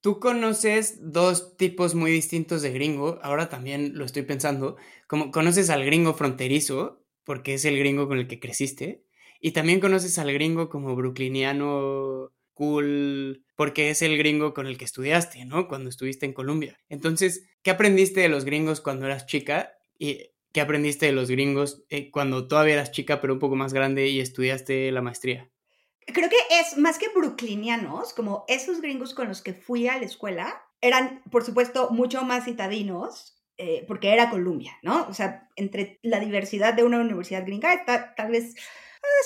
Tú 0.00 0.20
conoces 0.20 0.98
dos 1.00 1.56
tipos 1.56 1.96
muy 1.96 2.12
distintos 2.12 2.62
de 2.62 2.70
gringo, 2.70 3.18
ahora 3.22 3.48
también 3.48 3.98
lo 3.98 4.04
estoy 4.04 4.22
pensando, 4.22 4.76
como 5.08 5.32
conoces 5.32 5.68
al 5.68 5.84
gringo 5.84 6.14
fronterizo, 6.14 7.04
porque 7.24 7.54
es 7.54 7.64
el 7.64 7.76
gringo 7.76 8.06
con 8.06 8.18
el 8.18 8.28
que 8.28 8.38
creciste, 8.38 9.04
y 9.40 9.50
también 9.50 9.80
conoces 9.80 10.18
al 10.18 10.32
gringo 10.32 10.68
como 10.68 10.94
brooklyniano 10.94 12.30
cool, 12.56 13.44
porque 13.54 13.90
es 13.90 14.02
el 14.02 14.16
gringo 14.16 14.54
con 14.54 14.66
el 14.66 14.78
que 14.78 14.86
estudiaste, 14.86 15.44
¿no? 15.44 15.68
Cuando 15.68 15.90
estuviste 15.90 16.26
en 16.26 16.32
Colombia. 16.32 16.80
Entonces, 16.88 17.46
¿qué 17.62 17.70
aprendiste 17.70 18.20
de 18.20 18.30
los 18.30 18.44
gringos 18.44 18.80
cuando 18.80 19.06
eras 19.06 19.26
chica? 19.26 19.76
¿Y 19.98 20.30
qué 20.52 20.62
aprendiste 20.62 21.06
de 21.06 21.12
los 21.12 21.30
gringos 21.30 21.84
eh, 21.90 22.10
cuando 22.10 22.48
todavía 22.48 22.74
eras 22.74 22.90
chica, 22.90 23.20
pero 23.20 23.34
un 23.34 23.38
poco 23.38 23.56
más 23.56 23.74
grande 23.74 24.08
y 24.08 24.20
estudiaste 24.20 24.90
la 24.90 25.02
maestría? 25.02 25.50
Creo 26.06 26.30
que 26.30 26.36
es 26.60 26.78
más 26.78 26.98
que 26.98 27.10
brooklynianos, 27.14 28.14
como 28.14 28.44
esos 28.48 28.80
gringos 28.80 29.12
con 29.12 29.28
los 29.28 29.42
que 29.42 29.52
fui 29.52 29.86
a 29.86 29.98
la 29.98 30.06
escuela, 30.06 30.62
eran, 30.80 31.22
por 31.30 31.44
supuesto, 31.44 31.90
mucho 31.90 32.22
más 32.22 32.46
citadinos, 32.46 33.44
eh, 33.58 33.84
porque 33.86 34.14
era 34.14 34.30
Colombia, 34.30 34.78
¿no? 34.82 35.06
O 35.08 35.14
sea, 35.14 35.48
entre 35.56 35.98
la 36.02 36.20
diversidad 36.20 36.72
de 36.72 36.84
una 36.84 37.00
universidad 37.00 37.44
gringa, 37.44 37.84
tal 38.16 38.30
vez 38.30 38.54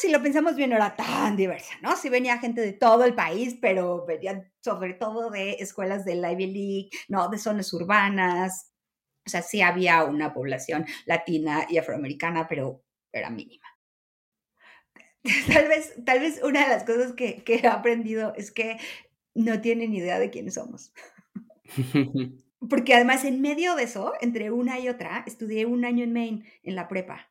si 0.00 0.08
lo 0.08 0.22
pensamos 0.22 0.56
bien, 0.56 0.70
no 0.70 0.76
era 0.76 0.94
tan 0.96 1.36
diversa, 1.36 1.74
¿no? 1.82 1.96
Sí 1.96 2.08
venía 2.08 2.38
gente 2.38 2.60
de 2.60 2.72
todo 2.72 3.04
el 3.04 3.14
país, 3.14 3.56
pero 3.60 4.06
venían 4.06 4.50
sobre 4.60 4.94
todo 4.94 5.30
de 5.30 5.52
escuelas 5.52 6.04
del 6.04 6.24
Ivy 6.24 6.46
League, 6.46 6.90
¿no? 7.08 7.28
De 7.28 7.38
zonas 7.38 7.72
urbanas. 7.72 8.72
O 9.26 9.30
sea, 9.30 9.42
sí 9.42 9.60
había 9.60 10.04
una 10.04 10.32
población 10.32 10.86
latina 11.04 11.66
y 11.68 11.78
afroamericana, 11.78 12.48
pero 12.48 12.82
era 13.12 13.30
mínima. 13.30 13.66
Tal 15.52 15.68
vez, 15.68 15.94
tal 16.06 16.20
vez 16.20 16.40
una 16.42 16.62
de 16.62 16.70
las 16.70 16.84
cosas 16.84 17.12
que, 17.12 17.44
que 17.44 17.56
he 17.56 17.66
aprendido 17.66 18.32
es 18.36 18.50
que 18.50 18.78
no 19.34 19.60
tienen 19.60 19.92
idea 19.94 20.18
de 20.18 20.30
quiénes 20.30 20.54
somos. 20.54 20.94
Porque 22.70 22.94
además 22.94 23.26
en 23.26 23.42
medio 23.42 23.74
de 23.74 23.82
eso, 23.82 24.14
entre 24.22 24.50
una 24.50 24.78
y 24.78 24.88
otra, 24.88 25.22
estudié 25.26 25.66
un 25.66 25.84
año 25.84 26.04
en 26.04 26.14
Maine, 26.14 26.44
en 26.62 26.74
la 26.74 26.88
prepa. 26.88 27.30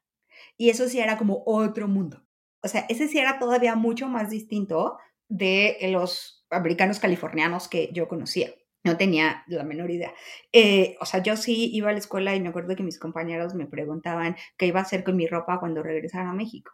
Y 0.56 0.70
eso 0.70 0.88
sí 0.88 1.00
era 1.00 1.18
como 1.18 1.42
otro 1.48 1.88
mundo 1.88 2.29
o 2.62 2.68
sea, 2.68 2.86
ese 2.90 3.08
sí 3.08 3.18
era 3.18 3.40
todavía 3.40 3.76
mucho 3.76 4.08
más 4.08 4.30
distinto 4.30 4.98
de 5.28 5.78
los 5.92 6.46
americanos 6.50 7.00
californianos 7.00 7.68
que 7.68 7.90
yo 7.94 8.08
conocía. 8.08 8.52
No 8.84 8.96
tenía 8.96 9.44
la 9.48 9.64
menor 9.64 9.92
idea. 9.92 10.14
Eh, 10.54 10.96
o 11.02 11.06
sea, 11.06 11.22
yo 11.22 11.36
sí 11.36 11.70
iba 11.74 11.90
a 11.90 11.92
la 11.92 12.00
escuela 12.00 12.34
y 12.34 12.40
me 12.40 12.48
acuerdo 12.48 12.78
que 12.78 12.84
mis 12.84 12.98
compañeros 12.98 13.54
me 13.54 13.66
preguntaban 13.66 14.38
qué 14.58 14.68
iba 14.68 14.80
a 14.80 14.84
hacer 14.84 15.04
con 15.04 15.18
mi 15.18 15.28
ropa 15.28 15.60
cuando 15.60 15.84
regresara 15.84 16.30
a 16.30 16.34
México. 16.34 16.72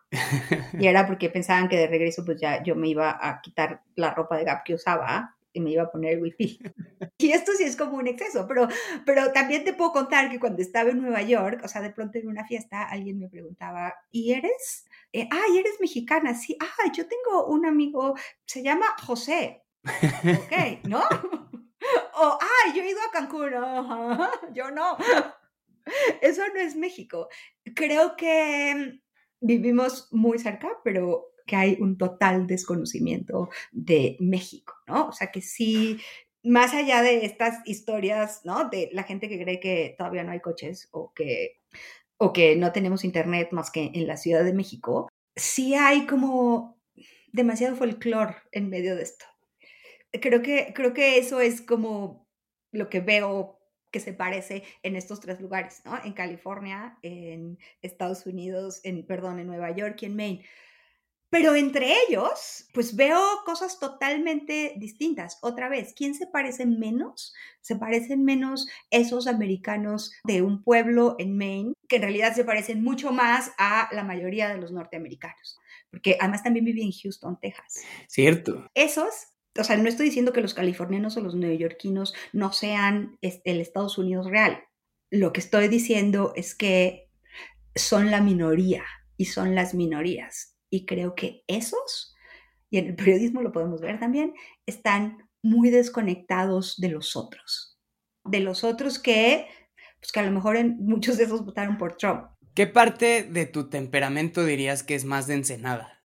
Y 0.79 0.85
era 0.87 1.07
porque 1.07 1.29
pensaban 1.29 1.67
que 1.67 1.77
de 1.77 1.87
regreso 1.87 2.23
pues 2.23 2.39
ya 2.39 2.61
yo 2.63 2.75
me 2.75 2.89
iba 2.89 3.17
a 3.19 3.41
quitar 3.41 3.81
la 3.95 4.13
ropa 4.13 4.37
de 4.37 4.45
Gap 4.45 4.63
que 4.63 4.75
usaba 4.75 5.34
y 5.55 5.61
me 5.61 5.71
iba 5.71 5.83
a 5.83 5.91
poner 5.91 6.21
wifi. 6.21 6.59
Y 7.17 7.31
esto 7.31 7.53
sí 7.57 7.63
es 7.63 7.77
como 7.77 7.97
un 7.97 8.07
exceso, 8.07 8.45
pero, 8.45 8.67
pero 9.05 9.31
también 9.31 9.63
te 9.63 9.73
puedo 9.73 9.93
contar 9.93 10.29
que 10.29 10.39
cuando 10.39 10.61
estaba 10.61 10.89
en 10.89 11.01
Nueva 11.01 11.21
York, 11.21 11.61
o 11.63 11.67
sea, 11.67 11.81
de 11.81 11.89
pronto 11.89 12.17
en 12.17 12.27
una 12.27 12.45
fiesta, 12.45 12.83
alguien 12.83 13.17
me 13.17 13.29
preguntaba, 13.29 13.95
¿y 14.11 14.33
eres? 14.33 14.85
Eh, 15.13 15.27
ay, 15.31 15.57
eres 15.57 15.79
mexicana, 15.79 16.35
sí, 16.35 16.57
ay, 16.59 16.91
yo 16.93 17.05
tengo 17.07 17.47
un 17.47 17.65
amigo, 17.65 18.15
se 18.45 18.61
llama 18.61 18.85
José, 19.01 19.63
ok, 19.85 20.83
¿no? 20.87 20.99
o, 22.15 22.39
ay, 22.41 22.73
yo 22.75 22.83
he 22.83 22.89
ido 22.89 22.99
a 23.01 23.11
Cancún, 23.11 23.51
yo 24.53 24.71
no. 24.71 24.97
Eso 26.21 26.41
no 26.53 26.59
es 26.59 26.75
México. 26.75 27.29
Creo 27.75 28.15
que 28.17 28.99
vivimos 29.39 30.09
muy 30.11 30.37
cerca, 30.37 30.69
pero 30.83 31.34
que 31.45 31.55
hay 31.55 31.77
un 31.79 31.97
total 31.97 32.47
desconocimiento 32.47 33.49
de 33.71 34.17
México, 34.19 34.73
¿no? 34.87 35.09
O 35.09 35.11
sea, 35.11 35.31
que 35.31 35.41
sí, 35.41 35.99
más 36.43 36.73
allá 36.73 37.01
de 37.01 37.25
estas 37.25 37.59
historias, 37.65 38.41
¿no? 38.43 38.69
De 38.69 38.89
la 38.93 39.03
gente 39.03 39.29
que 39.29 39.41
cree 39.41 39.59
que 39.59 39.95
todavía 39.97 40.23
no 40.23 40.31
hay 40.31 40.39
coches 40.39 40.89
o 40.91 41.13
que, 41.13 41.61
o 42.17 42.33
que 42.33 42.55
no 42.55 42.71
tenemos 42.71 43.03
internet 43.03 43.49
más 43.51 43.71
que 43.71 43.91
en 43.93 44.07
la 44.07 44.17
Ciudad 44.17 44.43
de 44.43 44.53
México, 44.53 45.09
sí 45.35 45.75
hay 45.75 46.05
como 46.05 46.79
demasiado 47.31 47.75
folclore 47.75 48.35
en 48.51 48.69
medio 48.69 48.95
de 48.95 49.03
esto. 49.03 49.25
Creo 50.11 50.41
que, 50.41 50.71
creo 50.73 50.93
que 50.93 51.17
eso 51.17 51.41
es 51.41 51.61
como 51.61 52.25
lo 52.71 52.89
que 52.89 53.01
veo 53.01 53.59
que 53.91 53.99
se 53.99 54.13
parece 54.13 54.63
en 54.83 54.95
estos 54.95 55.19
tres 55.21 55.39
lugares, 55.39 55.81
¿no? 55.85 55.97
En 56.03 56.13
California, 56.13 56.97
en 57.01 57.57
Estados 57.81 58.25
Unidos, 58.25 58.81
en, 58.83 59.05
perdón, 59.05 59.39
en 59.39 59.47
Nueva 59.47 59.71
York 59.71 60.01
y 60.01 60.05
en 60.05 60.15
Maine 60.15 60.45
Pero 61.37 61.53
entre 61.55 61.93
ellos, 62.07 62.65
pues 62.73 62.95
veo 62.95 63.19
cosas 63.45 63.77
totalmente 63.77 64.73
distintas. 64.77 65.37
Otra 65.41 65.67
vez, 65.67 65.93
¿quién 65.93 66.15
se 66.15 66.27
parece 66.27 66.65
menos? 66.65 67.33
Se 67.59 67.75
parecen 67.75 68.23
menos 68.23 68.69
esos 68.89 69.27
americanos 69.27 70.13
de 70.23 70.41
un 70.41 70.63
pueblo 70.63 71.17
en 71.19 71.37
Maine, 71.37 71.73
que 71.89 71.97
en 71.97 72.03
realidad 72.03 72.33
se 72.33 72.45
parecen 72.45 72.81
mucho 72.81 73.11
más 73.11 73.51
a 73.57 73.89
la 73.91 74.05
mayoría 74.05 74.47
de 74.47 74.59
los 74.59 74.71
norteamericanos. 74.71 75.59
Porque 75.91 76.15
además 76.21 76.41
también 76.41 76.63
viví 76.63 76.83
en 76.83 76.93
Houston, 76.93 77.37
Texas. 77.41 77.83
Cierto. 78.07 78.69
Esos 78.73 79.27
o 79.59 79.63
sea, 79.63 79.75
no 79.75 79.89
estoy 79.89 80.05
diciendo 80.05 80.31
que 80.31 80.41
los 80.41 80.53
californianos 80.53 81.17
o 81.17 81.21
los 81.21 81.35
neoyorquinos 81.35 82.13
no 82.31 82.53
sean 82.53 83.17
el 83.21 83.59
Estados 83.61 83.97
Unidos 83.97 84.29
real. 84.29 84.63
Lo 85.11 85.33
que 85.33 85.41
estoy 85.41 85.67
diciendo 85.67 86.31
es 86.35 86.55
que 86.55 87.09
son 87.75 88.09
la 88.09 88.21
minoría 88.21 88.83
y 89.17 89.25
son 89.25 89.53
las 89.55 89.73
minorías. 89.73 90.54
Y 90.75 90.85
creo 90.85 91.15
que 91.15 91.45
esos, 91.47 92.13
y 92.69 92.79
en 92.79 92.87
el 92.87 92.95
periodismo 92.95 93.41
lo 93.41 93.53
podemos 93.53 93.79
ver 93.79 93.97
también, 93.97 94.33
están 94.65 95.29
muy 95.41 95.69
desconectados 95.69 96.75
de 96.81 96.89
los 96.89 97.15
otros. 97.15 97.79
De 98.25 98.41
los 98.41 98.65
otros 98.65 98.99
que, 98.99 99.47
pues 100.01 100.11
que 100.11 100.19
a 100.19 100.23
lo 100.23 100.31
mejor 100.31 100.57
en, 100.57 100.75
muchos 100.85 101.15
de 101.15 101.23
esos 101.23 101.45
votaron 101.45 101.77
por 101.77 101.95
Trump. 101.95 102.25
¿Qué 102.53 102.67
parte 102.67 103.23
de 103.23 103.45
tu 103.45 103.69
temperamento 103.69 104.43
dirías 104.43 104.83
que 104.83 104.95
es 104.95 105.05
más 105.05 105.27
de 105.27 105.35
ensenada? 105.35 106.03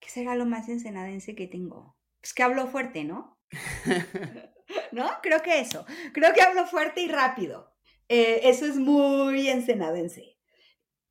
¿Qué 0.00 0.10
será 0.10 0.34
lo 0.34 0.44
más 0.44 0.68
ensenadense 0.68 1.34
que 1.34 1.46
tengo? 1.46 1.96
Pues 2.20 2.34
que 2.34 2.42
hablo 2.42 2.66
fuerte, 2.66 3.04
¿no? 3.04 3.38
¿No? 4.92 5.08
Creo 5.22 5.40
que 5.40 5.60
eso. 5.60 5.86
Creo 6.12 6.34
que 6.34 6.42
hablo 6.42 6.66
fuerte 6.66 7.00
y 7.00 7.08
rápido. 7.08 7.72
Eh, 8.10 8.42
eso 8.50 8.66
es 8.66 8.76
muy 8.76 9.48
ensenadense. 9.48 10.36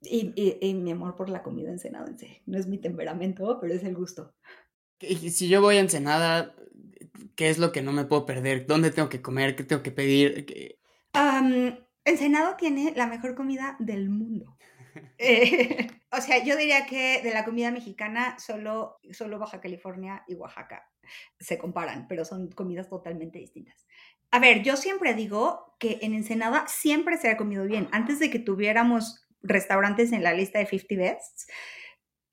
Y, 0.01 0.73
mi 0.75 0.91
amor 0.91 1.15
por 1.15 1.29
la 1.29 1.43
comida 1.43 1.71
ensenadense. 1.71 2.41
No 2.45 2.57
es 2.57 2.67
mi 2.67 2.77
temperamento, 2.77 3.59
pero 3.59 3.73
es 3.73 3.83
el 3.83 3.95
gusto. 3.95 4.33
Y 5.01 5.31
si 5.31 5.47
yo 5.47 5.61
voy 5.61 5.77
a 5.77 5.81
Ensenada, 5.81 6.55
¿qué 7.35 7.49
es 7.49 7.57
lo 7.57 7.71
que 7.71 7.81
no 7.81 7.91
me 7.91 8.05
puedo 8.05 8.25
perder? 8.25 8.65
¿Dónde 8.65 8.91
tengo 8.91 9.09
que 9.09 9.21
comer? 9.21 9.55
¿Qué 9.55 9.63
tengo 9.63 9.83
que 9.83 9.91
pedir? 9.91 10.77
Ensenada 12.05 12.57
tiene 12.57 12.93
la 12.95 13.07
mejor 13.07 13.35
comida 13.35 13.75
del 13.79 14.09
mundo. 14.09 14.57
Eh, 15.19 15.87
o 16.11 16.19
sea, 16.19 16.43
yo 16.43 16.57
diría 16.57 16.85
que 16.87 17.21
de 17.21 17.31
la 17.31 17.45
comida 17.45 17.71
mexicana 17.71 18.37
solo, 18.39 18.99
solo 19.11 19.37
Baja 19.37 19.61
California 19.61 20.23
y 20.27 20.33
Oaxaca 20.33 20.89
se 21.39 21.59
comparan, 21.59 22.07
pero 22.07 22.25
son 22.25 22.49
comidas 22.49 22.89
totalmente 22.89 23.37
distintas. 23.37 23.85
A 24.31 24.39
ver, 24.39 24.63
yo 24.63 24.75
siempre 24.77 25.13
digo 25.13 25.75
que 25.79 25.99
en 26.01 26.13
Ensenada 26.13 26.65
siempre 26.67 27.17
se 27.17 27.29
ha 27.29 27.37
comido 27.37 27.65
bien. 27.65 27.87
Antes 27.91 28.19
de 28.19 28.29
que 28.29 28.39
tuviéramos 28.39 29.28
restaurantes 29.41 30.11
en 30.11 30.23
la 30.23 30.33
lista 30.33 30.59
de 30.59 30.65
50 30.65 30.95
Bests, 30.95 31.47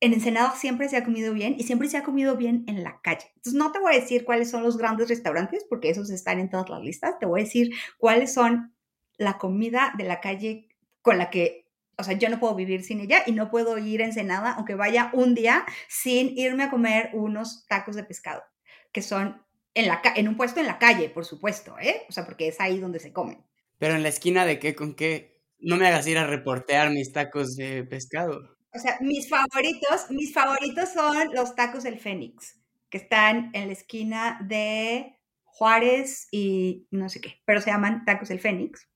en 0.00 0.12
Ensenada 0.12 0.54
siempre 0.54 0.88
se 0.88 0.96
ha 0.96 1.04
comido 1.04 1.32
bien 1.32 1.57
y 1.59 1.64
siempre 1.64 1.88
se 1.88 1.96
ha 1.96 2.02
comido 2.02 2.36
bien 2.36 2.64
en 2.66 2.84
la 2.84 3.00
calle. 3.02 3.32
Entonces, 3.36 3.54
no 3.54 3.72
te 3.72 3.78
voy 3.78 3.94
a 3.94 4.00
decir 4.00 4.24
cuáles 4.24 4.50
son 4.50 4.62
los 4.62 4.76
grandes 4.76 5.09
restaurantes, 5.09 5.64
porque 5.68 5.88
esos 5.88 6.11
están 6.11 6.38
en 6.38 6.50
todas 6.50 6.68
las 6.68 6.82
listas. 6.82 7.18
Te 7.18 7.26
voy 7.26 7.40
a 7.40 7.44
decir 7.44 7.72
cuáles 7.96 8.32
son 8.32 8.74
la 9.16 9.38
comida 9.38 9.94
de 9.96 10.04
la 10.04 10.20
calle 10.20 10.68
con 11.00 11.16
la 11.18 11.30
que, 11.30 11.70
o 11.96 12.04
sea, 12.04 12.14
yo 12.14 12.28
no 12.28 12.38
puedo 12.38 12.54
vivir 12.54 12.84
sin 12.84 13.00
ella 13.00 13.22
y 13.26 13.32
no 13.32 13.50
puedo 13.50 13.78
ir 13.78 14.02
a 14.02 14.07
Ensenada, 14.07 14.52
aunque 14.52 14.74
vaya 14.74 15.11
un 15.14 15.34
día, 15.34 15.64
sin 15.88 16.36
irme 16.36 16.64
a 16.64 16.70
comer 16.70 17.11
unos 17.14 17.66
tacos 17.66 17.96
de 17.96 18.04
pescado, 18.04 18.42
que 18.92 19.00
son 19.00 19.42
en, 19.72 19.88
la, 19.88 20.02
en 20.14 20.28
un 20.28 20.36
puesto 20.36 20.61
en 20.61 20.66
la 20.66 20.78
calle, 20.78 21.09
por 21.09 21.24
supuesto, 21.24 21.76
¿eh? 21.80 22.02
O 22.09 22.12
sea, 22.12 22.26
porque 22.26 22.48
es 22.48 22.61
ahí 22.61 22.78
donde 22.78 22.98
se 22.98 23.12
comen. 23.12 23.42
Pero 23.78 23.94
en 23.94 24.02
la 24.02 24.09
esquina 24.09 24.44
de 24.44 24.59
qué, 24.59 24.74
con 24.74 24.94
qué, 24.94 25.36
no 25.59 25.76
me 25.76 25.86
hagas 25.86 26.07
ir 26.07 26.18
a 26.18 26.26
reportear 26.26 26.90
mis 26.90 27.12
tacos 27.12 27.57
de 27.57 27.84
pescado. 27.84 28.57
O 28.72 28.78
sea, 28.78 28.98
mis 29.00 29.28
favoritos, 29.28 30.11
mis 30.11 30.32
favoritos 30.32 30.90
son 30.90 31.34
los 31.34 31.54
tacos 31.54 31.84
del 31.84 31.98
Fénix, 31.98 32.61
que 32.90 32.98
están 32.98 33.50
en 33.54 33.68
la 33.68 33.72
esquina 33.72 34.38
de 34.44 35.18
Juárez 35.44 36.28
y 36.30 36.86
no 36.90 37.09
sé 37.09 37.20
qué, 37.20 37.40
pero 37.46 37.61
se 37.61 37.70
llaman 37.70 38.04
tacos 38.04 38.28
del 38.28 38.40
Fénix. 38.40 38.88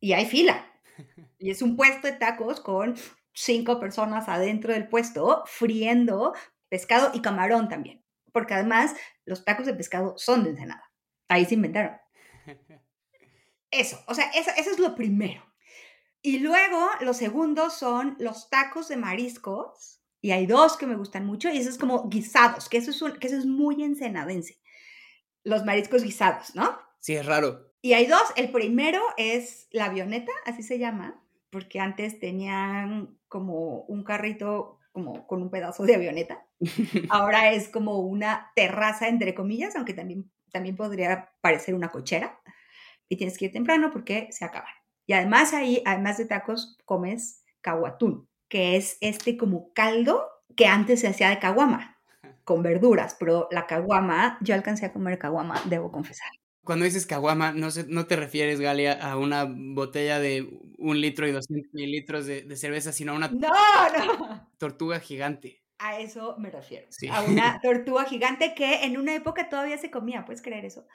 Y 0.00 0.12
hay 0.12 0.26
fila. 0.26 0.64
Y 1.40 1.50
es 1.52 1.62
un 1.62 1.76
puesto 1.76 2.08
de 2.08 2.14
tacos 2.14 2.60
con 2.60 2.96
cinco 3.32 3.78
personas 3.78 4.28
adentro 4.28 4.72
del 4.72 4.88
puesto 4.88 5.44
friendo 5.46 6.34
pescado 6.68 7.12
y 7.14 7.22
camarón 7.22 7.68
también. 7.68 8.04
Porque 8.32 8.54
además 8.54 8.94
los 9.24 9.44
tacos 9.44 9.66
de 9.66 9.74
pescado 9.74 10.14
son 10.18 10.42
de 10.42 10.50
Ensenada. 10.50 10.90
Ahí 11.28 11.44
se 11.44 11.54
inventaron. 11.54 11.96
Eso, 13.70 14.02
o 14.06 14.14
sea, 14.14 14.30
eso, 14.30 14.50
eso 14.56 14.70
es 14.70 14.78
lo 14.78 14.94
primero. 14.94 15.44
Y 16.22 16.40
luego 16.40 16.88
los 17.00 17.16
segundos 17.16 17.74
son 17.74 18.16
los 18.18 18.50
tacos 18.50 18.88
de 18.88 18.96
mariscos. 18.96 20.00
Y 20.20 20.32
hay 20.32 20.46
dos 20.46 20.76
que 20.76 20.86
me 20.86 20.96
gustan 20.96 21.26
mucho. 21.26 21.48
Y 21.48 21.58
eso 21.58 21.70
es 21.70 21.78
como 21.78 22.08
guisados, 22.08 22.68
que 22.68 22.78
eso 22.78 22.90
es, 22.90 23.18
que 23.18 23.26
eso 23.26 23.38
es 23.38 23.46
muy 23.46 23.82
ensenadense. 23.82 24.58
Los 25.44 25.64
mariscos 25.64 26.02
guisados, 26.02 26.54
¿no? 26.54 26.78
Sí, 27.00 27.14
es 27.14 27.24
raro. 27.24 27.72
Y 27.80 27.92
hay 27.92 28.06
dos. 28.06 28.22
El 28.36 28.50
primero 28.50 29.00
es 29.16 29.68
la 29.70 29.86
avioneta, 29.86 30.32
así 30.44 30.62
se 30.62 30.78
llama, 30.78 31.22
porque 31.50 31.78
antes 31.78 32.18
tenían 32.18 33.16
como 33.28 33.82
un 33.82 34.02
carrito 34.02 34.78
como 34.90 35.26
con 35.28 35.42
un 35.42 35.50
pedazo 35.50 35.84
de 35.84 35.94
avioneta. 35.94 36.44
Ahora 37.10 37.52
es 37.52 37.68
como 37.68 38.00
una 38.00 38.50
terraza, 38.56 39.06
entre 39.06 39.34
comillas, 39.34 39.76
aunque 39.76 39.94
también, 39.94 40.30
también 40.50 40.74
podría 40.74 41.30
parecer 41.40 41.74
una 41.74 41.90
cochera. 41.90 42.40
Y 43.08 43.16
tienes 43.16 43.38
que 43.38 43.46
ir 43.46 43.52
temprano 43.52 43.90
porque 43.92 44.28
se 44.32 44.44
acaban. 44.44 44.72
Y 45.08 45.14
además 45.14 45.54
ahí, 45.54 45.82
además 45.86 46.18
de 46.18 46.26
tacos, 46.26 46.76
comes 46.84 47.42
caguatún, 47.62 48.28
que 48.46 48.76
es 48.76 48.98
este 49.00 49.38
como 49.38 49.72
caldo 49.72 50.28
que 50.54 50.66
antes 50.66 51.00
se 51.00 51.08
hacía 51.08 51.30
de 51.30 51.38
caguama, 51.38 51.98
con 52.44 52.62
verduras, 52.62 53.16
pero 53.18 53.48
la 53.50 53.66
caguama, 53.66 54.36
yo 54.42 54.54
alcancé 54.54 54.84
a 54.84 54.92
comer 54.92 55.18
caguama, 55.18 55.60
debo 55.64 55.90
confesar. 55.90 56.28
Cuando 56.62 56.84
dices 56.84 57.06
caguama, 57.06 57.52
no, 57.52 57.68
no 57.88 58.06
te 58.06 58.16
refieres, 58.16 58.60
Galia, 58.60 58.92
a 58.92 59.16
una 59.16 59.46
botella 59.48 60.18
de 60.18 60.46
un 60.76 61.00
litro 61.00 61.26
y 61.26 61.32
200 61.32 61.72
mililitros 61.72 62.26
de, 62.26 62.42
de 62.42 62.56
cerveza, 62.56 62.92
sino 62.92 63.12
a 63.12 63.14
una 63.14 63.28
no, 63.28 63.48
no. 63.48 64.50
tortuga 64.58 65.00
gigante. 65.00 65.62
A 65.78 66.00
eso 66.00 66.36
me 66.38 66.50
refiero. 66.50 66.86
A 67.10 67.22
una 67.22 67.58
tortuga 67.62 68.04
gigante 68.04 68.54
que 68.54 68.84
en 68.84 68.98
una 68.98 69.14
época 69.14 69.48
todavía 69.48 69.78
se 69.78 69.90
comía, 69.90 70.26
¿puedes 70.26 70.42
creer 70.42 70.66
eso? 70.66 70.86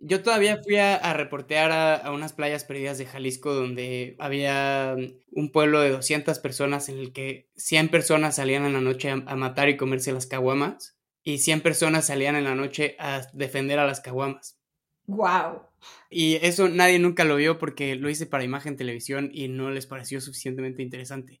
Yo 0.00 0.22
todavía 0.22 0.60
fui 0.62 0.76
a, 0.76 1.12
reportear 1.12 1.72
a, 1.72 2.12
unas 2.12 2.32
playas 2.32 2.64
perdidas 2.64 2.98
de 2.98 3.06
Jalisco 3.06 3.52
donde 3.52 4.14
había 4.20 4.96
un 5.32 5.50
pueblo 5.50 5.80
de 5.80 5.90
200 5.90 6.38
personas 6.38 6.88
en 6.88 6.98
el 6.98 7.12
que 7.12 7.50
100 7.56 7.88
personas 7.88 8.36
salían 8.36 8.64
en 8.64 8.74
la 8.74 8.80
noche 8.80 9.10
a, 9.10 9.36
matar 9.36 9.68
y 9.68 9.76
comerse 9.76 10.12
las 10.12 10.26
caguamas 10.26 10.96
y 11.24 11.38
100 11.38 11.62
personas 11.62 12.06
salían 12.06 12.36
en 12.36 12.44
la 12.44 12.54
noche 12.54 12.94
a 13.00 13.22
defender 13.32 13.80
a 13.80 13.86
las 13.86 14.00
caguamas. 14.00 14.60
¡Wow! 15.06 15.62
Y 16.10 16.36
eso 16.42 16.68
nadie 16.68 16.98
nunca 16.98 17.24
lo 17.24 17.36
vio 17.36 17.58
porque 17.58 17.96
lo 17.96 18.08
hice 18.08 18.26
para 18.26 18.44
imagen 18.44 18.76
televisión 18.76 19.30
y 19.32 19.48
no 19.48 19.70
les 19.70 19.86
pareció 19.86 20.20
suficientemente 20.20 20.82
interesante. 20.82 21.40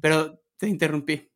Pero 0.00 0.40
te 0.56 0.68
interrumpí. 0.68 1.30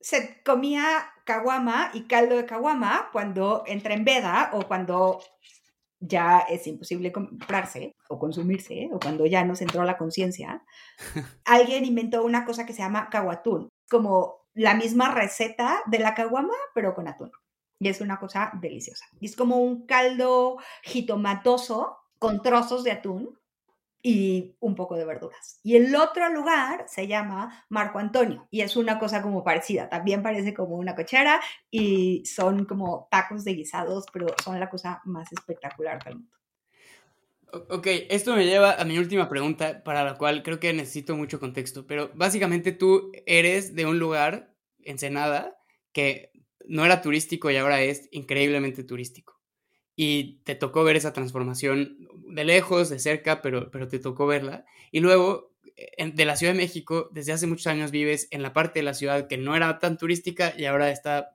Se 0.00 0.42
comía 0.44 1.10
caguama 1.24 1.90
y 1.92 2.04
caldo 2.04 2.36
de 2.36 2.46
caguama 2.46 3.08
cuando 3.12 3.64
entra 3.66 3.94
en 3.94 4.04
veda 4.04 4.50
o 4.52 4.68
cuando 4.68 5.20
ya 6.00 6.40
es 6.40 6.66
imposible 6.66 7.12
comprarse 7.12 7.94
o 8.08 8.18
consumirse, 8.18 8.88
o 8.92 9.00
cuando 9.00 9.26
ya 9.26 9.44
nos 9.44 9.60
entró 9.60 9.84
la 9.84 9.98
conciencia, 9.98 10.64
alguien 11.44 11.84
inventó 11.84 12.24
una 12.24 12.44
cosa 12.44 12.66
que 12.66 12.72
se 12.72 12.82
llama 12.82 13.08
caguatún, 13.10 13.68
como 13.90 14.46
la 14.54 14.74
misma 14.74 15.14
receta 15.14 15.82
de 15.86 15.98
la 15.98 16.14
caguama, 16.14 16.54
pero 16.74 16.94
con 16.94 17.08
atún. 17.08 17.30
Y 17.80 17.88
es 17.88 18.00
una 18.00 18.18
cosa 18.18 18.50
deliciosa. 18.60 19.06
Y 19.20 19.26
es 19.26 19.36
como 19.36 19.58
un 19.58 19.86
caldo 19.86 20.58
jitomatoso 20.82 21.98
con 22.18 22.42
trozos 22.42 22.82
de 22.82 22.90
atún 22.90 23.38
y 24.02 24.56
un 24.60 24.74
poco 24.74 24.96
de 24.96 25.04
verduras. 25.04 25.60
Y 25.62 25.76
el 25.76 25.94
otro 25.96 26.28
lugar 26.32 26.84
se 26.88 27.06
llama 27.06 27.64
Marco 27.68 27.98
Antonio 27.98 28.46
y 28.50 28.60
es 28.60 28.76
una 28.76 28.98
cosa 28.98 29.22
como 29.22 29.42
parecida, 29.42 29.88
también 29.88 30.22
parece 30.22 30.54
como 30.54 30.76
una 30.76 30.94
cochera 30.94 31.40
y 31.70 32.24
son 32.26 32.64
como 32.64 33.08
tacos 33.10 33.44
de 33.44 33.54
guisados, 33.54 34.06
pero 34.12 34.28
son 34.42 34.60
la 34.60 34.70
cosa 34.70 35.00
más 35.04 35.32
espectacular 35.32 36.02
del 36.04 36.16
mundo. 36.16 36.36
Ok, 37.70 37.86
esto 38.10 38.36
me 38.36 38.44
lleva 38.44 38.74
a 38.74 38.84
mi 38.84 38.98
última 38.98 39.28
pregunta, 39.28 39.82
para 39.82 40.04
la 40.04 40.18
cual 40.18 40.42
creo 40.42 40.60
que 40.60 40.72
necesito 40.74 41.16
mucho 41.16 41.40
contexto, 41.40 41.86
pero 41.86 42.10
básicamente 42.14 42.72
tú 42.72 43.10
eres 43.24 43.74
de 43.74 43.86
un 43.86 43.98
lugar, 43.98 44.54
Ensenada, 44.80 45.58
que 45.92 46.30
no 46.66 46.84
era 46.84 47.00
turístico 47.00 47.50
y 47.50 47.56
ahora 47.56 47.80
es 47.80 48.06
increíblemente 48.12 48.84
turístico 48.84 49.37
y 50.00 50.38
te 50.44 50.54
tocó 50.54 50.84
ver 50.84 50.94
esa 50.94 51.12
transformación 51.12 52.08
de 52.28 52.44
lejos, 52.44 52.88
de 52.88 53.00
cerca, 53.00 53.42
pero, 53.42 53.68
pero 53.72 53.88
te 53.88 53.98
tocó 53.98 54.28
verla. 54.28 54.64
Y 54.92 55.00
luego, 55.00 55.50
de 55.98 56.24
la 56.24 56.36
Ciudad 56.36 56.52
de 56.52 56.58
México, 56.60 57.08
desde 57.10 57.32
hace 57.32 57.48
muchos 57.48 57.66
años 57.66 57.90
vives 57.90 58.28
en 58.30 58.44
la 58.44 58.52
parte 58.52 58.78
de 58.78 58.84
la 58.84 58.94
ciudad 58.94 59.26
que 59.26 59.38
no 59.38 59.56
era 59.56 59.80
tan 59.80 59.98
turística 59.98 60.54
y 60.56 60.66
ahora 60.66 60.92
está 60.92 61.34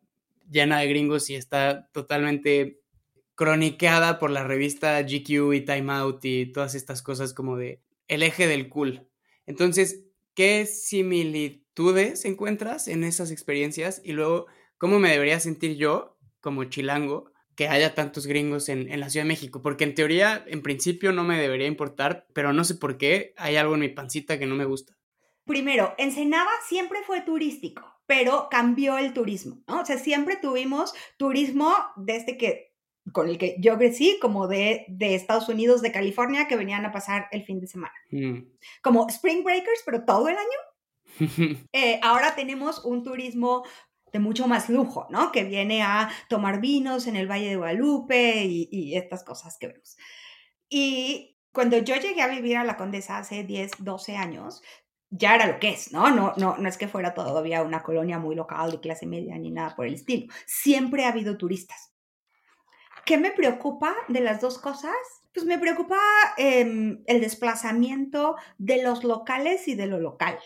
llena 0.49 0.79
de 0.79 0.87
gringos 0.87 1.29
y 1.29 1.35
está 1.35 1.89
totalmente 1.91 2.79
croniqueada 3.35 4.17
por 4.17 4.31
la 4.31 4.45
revista 4.45 5.01
GQ 5.01 5.53
y 5.55 5.65
Time 5.65 5.91
Out 5.91 6.23
y 6.23 6.45
todas 6.45 6.73
estas 6.73 7.01
cosas 7.01 7.33
como 7.33 7.57
de 7.57 7.81
el 8.07 8.23
eje 8.23 8.47
del 8.47 8.69
cool. 8.69 9.09
Entonces, 9.45 10.05
¿qué 10.35 10.65
similitudes 10.67 12.23
encuentras 12.23 12.87
en 12.87 13.03
esas 13.03 13.29
experiencias? 13.29 13.99
Y 14.05 14.13
luego, 14.13 14.45
¿cómo 14.77 14.99
me 14.99 15.11
debería 15.11 15.41
sentir 15.41 15.75
yo 15.75 16.17
como 16.39 16.63
chilango 16.63 17.32
que 17.55 17.67
haya 17.67 17.93
tantos 17.93 18.27
gringos 18.27 18.69
en, 18.69 18.91
en, 18.91 18.99
la 18.99 19.09
Ciudad 19.09 19.25
de 19.25 19.29
México? 19.29 19.61
Porque 19.61 19.83
en 19.83 19.95
teoría, 19.95 20.43
en 20.47 20.61
principio 20.61 21.11
no 21.11 21.23
me 21.23 21.39
debería 21.39 21.67
importar, 21.67 22.27
pero 22.33 22.53
no 22.53 22.63
sé 22.63 22.75
por 22.75 22.97
qué 22.97 23.33
hay 23.37 23.55
algo 23.55 23.75
en 23.75 23.81
mi 23.81 23.89
pancita 23.89 24.39
que 24.39 24.45
no 24.45 24.55
me 24.55 24.65
gusta. 24.65 24.95
Primero, 25.45 25.93
Ensenada 25.97 26.51
siempre 26.67 26.99
fue 27.05 27.21
turístico, 27.21 27.83
pero 28.05 28.47
cambió 28.49 28.97
el 28.97 29.13
turismo, 29.13 29.61
¿no? 29.67 29.81
O 29.81 29.85
sea, 29.85 29.97
siempre 29.97 30.37
tuvimos 30.37 30.93
turismo 31.17 31.75
desde 31.97 32.37
que 32.37 32.73
con 33.11 33.27
el 33.27 33.37
que 33.37 33.57
yo 33.59 33.77
crecí, 33.77 34.17
como 34.21 34.47
de, 34.47 34.85
de, 34.87 35.15
Estados 35.15 35.49
Unidos, 35.49 35.81
de 35.81 35.91
California, 35.91 36.47
que 36.47 36.55
venían 36.55 36.85
a 36.85 36.93
pasar 36.93 37.27
el 37.31 37.43
fin 37.43 37.59
de 37.59 37.67
semana. 37.67 37.93
Mm. 38.11 38.37
Como 38.81 39.07
Spring 39.09 39.43
Breakers, 39.43 39.81
pero 39.85 40.05
todo 40.05 40.29
el 40.29 40.37
año. 40.37 41.59
eh, 41.73 41.99
ahora 42.01 42.33
tenemos 42.33 42.83
un 42.85 43.03
turismo 43.03 43.63
de 44.13 44.19
mucho 44.19 44.47
más 44.47 44.69
lujo, 44.69 45.07
¿no? 45.09 45.31
Que 45.31 45.43
viene 45.43 45.81
a 45.81 46.09
tomar 46.29 46.61
vinos 46.61 47.07
en 47.07 47.15
el 47.17 47.29
Valle 47.29 47.49
de 47.49 47.55
Guadalupe 47.57 48.45
y, 48.45 48.69
y 48.71 48.95
estas 48.95 49.23
cosas 49.23 49.57
que 49.59 49.67
vemos. 49.67 49.97
Y 50.69 51.37
cuando 51.51 51.77
yo 51.79 51.95
llegué 51.95 52.21
a 52.21 52.27
vivir 52.27 52.57
a 52.57 52.63
la 52.63 52.77
Condesa 52.77 53.17
hace 53.17 53.43
10, 53.43 53.71
12 53.79 54.15
años, 54.15 54.61
ya 55.09 55.35
era 55.35 55.45
lo 55.45 55.59
que 55.59 55.69
es, 55.69 55.91
¿no? 55.91 56.09
No, 56.09 56.33
no, 56.37 56.57
no 56.57 56.69
es 56.69 56.77
que 56.77 56.87
fuera 56.87 57.13
todavía 57.13 57.61
una 57.61 57.83
colonia 57.83 58.17
muy 58.17 58.35
local 58.35 58.71
de 58.71 58.79
clase 58.79 59.05
media 59.05 59.37
ni 59.37 59.51
nada 59.51 59.75
por 59.75 59.85
el 59.85 59.93
estilo. 59.93 60.33
Siempre 60.47 61.05
ha 61.05 61.09
habido 61.09 61.37
turistas. 61.37 61.93
¿Qué 63.05 63.17
me 63.17 63.31
preocupa 63.31 63.95
de 64.07 64.21
las 64.21 64.41
dos 64.41 64.57
cosas? 64.57 64.95
Pues 65.33 65.45
me 65.45 65.59
preocupa 65.59 65.99
em, 66.37 67.03
el 67.05 67.21
desplazamiento 67.21 68.35
de 68.57 68.81
los 68.81 69.03
locales 69.03 69.67
y 69.67 69.75
de 69.75 69.87
lo 69.87 69.99
local. 69.99 70.39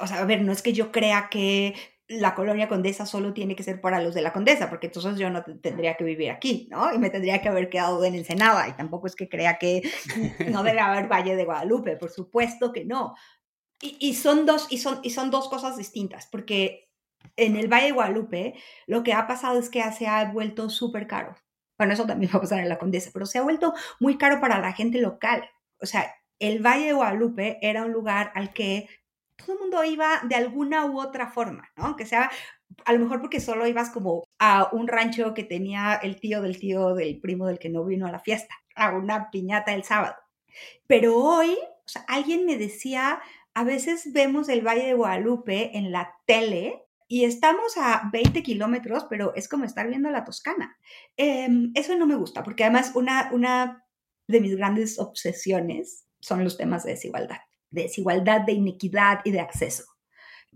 O 0.00 0.06
sea, 0.06 0.20
a 0.20 0.24
ver, 0.24 0.42
no 0.42 0.52
es 0.52 0.60
que 0.60 0.72
yo 0.72 0.92
crea 0.92 1.28
que 1.30 1.74
la 2.08 2.34
colonia 2.34 2.68
condesa 2.68 3.06
solo 3.06 3.32
tiene 3.32 3.56
que 3.56 3.62
ser 3.62 3.80
para 3.80 4.00
los 4.00 4.14
de 4.14 4.22
la 4.22 4.32
condesa, 4.32 4.68
porque 4.68 4.86
entonces 4.86 5.18
yo 5.18 5.30
no 5.30 5.42
tendría 5.42 5.94
que 5.94 6.04
vivir 6.04 6.30
aquí, 6.30 6.68
¿no? 6.70 6.92
Y 6.92 6.98
me 6.98 7.10
tendría 7.10 7.40
que 7.40 7.48
haber 7.48 7.70
quedado 7.70 8.04
en 8.04 8.14
Ensenada, 8.14 8.68
y 8.68 8.72
tampoco 8.72 9.06
es 9.06 9.16
que 9.16 9.28
crea 9.28 9.58
que 9.58 9.82
no 10.50 10.62
debe 10.62 10.80
haber 10.80 11.10
Valle 11.10 11.36
de 11.36 11.44
Guadalupe, 11.44 11.96
por 11.96 12.10
supuesto 12.10 12.72
que 12.72 12.84
no. 12.84 13.14
Y, 13.80 13.96
y, 14.00 14.14
son, 14.14 14.46
dos, 14.46 14.66
y, 14.70 14.78
son, 14.78 15.00
y 15.02 15.10
son 15.10 15.30
dos 15.30 15.48
cosas 15.48 15.76
distintas, 15.76 16.28
porque 16.30 16.90
en 17.36 17.56
el 17.56 17.68
Valle 17.68 17.86
de 17.86 17.92
Guadalupe 17.92 18.54
lo 18.86 19.02
que 19.02 19.12
ha 19.12 19.26
pasado 19.26 19.58
es 19.58 19.70
que 19.70 19.82
se 19.92 20.06
ha 20.06 20.24
vuelto 20.30 20.68
súper 20.70 21.06
caro. 21.06 21.34
Bueno, 21.78 21.94
eso 21.94 22.06
también 22.06 22.30
va 22.34 22.38
a 22.38 22.42
pasar 22.42 22.60
en 22.60 22.68
la 22.68 22.78
Condesa, 22.78 23.10
pero 23.12 23.26
se 23.26 23.38
ha 23.38 23.42
vuelto 23.42 23.74
muy 23.98 24.18
caro 24.18 24.40
para 24.40 24.60
la 24.60 24.72
gente 24.72 25.00
local. 25.00 25.48
O 25.80 25.86
sea, 25.86 26.14
el 26.38 26.64
Valle 26.64 26.86
de 26.86 26.92
Guadalupe 26.92 27.58
era 27.62 27.84
un 27.84 27.92
lugar 27.92 28.30
al 28.34 28.52
que 28.52 28.88
todo 29.36 29.54
el 29.54 29.60
mundo 29.60 29.84
iba 29.84 30.20
de 30.28 30.34
alguna 30.34 30.86
u 30.86 31.00
otra 31.00 31.30
forma, 31.30 31.70
¿no? 31.76 31.96
Que 31.96 32.06
sea, 32.06 32.30
a 32.84 32.92
lo 32.92 32.98
mejor 32.98 33.20
porque 33.20 33.40
solo 33.40 33.66
ibas 33.66 33.90
como 33.90 34.24
a 34.38 34.68
un 34.72 34.88
rancho 34.88 35.34
que 35.34 35.44
tenía 35.44 35.94
el 35.94 36.20
tío 36.20 36.42
del 36.42 36.58
tío 36.58 36.94
del 36.94 37.20
primo 37.20 37.46
del 37.46 37.58
que 37.58 37.70
no 37.70 37.84
vino 37.84 38.06
a 38.06 38.12
la 38.12 38.20
fiesta, 38.20 38.54
a 38.74 38.90
una 38.96 39.30
piñata 39.30 39.74
el 39.74 39.84
sábado. 39.84 40.16
Pero 40.86 41.16
hoy, 41.16 41.56
alguien 42.08 42.46
me 42.46 42.56
decía, 42.56 43.20
a 43.54 43.64
veces 43.64 44.12
vemos 44.12 44.48
el 44.48 44.66
Valle 44.66 44.86
de 44.86 44.94
Guadalupe 44.94 45.76
en 45.76 45.92
la 45.92 46.16
tele 46.26 46.84
y 47.08 47.24
estamos 47.24 47.76
a 47.76 48.08
20 48.12 48.42
kilómetros, 48.42 49.06
pero 49.08 49.34
es 49.34 49.48
como 49.48 49.64
estar 49.64 49.88
viendo 49.88 50.10
la 50.10 50.24
Toscana. 50.24 50.76
Em, 51.16 51.70
eso 51.74 51.96
no 51.96 52.06
me 52.06 52.16
gusta, 52.16 52.42
porque 52.42 52.64
además 52.64 52.92
una, 52.94 53.30
una 53.32 53.84
de 54.26 54.40
mis 54.40 54.56
grandes 54.56 54.98
obsesiones 54.98 56.06
son 56.20 56.42
los 56.42 56.56
temas 56.56 56.84
de 56.84 56.92
desigualdad, 56.92 57.38
de 57.74 57.82
desigualdad, 57.82 58.42
de 58.42 58.52
inequidad 58.52 59.20
y 59.24 59.32
de 59.32 59.40
acceso. 59.40 59.84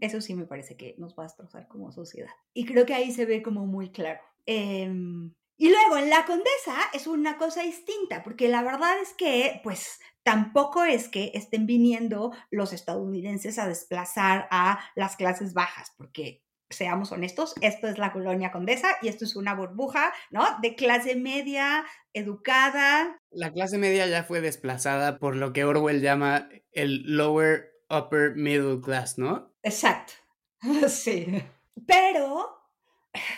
Eso 0.00 0.20
sí 0.20 0.34
me 0.34 0.46
parece 0.46 0.76
que 0.76 0.94
nos 0.98 1.18
va 1.18 1.24
a 1.24 1.26
destrozar 1.26 1.66
como 1.68 1.90
sociedad. 1.92 2.30
Y 2.54 2.64
creo 2.64 2.86
que 2.86 2.94
ahí 2.94 3.10
se 3.10 3.26
ve 3.26 3.42
como 3.42 3.66
muy 3.66 3.90
claro. 3.90 4.20
Em, 4.46 5.34
y 5.56 5.70
luego 5.70 5.96
en 5.96 6.08
la 6.08 6.24
condesa 6.24 6.76
es 6.92 7.08
una 7.08 7.36
cosa 7.36 7.62
distinta, 7.62 8.22
porque 8.22 8.48
la 8.48 8.62
verdad 8.62 9.00
es 9.02 9.12
que, 9.14 9.60
pues, 9.64 9.98
tampoco 10.22 10.84
es 10.84 11.08
que 11.08 11.32
estén 11.34 11.66
viniendo 11.66 12.32
los 12.50 12.72
estadounidenses 12.72 13.58
a 13.58 13.66
desplazar 13.66 14.46
a 14.52 14.78
las 14.94 15.16
clases 15.16 15.54
bajas, 15.54 15.92
porque 15.96 16.44
seamos 16.70 17.12
honestos, 17.12 17.54
esto 17.60 17.88
es 17.88 17.98
la 17.98 18.12
colonia 18.12 18.50
condesa 18.50 18.96
y 19.02 19.08
esto 19.08 19.24
es 19.24 19.36
una 19.36 19.54
burbuja, 19.54 20.12
¿no? 20.30 20.44
De 20.60 20.74
clase 20.74 21.16
media, 21.16 21.84
educada. 22.12 23.18
La 23.30 23.52
clase 23.52 23.78
media 23.78 24.06
ya 24.06 24.24
fue 24.24 24.40
desplazada 24.40 25.18
por 25.18 25.36
lo 25.36 25.52
que 25.52 25.64
Orwell 25.64 26.02
llama 26.02 26.48
el 26.72 27.02
lower 27.04 27.72
upper 27.90 28.34
middle 28.34 28.80
class, 28.80 29.18
¿no? 29.18 29.52
Exacto. 29.62 30.12
Sí. 30.88 31.42
Pero 31.86 32.58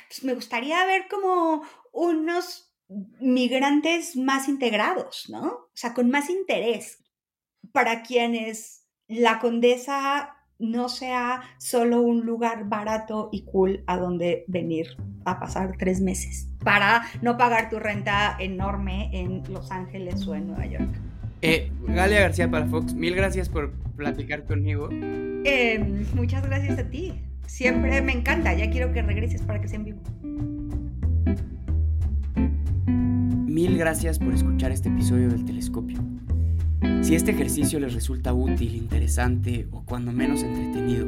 pues, 0.08 0.24
me 0.24 0.34
gustaría 0.34 0.84
ver 0.86 1.06
como 1.08 1.62
unos 1.92 2.74
migrantes 3.20 4.16
más 4.16 4.48
integrados, 4.48 5.26
¿no? 5.28 5.46
O 5.46 5.70
sea, 5.74 5.94
con 5.94 6.10
más 6.10 6.30
interés 6.30 7.04
para 7.72 8.02
quienes 8.02 8.88
la 9.06 9.38
condesa 9.38 10.39
no 10.60 10.88
sea 10.88 11.42
solo 11.58 12.00
un 12.00 12.24
lugar 12.26 12.68
barato 12.68 13.28
y 13.32 13.42
cool 13.42 13.82
a 13.86 13.96
donde 13.96 14.44
venir 14.46 14.96
a 15.24 15.40
pasar 15.40 15.76
tres 15.78 16.00
meses 16.00 16.48
para 16.62 17.02
no 17.22 17.36
pagar 17.36 17.70
tu 17.70 17.78
renta 17.78 18.36
enorme 18.38 19.10
en 19.12 19.42
Los 19.52 19.70
Ángeles 19.70 20.26
o 20.26 20.34
en 20.34 20.48
Nueva 20.48 20.66
York. 20.66 20.90
Eh, 21.42 21.72
Galia 21.86 22.20
García 22.20 22.50
Palafox, 22.50 22.92
mil 22.94 23.14
gracias 23.14 23.48
por 23.48 23.72
platicar 23.96 24.44
conmigo. 24.44 24.88
Em, 24.90 26.04
muchas 26.14 26.46
gracias 26.46 26.78
a 26.78 26.84
ti. 26.84 27.14
Siempre 27.46 28.00
me 28.02 28.12
encanta. 28.12 28.52
Ya 28.54 28.70
quiero 28.70 28.92
que 28.92 29.02
regreses 29.02 29.42
para 29.42 29.60
que 29.60 29.68
sea 29.68 29.78
en 29.78 29.84
vivo. 29.84 30.00
Mil 33.46 33.76
gracias 33.76 34.18
por 34.18 34.32
escuchar 34.32 34.70
este 34.70 34.88
episodio 34.88 35.28
del 35.28 35.44
Telescopio. 35.44 35.98
Si 37.02 37.14
este 37.14 37.32
ejercicio 37.32 37.80
les 37.80 37.94
resulta 37.94 38.32
útil, 38.32 38.74
interesante 38.74 39.66
o 39.72 39.84
cuando 39.84 40.12
menos 40.12 40.42
entretenido, 40.42 41.06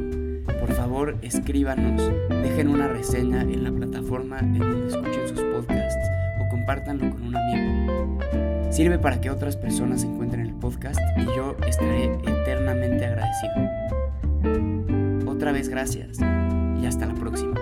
por 0.61 0.73
favor 0.75 1.19
escríbanos, 1.23 2.11
dejen 2.29 2.69
una 2.69 2.89
reseña 2.89 3.43
en 3.43 3.65
la 3.65 3.73
plataforma 3.73 4.39
en 4.41 4.59
donde 4.59 4.89
escuchen 4.89 5.29
sus 5.29 5.41
podcasts 5.41 6.09
o 6.41 6.49
compártanlo 6.51 7.11
con 7.11 7.23
un 7.23 7.37
amigo. 7.37 8.19
Sirve 8.71 8.99
para 8.99 9.21
que 9.21 9.31
otras 9.31 9.57
personas 9.57 10.03
encuentren 10.03 10.47
el 10.47 10.55
podcast 10.55 10.99
y 11.19 11.25
yo 11.37 11.57
estaré 11.67 12.05
eternamente 12.27 13.05
agradecido. 13.05 13.53
Otra 15.31 15.53
vez 15.53 15.69
gracias 15.69 16.19
y 16.81 16.87
hasta 16.87 17.07
la 17.07 17.15
próxima. 17.15 17.55